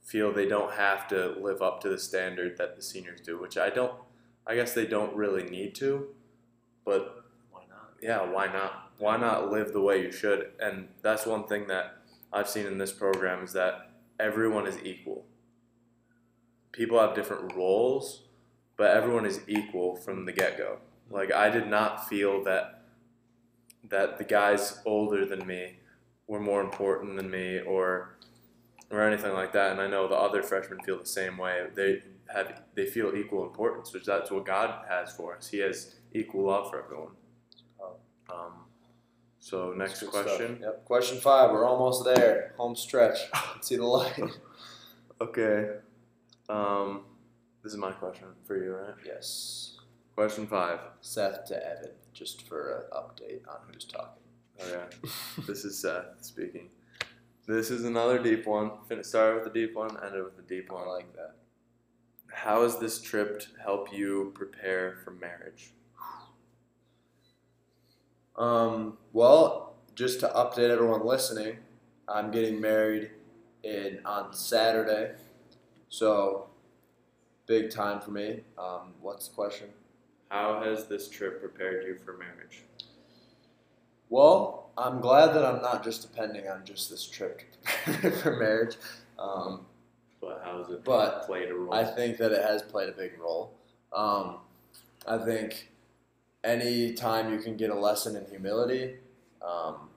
feel 0.03 0.33
they 0.33 0.49
don't 0.49 0.73
have 0.75 1.07
to 1.09 1.37
live 1.41 1.63
up 1.63 1.81
to 1.83 1.89
the 1.89 1.99
standard 1.99 2.59
that 2.59 2.75
the 2.77 2.83
seniors 2.83 3.21
do, 3.21 3.41
which 3.41 3.57
I 3.57 3.71
don't 3.71 3.95
I 4.47 4.57
guess 4.57 4.75
they 4.75 4.87
don't 4.87 5.15
really 5.15 5.45
need 5.49 5.75
to, 5.77 6.09
but 6.85 7.25
Why 7.51 7.63
not? 7.69 7.95
yeah, 8.03 8.29
why 8.29 8.47
not? 8.47 8.91
Why 8.99 9.17
not 9.17 9.51
live 9.51 9.73
the 9.73 9.81
way 9.81 10.03
you 10.03 10.11
should? 10.11 10.51
And 10.61 10.89
that's 11.03 11.27
one 11.27 11.47
thing 11.47 11.69
that 11.69 11.97
I've 12.33 12.49
seen 12.49 12.67
in 12.67 12.79
this 12.79 12.93
program 12.93 13.45
is 13.45 13.53
that 13.53 13.91
everyone 14.19 14.67
is 14.67 14.79
equal. 14.85 15.25
People 16.73 16.99
have 16.99 17.15
different 17.15 17.55
roles, 17.55 18.23
but 18.77 18.97
everyone 18.97 19.27
is 19.27 19.41
equal 19.47 19.97
from 19.97 20.25
the 20.25 20.33
get 20.33 20.57
go. 20.59 20.79
Like 21.11 21.33
I 21.33 21.51
did 21.51 21.69
not 21.69 22.09
feel 22.09 22.43
that 22.45 22.83
that 23.89 24.19
the 24.19 24.25
guys 24.25 24.81
older 24.87 25.27
than 25.27 25.47
me 25.47 25.77
were 26.27 26.41
more 26.41 26.61
important 26.61 27.17
than 27.17 27.31
me 27.31 27.61
or 27.61 28.17
or 28.91 29.03
anything 29.03 29.33
like 29.33 29.53
that. 29.53 29.73
And 29.73 29.81
I 29.81 29.87
know 29.87 30.09
the 30.09 30.15
other 30.15 30.43
freshmen 30.43 30.81
feel 30.81 30.99
the 30.99 31.07
same 31.07 31.37
way. 31.37 31.67
They 31.75 32.03
have 32.33 32.63
they 32.75 32.87
feel 32.87 33.15
equal 33.15 33.45
importance, 33.45 33.93
which 33.93 34.05
that's 34.05 34.31
what 34.31 34.47
God 34.47 34.85
has 34.89 35.13
for 35.13 35.37
us. 35.37 35.49
He 35.49 35.59
has 35.59 35.97
equal 36.13 36.45
love 36.45 36.71
for 36.71 36.83
everyone. 36.83 37.13
Um, 38.31 38.53
so 39.41 39.73
next 39.73 40.03
question. 40.07 40.59
Yep. 40.63 40.85
Question 40.85 41.19
five. 41.19 41.51
We're 41.51 41.67
almost 41.67 42.05
there. 42.05 42.55
Home 42.57 42.77
stretch. 42.77 43.19
See 43.61 43.77
the 43.77 43.85
light. 43.85 44.23
Okay. 45.21 45.77
Um, 46.53 47.03
this 47.63 47.73
is 47.73 47.79
my 47.79 47.93
question 47.93 48.29
for 48.47 48.63
you, 48.63 48.73
right? 48.75 48.95
yes. 49.07 49.77
Question 50.15 50.47
five. 50.47 50.81
Seth 51.01 51.47
to 51.47 51.57
Evan, 51.57 51.93
just 52.13 52.47
for 52.47 52.77
an 52.77 52.83
update 52.93 53.41
on 53.49 53.57
who's 53.73 53.85
talking. 53.85 54.23
Okay. 54.61 54.85
this 55.47 55.65
is 55.65 55.79
Seth 55.79 56.05
speaking. 56.21 56.69
This 57.47 57.71
is 57.71 57.85
another 57.85 58.23
deep 58.23 58.47
one. 58.47 58.73
Fin- 58.89 59.03
Started 59.03 59.39
with 59.43 59.51
a 59.51 59.55
deep 59.55 59.75
one, 59.75 59.97
ended 60.05 60.23
with 60.25 60.39
a 60.39 60.43
deep 60.49 60.71
I 60.71 60.75
one. 60.75 60.89
like 60.89 61.13
that. 61.15 61.35
How 62.33 62.63
has 62.63 62.79
this 62.79 63.01
trip 63.01 63.43
help 63.63 63.93
you 63.93 64.33
prepare 64.35 64.99
for 65.05 65.11
marriage? 65.13 65.73
Um, 68.37 68.99
well, 69.13 69.75
just 69.95 70.21
to 70.21 70.29
update 70.29 70.71
everyone 70.71 71.05
listening, 71.07 71.59
I'm 72.09 72.31
getting 72.31 72.61
married 72.61 73.11
in 73.63 74.01
on 74.05 74.33
Saturday, 74.35 75.13
so 75.93 76.47
big 77.47 77.71
time 77.71 78.01
for 78.01 78.13
me. 78.13 78.41
Um, 78.57 78.95
what's 79.03 79.29
the 79.29 79.35
question? 79.35 79.69
How 80.31 80.63
has 80.63 80.87
this 80.87 81.07
trip 81.11 81.39
prepared 81.39 81.85
you 81.87 81.99
for 82.03 82.17
marriage? 82.17 82.63
Well, 84.09 84.71
I'm 84.79 85.03
glad 85.03 85.35
that 85.35 85.45
I'm 85.45 85.61
not 85.61 85.85
just 85.85 86.01
depending 86.01 86.49
on 86.49 86.65
just 86.65 86.89
this 86.89 87.07
trip 87.07 87.43
to 87.65 87.93
prepare 87.93 88.11
for 88.23 88.37
marriage. 88.39 88.77
Um, 89.19 89.67
But 90.19 90.41
how 90.43 90.63
has 90.63 90.71
it 90.71 90.83
But 90.83 91.27
played 91.27 91.51
a 91.51 91.55
role? 91.55 91.75
I 91.75 91.85
think 91.85 92.17
that 92.17 92.33
it 92.33 92.43
has 92.43 92.63
played 92.63 92.89
a 92.89 92.93
big 92.93 93.21
role. 93.21 93.53
Um, 93.93 94.37
I 95.07 95.19
think 95.19 95.69
any 96.43 96.95
time 96.95 97.31
you 97.31 97.39
can 97.39 97.59
get 97.59 97.69
a 97.69 97.75
lesson 97.79 98.17
in 98.17 98.25
humility, 98.31 98.97
um, 99.47 99.91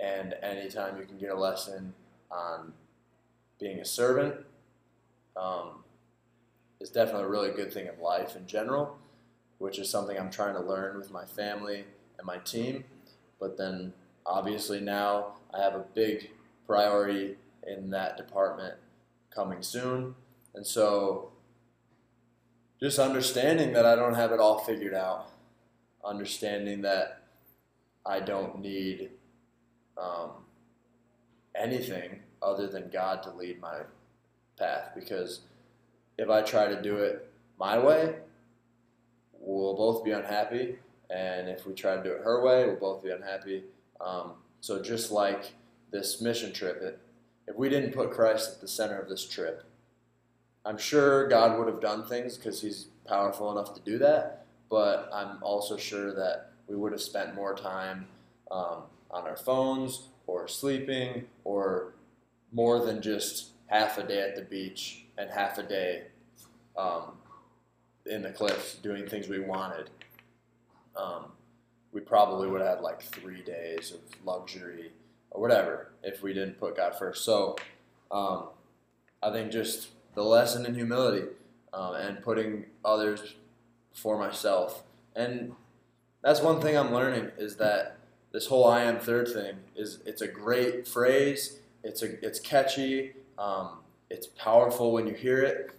and 0.00 0.34
anytime 0.42 0.98
you 0.98 1.06
can 1.06 1.16
get 1.16 1.30
a 1.30 1.38
lesson 1.38 1.94
on 2.28 2.72
being 3.60 3.78
a 3.78 3.84
servant, 3.84 4.34
um, 5.38 5.84
is 6.80 6.90
definitely 6.90 7.24
a 7.24 7.28
really 7.28 7.50
good 7.50 7.72
thing 7.72 7.86
in 7.86 8.02
life 8.02 8.36
in 8.36 8.46
general, 8.46 8.98
which 9.58 9.78
is 9.78 9.90
something 9.90 10.18
I'm 10.18 10.30
trying 10.30 10.54
to 10.54 10.60
learn 10.60 10.96
with 10.96 11.10
my 11.10 11.24
family 11.24 11.84
and 12.18 12.26
my 12.26 12.38
team. 12.38 12.84
But 13.40 13.56
then 13.56 13.92
obviously 14.26 14.80
now 14.80 15.34
I 15.54 15.62
have 15.62 15.74
a 15.74 15.84
big 15.94 16.30
priority 16.66 17.36
in 17.66 17.90
that 17.90 18.16
department 18.16 18.74
coming 19.34 19.62
soon. 19.62 20.14
And 20.54 20.66
so 20.66 21.32
just 22.80 22.98
understanding 22.98 23.72
that 23.72 23.86
I 23.86 23.96
don't 23.96 24.14
have 24.14 24.32
it 24.32 24.40
all 24.40 24.58
figured 24.58 24.94
out, 24.94 25.30
understanding 26.04 26.82
that 26.82 27.22
I 28.06 28.20
don't 28.20 28.60
need 28.60 29.10
um, 29.96 30.30
anything 31.54 32.20
other 32.40 32.68
than 32.68 32.88
God 32.88 33.22
to 33.24 33.30
lead 33.30 33.60
my 33.60 33.80
path. 34.58 34.92
Because 34.94 35.40
if 36.16 36.28
I 36.28 36.42
try 36.42 36.66
to 36.68 36.80
do 36.82 36.96
it 36.96 37.30
my 37.58 37.78
way, 37.78 38.16
we'll 39.40 39.74
both 39.74 40.04
be 40.04 40.10
unhappy. 40.10 40.76
And 41.10 41.48
if 41.48 41.66
we 41.66 41.74
try 41.74 41.96
to 41.96 42.02
do 42.02 42.12
it 42.12 42.22
her 42.22 42.42
way, 42.42 42.66
we'll 42.66 42.76
both 42.76 43.02
be 43.02 43.10
unhappy. 43.10 43.64
Um, 44.00 44.32
so 44.60 44.82
just 44.82 45.10
like 45.10 45.52
this 45.90 46.20
mission 46.20 46.52
trip, 46.52 46.82
it, 46.82 46.98
if 47.46 47.56
we 47.56 47.68
didn't 47.68 47.92
put 47.92 48.10
Christ 48.10 48.54
at 48.54 48.60
the 48.60 48.68
center 48.68 48.98
of 48.98 49.08
this 49.08 49.26
trip, 49.26 49.64
I'm 50.64 50.76
sure 50.76 51.28
God 51.28 51.58
would 51.58 51.66
have 51.66 51.80
done 51.80 52.06
things 52.06 52.36
because 52.36 52.60
He's 52.60 52.88
powerful 53.06 53.50
enough 53.50 53.74
to 53.74 53.80
do 53.80 53.98
that. 53.98 54.44
But 54.68 55.08
I'm 55.12 55.42
also 55.42 55.78
sure 55.78 56.14
that 56.14 56.50
we 56.66 56.76
would 56.76 56.92
have 56.92 57.00
spent 57.00 57.34
more 57.34 57.54
time 57.54 58.06
um, 58.50 58.82
on 59.10 59.26
our 59.26 59.36
phones 59.36 60.08
or 60.26 60.46
sleeping 60.46 61.24
or 61.44 61.94
more 62.52 62.84
than 62.84 63.00
just 63.00 63.52
half 63.68 63.98
a 63.98 64.02
day 64.02 64.20
at 64.20 64.36
the 64.36 64.42
beach 64.42 65.04
and 65.16 65.30
half 65.30 65.58
a 65.58 65.62
day 65.62 66.04
um, 66.76 67.12
in 68.06 68.22
the 68.22 68.30
cliffs 68.30 68.74
doing 68.74 69.06
things 69.06 69.28
we 69.28 69.40
wanted. 69.40 69.90
Um, 70.96 71.26
we 71.92 72.00
probably 72.00 72.48
would 72.48 72.60
have 72.60 72.76
had 72.76 72.80
like 72.80 73.02
three 73.02 73.42
days 73.42 73.92
of 73.92 74.00
luxury 74.24 74.92
or 75.30 75.40
whatever 75.40 75.92
if 76.02 76.22
we 76.22 76.32
didn't 76.32 76.58
put 76.58 76.76
God 76.76 76.98
first. 76.98 77.24
So 77.24 77.56
um, 78.10 78.44
I 79.22 79.30
think 79.30 79.52
just 79.52 79.88
the 80.14 80.22
lesson 80.22 80.66
in 80.66 80.74
humility 80.74 81.26
um, 81.72 81.94
and 81.94 82.22
putting 82.22 82.64
others 82.84 83.34
before 83.92 84.18
myself. 84.18 84.82
And 85.14 85.52
that's 86.22 86.40
one 86.40 86.60
thing 86.60 86.76
I'm 86.76 86.92
learning 86.92 87.30
is 87.38 87.56
that 87.56 87.96
this 88.32 88.46
whole 88.46 88.66
"I 88.66 88.82
am 88.82 88.98
third" 88.98 89.28
thing 89.28 89.56
is 89.76 90.00
it's 90.04 90.22
a 90.22 90.28
great 90.28 90.86
phrase. 90.86 91.58
It's 91.82 92.02
a 92.02 92.24
it's 92.24 92.40
catchy. 92.40 93.14
Um, 93.38 93.78
it's 94.10 94.26
powerful 94.26 94.92
when 94.92 95.06
you 95.06 95.14
hear 95.14 95.42
it, 95.42 95.70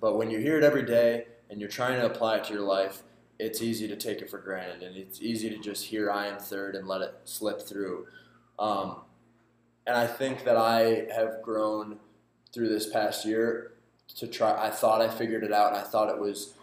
but 0.00 0.16
when 0.16 0.30
you 0.30 0.38
hear 0.38 0.56
it 0.56 0.64
every 0.64 0.84
day 0.84 1.26
and 1.50 1.60
you're 1.60 1.68
trying 1.68 1.98
to 2.00 2.06
apply 2.06 2.36
it 2.36 2.44
to 2.44 2.52
your 2.52 2.62
life, 2.62 3.02
it's 3.38 3.62
easy 3.62 3.88
to 3.88 3.96
take 3.96 4.20
it 4.20 4.30
for 4.30 4.38
granted, 4.38 4.82
and 4.82 4.96
it's 4.96 5.20
easy 5.20 5.48
to 5.50 5.58
just 5.58 5.86
hear 5.86 6.10
"I 6.10 6.26
am 6.26 6.38
third 6.38 6.74
and 6.74 6.86
let 6.88 7.00
it 7.02 7.14
slip 7.24 7.60
through. 7.62 8.06
Um, 8.58 9.02
and 9.86 9.96
I 9.96 10.06
think 10.06 10.44
that 10.44 10.56
I 10.56 11.06
have 11.14 11.42
grown 11.42 11.98
through 12.52 12.68
this 12.68 12.88
past 12.88 13.24
year 13.24 13.72
to 14.16 14.26
try. 14.26 14.60
I 14.60 14.70
thought 14.70 15.00
I 15.00 15.08
figured 15.08 15.44
it 15.44 15.52
out, 15.52 15.68
and 15.68 15.76
I 15.76 15.84
thought 15.84 16.08
it 16.08 16.20
was 16.20 16.54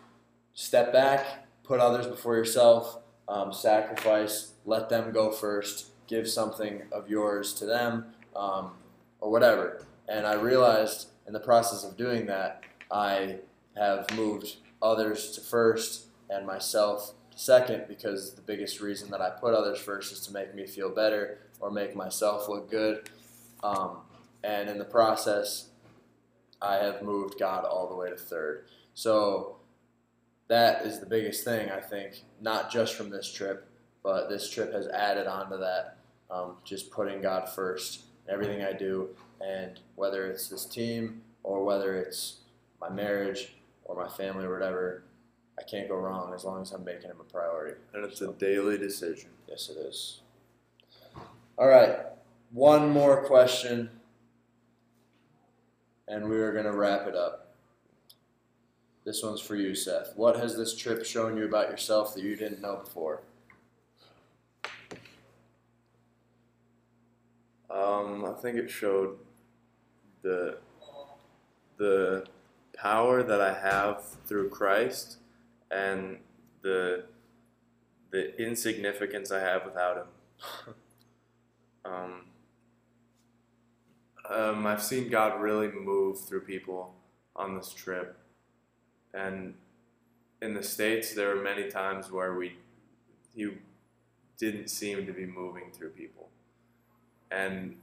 step 0.53 0.91
back, 0.91 1.47
put 1.64 1.80
others 1.80 2.08
before 2.08 2.36
yourself, 2.36 2.99
um, 3.28 3.51
sacrifice, 3.53 4.51
let 4.66 4.89
them 4.89 5.12
go 5.12 5.32
first, 5.32 5.91
give 6.08 6.30
something 6.30 6.84
of 6.91 7.10
yours 7.10 7.53
to 7.56 7.66
them, 7.66 8.14
um, 8.36 8.72
or 9.20 9.32
whatever. 9.32 9.86
And 10.08 10.26
I 10.26 10.34
realized 10.34 11.10
in 11.28 11.34
the 11.34 11.39
process 11.39 11.84
of 11.84 11.97
doing 11.97 12.26
that, 12.28 12.64
I 12.91 13.38
have 13.76 14.10
moved 14.16 14.58
others 14.82 15.32
to 15.32 15.41
first 15.41 16.06
and 16.30 16.45
myself 16.45 17.14
to 17.32 17.38
second 17.38 17.86
because 17.88 18.34
the 18.34 18.41
biggest 18.41 18.80
reason 18.80 19.10
that 19.12 19.22
I 19.22 19.30
put 19.30 19.53
others 19.53 19.80
first 19.80 20.12
is 20.12 20.26
to 20.28 20.34
make 20.34 20.53
me 20.53 20.66
feel 20.68 20.89
better 20.89 21.39
or 21.60 21.72
make 21.72 21.95
myself 21.95 22.47
look 22.47 22.70
good. 22.70 23.10
Um, 23.64 23.97
and 24.43 24.70
in 24.70 24.78
the 24.78 24.86
process, 24.86 25.70
I 26.62 26.76
have 26.76 27.01
moved 27.01 27.39
God 27.39 27.66
all 27.66 27.89
the 27.89 27.95
way 27.95 28.10
to 28.10 28.16
third. 28.16 28.66
So 28.93 29.58
that 30.47 30.86
is 30.86 30.99
the 30.99 31.06
biggest 31.06 31.43
thing, 31.43 31.70
I 31.72 31.80
think, 31.80 32.22
not 32.39 32.72
just 32.72 32.95
from 32.95 33.10
this 33.10 33.32
trip, 33.32 33.68
but 34.03 34.30
this 34.30 34.49
trip 34.49 34.72
has 34.74 34.88
added 34.88 35.28
on 35.28 35.49
to 35.49 35.58
that. 35.58 35.97
Um, 36.30 36.58
just 36.64 36.91
putting 36.91 37.22
God 37.22 37.49
first 37.49 38.01
in 38.28 38.34
everything 38.34 38.64
I 38.64 38.74
do. 38.74 39.10
And 39.41 39.79
whether 39.95 40.25
it's 40.25 40.47
this 40.47 40.65
team 40.65 41.21
or 41.43 41.63
whether 41.63 41.95
it's 41.95 42.38
my 42.81 42.89
marriage 42.89 43.53
or 43.83 43.95
my 43.95 44.07
family 44.07 44.45
or 44.45 44.53
whatever, 44.53 45.03
I 45.57 45.63
can't 45.63 45.88
go 45.88 45.95
wrong 45.95 46.33
as 46.33 46.43
long 46.43 46.61
as 46.61 46.71
I'm 46.71 46.83
making 46.83 47.09
him 47.09 47.17
a 47.19 47.23
priority. 47.23 47.79
And 47.93 48.03
it's 48.03 48.21
a 48.21 48.33
daily 48.33 48.77
decision. 48.77 49.29
Yes, 49.47 49.69
it 49.69 49.77
is. 49.77 50.21
All 51.57 51.67
right, 51.67 51.97
one 52.51 52.89
more 52.89 53.23
question, 53.23 53.89
and 56.07 56.29
we 56.29 56.36
are 56.36 56.51
going 56.51 56.65
to 56.65 56.73
wrap 56.73 57.07
it 57.07 57.15
up. 57.15 57.53
This 59.05 59.23
one's 59.23 59.39
for 59.39 59.55
you, 59.55 59.73
Seth. 59.73 60.13
What 60.17 60.36
has 60.36 60.57
this 60.57 60.75
trip 60.75 61.05
shown 61.05 61.38
you 61.38 61.45
about 61.45 61.69
yourself 61.69 62.13
that 62.15 62.23
you 62.23 62.36
didn't 62.36 62.61
know 62.61 62.81
before? 62.83 63.21
Um, 67.69 68.25
I 68.25 68.33
think 68.41 68.57
it 68.57 68.69
showed 68.69 69.17
the 70.26 70.57
the 71.78 72.26
power 72.76 73.21
that 73.21 73.39
I 73.39 73.53
have 73.53 74.03
through 74.26 74.49
Christ 74.49 75.17
and 75.71 76.17
the 76.61 77.05
the 78.11 78.36
insignificance 78.41 79.32
I 79.32 79.39
have 79.39 79.65
without 79.65 79.97
Him. 79.97 80.73
um, 81.86 82.21
um, 84.30 84.65
I've 84.65 84.82
seen 84.82 85.09
God 85.09 85.39
really 85.39 85.71
move 85.71 86.19
through 86.19 86.41
people 86.41 86.93
on 87.36 87.55
this 87.55 87.71
trip, 87.71 88.17
and 89.13 89.53
in 90.41 90.55
the 90.55 90.63
states 90.63 91.13
there 91.13 91.36
were 91.36 91.41
many 91.41 91.69
times 91.69 92.11
where 92.11 92.34
we 92.34 92.57
He 93.36 93.51
didn't 94.39 94.69
seem 94.69 95.05
to 95.05 95.13
be 95.13 95.28
moving 95.28 95.71
through 95.71 95.89
people, 95.89 96.30
and 97.30 97.76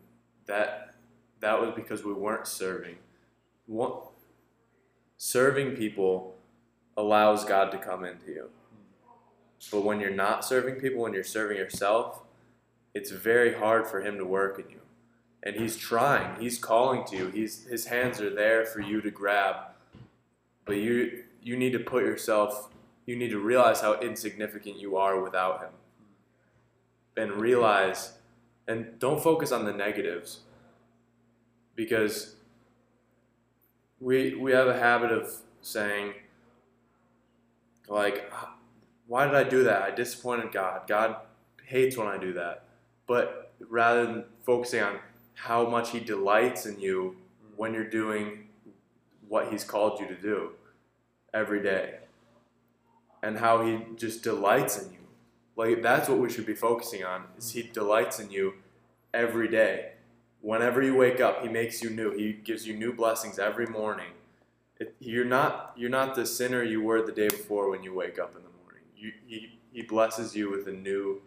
that 0.47 0.92
that 1.43 1.61
was 1.61 1.73
because 1.75 2.05
we 2.05 2.13
weren't 2.13 2.47
serving. 2.47 2.97
Serving 5.19 5.73
people 5.73 6.37
allows 6.97 7.45
God 7.45 7.71
to 7.73 7.79
come 7.79 8.05
into 8.05 8.27
you. 8.29 8.51
But 9.71 9.85
when 9.85 10.01
you're 10.01 10.11
not 10.11 10.45
serving 10.45 10.77
people, 10.77 11.03
when 11.03 11.13
you're 11.13 11.25
serving 11.25 11.57
yourself, 11.57 12.23
it's 12.95 13.11
very 13.11 13.55
hard 13.55 13.89
for 13.89 14.03
Him 14.03 14.19
to 14.19 14.25
work 14.25 14.59
in 14.59 14.71
you. 14.71 14.81
And 15.43 15.57
He's 15.57 15.77
trying, 15.77 16.41
He's 16.41 16.59
calling 16.59 17.05
to 17.07 17.17
you, 17.17 17.27
He's, 17.29 17.67
His 17.67 17.87
hands 17.87 18.21
are 18.21 18.33
there 18.33 18.65
for 18.65 18.81
you 18.81 19.01
to 19.01 19.11
grab. 19.11 19.57
But 20.65 20.77
you, 20.77 21.25
you 21.43 21.57
need 21.57 21.73
to 21.73 21.81
put 21.81 22.05
yourself, 22.05 22.71
you 23.05 23.17
need 23.17 23.31
to 23.31 23.41
realize 23.41 23.81
how 23.81 23.99
insignificant 24.01 24.79
you 24.79 24.97
are 24.97 25.21
without 25.21 25.61
Him. 25.61 25.71
And 27.17 27.41
realize, 27.41 28.13
and 28.69 28.99
don't 29.01 29.21
focus 29.21 29.51
on 29.51 29.65
the 29.65 29.73
negatives 29.73 30.41
because 31.75 32.37
we 34.01 34.35
we 34.35 34.53
have 34.53 34.69
a 34.69 34.79
habit 34.79 35.13
of 35.13 35.33
saying 35.61 36.13
like 37.89 38.31
why 39.07 39.27
did 39.27 39.35
I 39.35 39.45
do 39.45 39.65
that? 39.65 39.83
I 39.83 39.91
disappointed 39.91 40.53
God. 40.53 40.87
God 40.87 41.17
hates 41.65 41.97
when 41.97 42.09
I 42.09 42.17
do 42.17 42.33
that. 42.35 42.65
But 43.07 43.53
rather 43.69 44.07
than 44.07 44.25
focusing 44.43 44.83
on 44.83 44.99
how 45.35 45.69
much 45.69 45.91
he 45.91 46.01
delights 46.01 46.67
in 46.67 46.81
you 46.81 47.17
when 47.57 47.75
you're 47.75 47.85
doing 47.91 48.49
what 49.29 49.49
he's 49.49 49.65
called 49.65 50.01
you 50.01 50.07
to 50.07 50.15
do 50.15 50.53
every 51.35 51.63
day 51.63 51.99
and 53.23 53.39
how 53.39 53.65
he 53.65 53.81
just 53.97 54.23
delights 54.23 54.83
in 54.83 54.93
you. 54.93 54.99
Like 55.57 55.83
that's 55.83 56.09
what 56.09 56.19
we 56.19 56.31
should 56.31 56.47
be 56.47 56.55
focusing 56.55 57.05
on 57.05 57.25
is 57.37 57.53
he 57.53 57.63
delights 57.63 58.19
in 58.19 58.31
you 58.31 58.55
every 59.13 59.49
day 59.49 59.92
whenever 60.43 60.83
you 60.83 60.95
wake 60.95 61.21
up, 61.21 61.43
He 61.43 61.49
makes 61.49 61.83
you 61.83 61.89
new. 61.89 62.11
He 62.17 62.35
gives 62.35 62.67
you 62.67 62.77
new 62.77 62.93
blessings 62.93 63.39
every 63.39 63.67
morning. 63.67 64.13
It, 64.79 64.95
you're 65.01 65.25
not 65.25 65.73
you're 65.77 65.91
not 65.91 66.15
the 66.15 66.27
sinner 66.27 66.63
you 66.63 66.83
were 66.83 67.01
the 67.07 67.13
day 67.13 67.29
before 67.29 67.71
when 67.71 67.83
you 67.83 67.95
wake 67.95 68.19
up 68.19 68.37
in 68.37 68.43
the 68.43 68.51
morning. 68.63 68.83
You, 68.97 69.13
he 69.27 69.59
He 69.73 69.83
blesses 69.83 70.37
you 70.37 70.51
with 70.51 70.67
a 70.69 70.73
new 70.73 71.23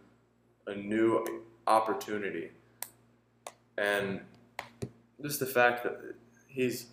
a 0.67 0.75
new 0.75 1.43
opportunity, 1.65 2.51
and 3.77 4.21
just 5.21 5.39
the 5.39 5.45
fact 5.47 5.83
that 5.83 5.99
He's 6.47 6.87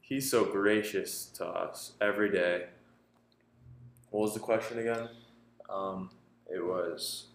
He's 0.00 0.30
so 0.30 0.44
gracious 0.44 1.26
to 1.36 1.46
us 1.46 1.92
every 2.00 2.30
day. 2.30 2.66
What 4.10 4.20
was 4.20 4.34
the 4.34 4.40
question 4.40 4.78
again? 4.78 5.08
Um, 5.68 6.10
it 6.48 6.64
was, 6.64 7.28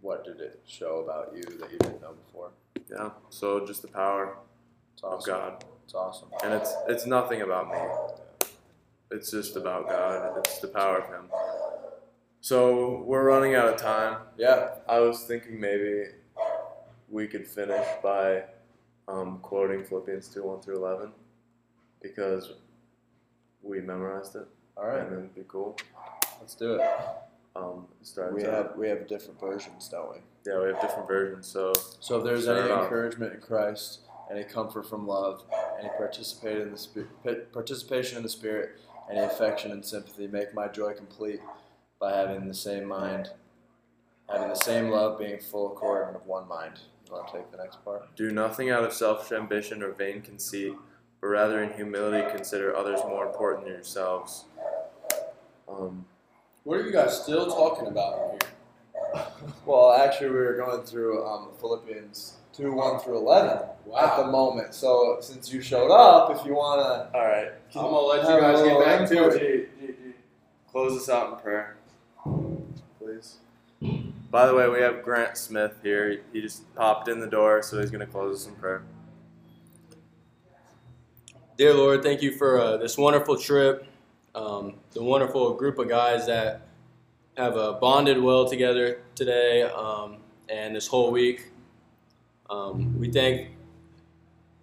what 0.00 0.24
did 0.24 0.40
it 0.40 0.60
show 0.66 1.00
about 1.00 1.34
you 1.34 1.42
that 1.58 1.70
you 1.72 1.78
didn't 1.78 2.00
know 2.00 2.12
before? 2.26 2.50
Yeah. 2.90 3.10
So 3.30 3.66
just 3.66 3.82
the 3.82 3.88
power 3.88 4.36
It's 4.94 5.02
awesome. 5.02 5.18
of 5.18 5.24
God. 5.40 5.64
It's 5.84 5.94
awesome. 5.94 6.28
and 6.44 6.52
it's 6.54 6.72
it's 6.88 7.06
nothing 7.06 7.42
about 7.42 7.70
me. 7.70 7.78
It's 9.10 9.30
just 9.30 9.56
about 9.56 9.88
God. 9.88 10.38
It's 10.38 10.58
the 10.60 10.68
power 10.68 10.98
of 10.98 11.08
Him. 11.08 11.30
So 12.40 13.02
we're 13.06 13.24
running 13.24 13.54
out 13.54 13.68
of 13.68 13.76
time. 13.80 14.18
Yeah. 14.36 14.70
I 14.88 15.00
was 15.00 15.24
thinking 15.24 15.58
maybe 15.60 16.04
we 17.08 17.26
could 17.26 17.46
finish 17.46 17.86
by 18.02 18.44
um, 19.08 19.38
quoting 19.42 19.82
Philippians 19.84 20.28
two 20.28 20.44
one 20.44 20.60
through 20.60 20.76
eleven 20.76 21.10
because 22.02 22.52
we 23.62 23.80
memorized 23.80 24.36
it 24.36 24.46
All 24.76 24.86
right. 24.86 25.00
and 25.00 25.12
it'd 25.12 25.34
be 25.34 25.42
cool. 25.48 25.76
Let's 26.40 26.54
do 26.54 26.74
it. 26.74 26.80
Um, 27.58 27.86
start 28.02 28.32
We 28.34 28.44
out. 28.44 28.52
have 28.52 28.76
we 28.76 28.88
have 28.88 29.06
different 29.08 29.40
versions, 29.40 29.88
don't 29.88 30.10
we? 30.12 30.18
yeah, 30.46 30.60
we 30.60 30.68
have 30.68 30.80
different 30.80 31.08
versions. 31.08 31.46
So 31.46 31.72
So 32.00 32.18
if 32.18 32.24
there's 32.24 32.44
Start 32.44 32.58
any 32.62 32.70
off. 32.70 32.84
encouragement 32.84 33.34
in 33.34 33.40
Christ, 33.40 34.00
any 34.30 34.44
comfort 34.44 34.86
from 34.88 35.06
love, 35.06 35.42
any 35.80 35.88
participate 35.96 36.58
in 36.60 36.70
the 36.70 36.78
spirit, 36.78 37.52
participation 37.52 38.16
in 38.16 38.22
the 38.22 38.28
Spirit, 38.28 38.78
any 39.10 39.20
affection 39.20 39.72
and 39.72 39.84
sympathy, 39.84 40.26
make 40.26 40.54
my 40.54 40.68
joy 40.68 40.92
complete 40.94 41.40
by 41.98 42.12
having 42.14 42.46
the 42.46 42.54
same 42.54 42.84
mind, 42.86 43.30
having 44.30 44.48
the 44.48 44.54
same 44.54 44.88
love, 44.90 45.18
being 45.18 45.38
full 45.40 45.72
accord 45.72 46.06
and 46.08 46.16
of 46.16 46.26
one 46.26 46.46
mind. 46.46 46.78
You 47.06 47.14
want 47.14 47.28
to 47.28 47.38
take 47.38 47.50
the 47.50 47.56
next 47.56 47.82
part? 47.84 48.14
do 48.16 48.30
nothing 48.30 48.70
out 48.70 48.84
of 48.84 48.92
selfish 48.92 49.32
ambition 49.32 49.82
or 49.82 49.92
vain 49.92 50.20
conceit, 50.20 50.74
but 51.20 51.28
rather 51.28 51.62
in 51.62 51.72
humility 51.72 52.30
consider 52.30 52.76
others 52.76 53.00
more 53.08 53.26
important 53.26 53.64
than 53.64 53.72
yourselves. 53.74 54.44
Um, 55.68 56.04
What 56.68 56.80
are 56.80 56.84
you 56.84 56.92
guys 56.92 57.18
still 57.22 57.46
talking 57.46 57.86
about 57.86 58.42
here? 58.42 59.24
Well, 59.64 59.94
actually, 59.94 60.28
we 60.28 60.36
were 60.36 60.52
going 60.52 60.82
through 60.82 61.26
um, 61.26 61.48
Philippians 61.58 62.34
two 62.52 62.72
one 62.72 63.00
through 63.00 63.16
eleven 63.16 63.66
at 63.98 64.16
the 64.18 64.26
moment. 64.26 64.74
So 64.74 65.16
since 65.22 65.50
you 65.50 65.62
showed 65.62 65.90
up, 65.90 66.30
if 66.30 66.44
you 66.44 66.52
want 66.52 66.82
to 66.82 67.18
All 67.18 67.26
right. 67.26 67.52
I'm 67.74 67.84
gonna 67.84 67.96
let 68.00 68.20
you 68.20 68.38
guys 68.38 68.62
get 68.62 68.84
back 68.84 69.08
to 69.08 69.28
it. 69.30 69.70
G, 69.80 69.86
G, 69.86 69.92
G. 69.94 69.94
Close 70.70 71.00
us 71.00 71.08
out 71.08 71.32
in 71.32 71.38
prayer, 71.38 71.78
please. 72.98 73.36
By 74.30 74.44
the 74.44 74.54
way, 74.54 74.68
we 74.68 74.80
have 74.80 75.02
Grant 75.02 75.38
Smith 75.38 75.72
here. 75.82 76.20
He 76.34 76.42
just 76.42 76.74
popped 76.74 77.08
in 77.08 77.18
the 77.18 77.26
door, 77.26 77.62
so 77.62 77.80
he's 77.80 77.90
going 77.90 78.04
to 78.04 78.12
close 78.12 78.42
us 78.42 78.46
in 78.46 78.54
prayer. 78.56 78.82
Dear 81.56 81.72
Lord, 81.72 82.02
thank 82.02 82.20
you 82.20 82.32
for 82.32 82.60
uh, 82.60 82.76
this 82.76 82.98
wonderful 82.98 83.38
trip, 83.38 83.86
um, 84.38 84.74
the 84.92 85.02
wonderful 85.02 85.54
group 85.54 85.78
of 85.78 85.88
guys 85.88 86.26
that 86.26 86.62
have 87.36 87.56
uh, 87.56 87.72
bonded 87.80 88.22
well 88.22 88.48
together 88.48 89.02
today 89.14 89.62
um, 89.62 90.18
and 90.48 90.76
this 90.76 90.86
whole 90.86 91.10
week. 91.10 91.50
Um, 92.48 92.98
we 92.98 93.10
thank 93.10 93.50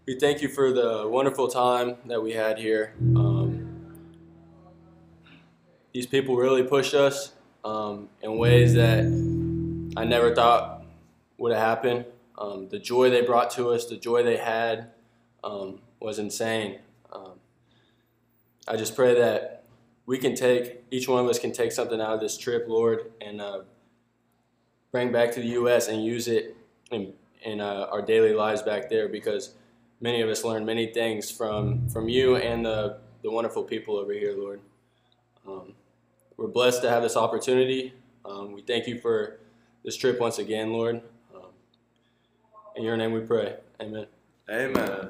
we 0.07 0.17
thank 0.17 0.41
you 0.41 0.47
for 0.47 0.71
the 0.71 1.07
wonderful 1.07 1.47
time 1.47 1.97
that 2.05 2.21
we 2.21 2.34
had 2.34 2.57
here. 2.57 2.93
Um, 3.15 3.95
these 5.93 6.05
people 6.05 6.36
really 6.36 6.63
pushed 6.63 6.93
us 6.93 7.34
um, 7.63 8.09
in 8.21 8.38
ways 8.38 8.76
that 8.76 8.99
I 9.97 10.05
never 10.05 10.34
thought 10.34 10.84
would 11.38 11.51
have 11.51 11.61
happened. 11.61 12.05
Um, 12.38 12.69
the 12.69 12.80
joy 12.80 13.09
they 13.09 13.21
brought 13.21 13.49
to 13.51 13.69
us, 13.71 13.86
the 13.86 13.97
joy 13.97 14.23
they 14.23 14.38
had, 14.38 14.91
was 15.99 16.19
insane. 16.19 16.80
I 18.67 18.78
just 18.78 18.95
pray 18.95 19.13
that 19.13 19.54
we 20.05 20.17
can 20.17 20.35
take, 20.35 20.83
each 20.91 21.07
one 21.07 21.23
of 21.23 21.29
us 21.29 21.39
can 21.39 21.51
take 21.51 21.71
something 21.71 21.99
out 21.99 22.13
of 22.13 22.19
this 22.19 22.37
trip, 22.37 22.65
Lord, 22.67 23.11
and 23.21 23.41
uh, 23.41 23.61
bring 24.91 25.11
back 25.11 25.31
to 25.33 25.39
the 25.39 25.47
U.S. 25.47 25.87
and 25.87 26.03
use 26.03 26.27
it 26.27 26.55
in, 26.91 27.13
in 27.43 27.59
uh, 27.59 27.87
our 27.91 28.01
daily 28.01 28.33
lives 28.33 28.61
back 28.61 28.89
there 28.89 29.09
because 29.09 29.55
many 29.99 30.21
of 30.21 30.29
us 30.29 30.43
learned 30.43 30.65
many 30.65 30.93
things 30.93 31.31
from, 31.31 31.89
from 31.89 32.07
you 32.07 32.35
and 32.35 32.65
the, 32.65 32.97
the 33.23 33.31
wonderful 33.31 33.63
people 33.63 33.97
over 33.97 34.13
here, 34.13 34.35
Lord. 34.37 34.61
Um, 35.47 35.73
we're 36.37 36.47
blessed 36.47 36.81
to 36.83 36.89
have 36.89 37.01
this 37.01 37.15
opportunity. 37.15 37.93
Um, 38.23 38.51
we 38.51 38.61
thank 38.61 38.87
you 38.87 38.99
for 38.99 39.39
this 39.83 39.95
trip 39.95 40.19
once 40.19 40.37
again, 40.37 40.71
Lord. 40.71 41.01
Um, 41.33 41.49
in 42.75 42.83
your 42.83 42.97
name 42.97 43.11
we 43.11 43.21
pray. 43.21 43.55
Amen. 43.81 44.07
Amen. 44.49 45.09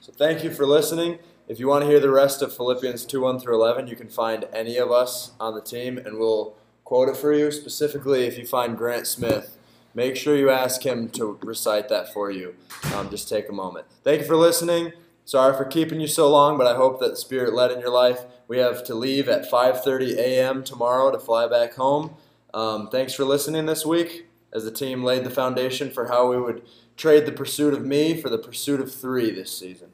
So 0.00 0.12
thank 0.12 0.44
you 0.44 0.50
for 0.50 0.66
listening. 0.66 1.18
If 1.46 1.58
you 1.60 1.68
want 1.68 1.82
to 1.82 1.90
hear 1.90 2.00
the 2.00 2.10
rest 2.10 2.40
of 2.40 2.56
Philippians 2.56 3.04
2 3.04 3.20
1 3.20 3.38
through 3.38 3.56
11, 3.56 3.86
you 3.86 3.96
can 3.96 4.08
find 4.08 4.46
any 4.50 4.78
of 4.78 4.90
us 4.90 5.32
on 5.38 5.54
the 5.54 5.60
team 5.60 5.98
and 5.98 6.18
we'll 6.18 6.56
quote 6.84 7.10
it 7.10 7.18
for 7.18 7.34
you. 7.34 7.50
Specifically, 7.50 8.24
if 8.24 8.38
you 8.38 8.46
find 8.46 8.78
Grant 8.78 9.06
Smith, 9.06 9.58
make 9.94 10.16
sure 10.16 10.38
you 10.38 10.48
ask 10.48 10.86
him 10.86 11.10
to 11.10 11.38
recite 11.42 11.90
that 11.90 12.10
for 12.14 12.30
you. 12.30 12.54
Um, 12.94 13.10
just 13.10 13.28
take 13.28 13.50
a 13.50 13.52
moment. 13.52 13.84
Thank 14.02 14.22
you 14.22 14.26
for 14.26 14.36
listening. 14.36 14.92
Sorry 15.26 15.54
for 15.54 15.66
keeping 15.66 16.00
you 16.00 16.06
so 16.06 16.30
long, 16.30 16.56
but 16.56 16.66
I 16.66 16.76
hope 16.76 16.98
that 17.00 17.10
the 17.10 17.16
Spirit 17.16 17.52
led 17.52 17.70
in 17.70 17.80
your 17.80 17.90
life. 17.90 18.20
We 18.48 18.56
have 18.58 18.82
to 18.84 18.94
leave 18.94 19.28
at 19.28 19.50
5:30 19.50 20.16
a.m. 20.16 20.64
tomorrow 20.64 21.10
to 21.10 21.18
fly 21.18 21.46
back 21.46 21.74
home. 21.74 22.16
Um, 22.54 22.88
thanks 22.88 23.12
for 23.12 23.24
listening 23.26 23.66
this 23.66 23.84
week 23.84 24.28
as 24.50 24.64
the 24.64 24.70
team 24.70 25.04
laid 25.04 25.24
the 25.24 25.30
foundation 25.30 25.90
for 25.90 26.06
how 26.06 26.30
we 26.30 26.40
would 26.40 26.62
trade 26.96 27.26
the 27.26 27.32
pursuit 27.32 27.74
of 27.74 27.84
me 27.84 28.18
for 28.18 28.30
the 28.30 28.38
pursuit 28.38 28.80
of 28.80 28.94
three 28.94 29.30
this 29.30 29.54
season. 29.54 29.93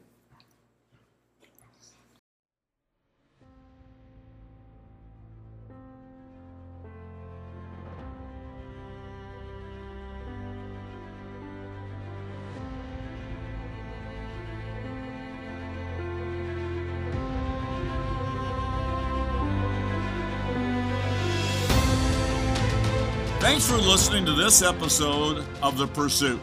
Listening 23.91 24.25
to 24.25 24.31
this 24.31 24.61
episode 24.61 25.43
of 25.61 25.77
The 25.77 25.85
Pursuit. 25.85 26.39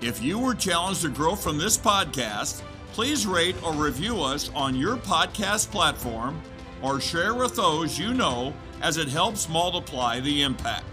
If 0.00 0.22
you 0.22 0.38
were 0.38 0.54
challenged 0.54 1.02
to 1.02 1.10
grow 1.10 1.36
from 1.36 1.58
this 1.58 1.76
podcast, 1.76 2.62
please 2.92 3.26
rate 3.26 3.54
or 3.62 3.74
review 3.74 4.22
us 4.22 4.50
on 4.54 4.74
your 4.74 4.96
podcast 4.96 5.70
platform 5.70 6.40
or 6.80 6.98
share 6.98 7.34
with 7.34 7.54
those 7.54 7.98
you 7.98 8.14
know 8.14 8.54
as 8.80 8.96
it 8.96 9.08
helps 9.08 9.46
multiply 9.46 10.20
the 10.20 10.40
impact. 10.40 10.86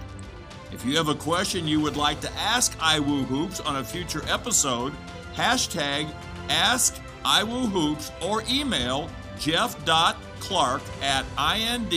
If 0.73 0.83
you 0.83 0.97
have 0.97 1.07
a 1.07 1.15
question 1.15 1.65
you 1.65 1.79
would 1.79 1.95
like 1.95 2.19
to 2.19 2.29
ask 2.33 2.77
IWU 2.79 3.23
Hoops 3.23 3.61
on 3.61 3.77
a 3.77 3.83
future 3.83 4.23
episode, 4.27 4.91
hashtag 5.35 6.13
Ask 6.49 7.01
IWU 7.23 7.69
Hoops 7.69 8.11
or 8.21 8.43
email 8.49 9.09
jeff.clark 9.39 10.81
at 11.01 11.25
indwes.edu. 11.37 11.87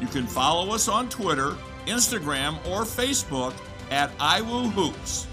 You 0.00 0.06
can 0.06 0.26
follow 0.26 0.72
us 0.72 0.88
on 0.88 1.08
Twitter, 1.08 1.56
Instagram, 1.86 2.54
or 2.66 2.82
Facebook 2.82 3.54
at 3.90 4.16
IWU 4.18 4.70
Hoops. 4.72 5.26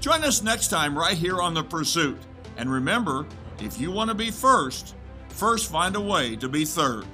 Join 0.00 0.22
us 0.24 0.42
next 0.42 0.68
time 0.68 0.96
right 0.96 1.16
here 1.16 1.40
on 1.40 1.54
The 1.54 1.64
Pursuit. 1.64 2.18
And 2.56 2.70
remember, 2.70 3.26
if 3.60 3.80
you 3.80 3.90
want 3.90 4.08
to 4.08 4.14
be 4.14 4.30
first, 4.30 4.94
first 5.28 5.70
find 5.70 5.96
a 5.96 6.00
way 6.00 6.36
to 6.36 6.48
be 6.48 6.64
third. 6.64 7.06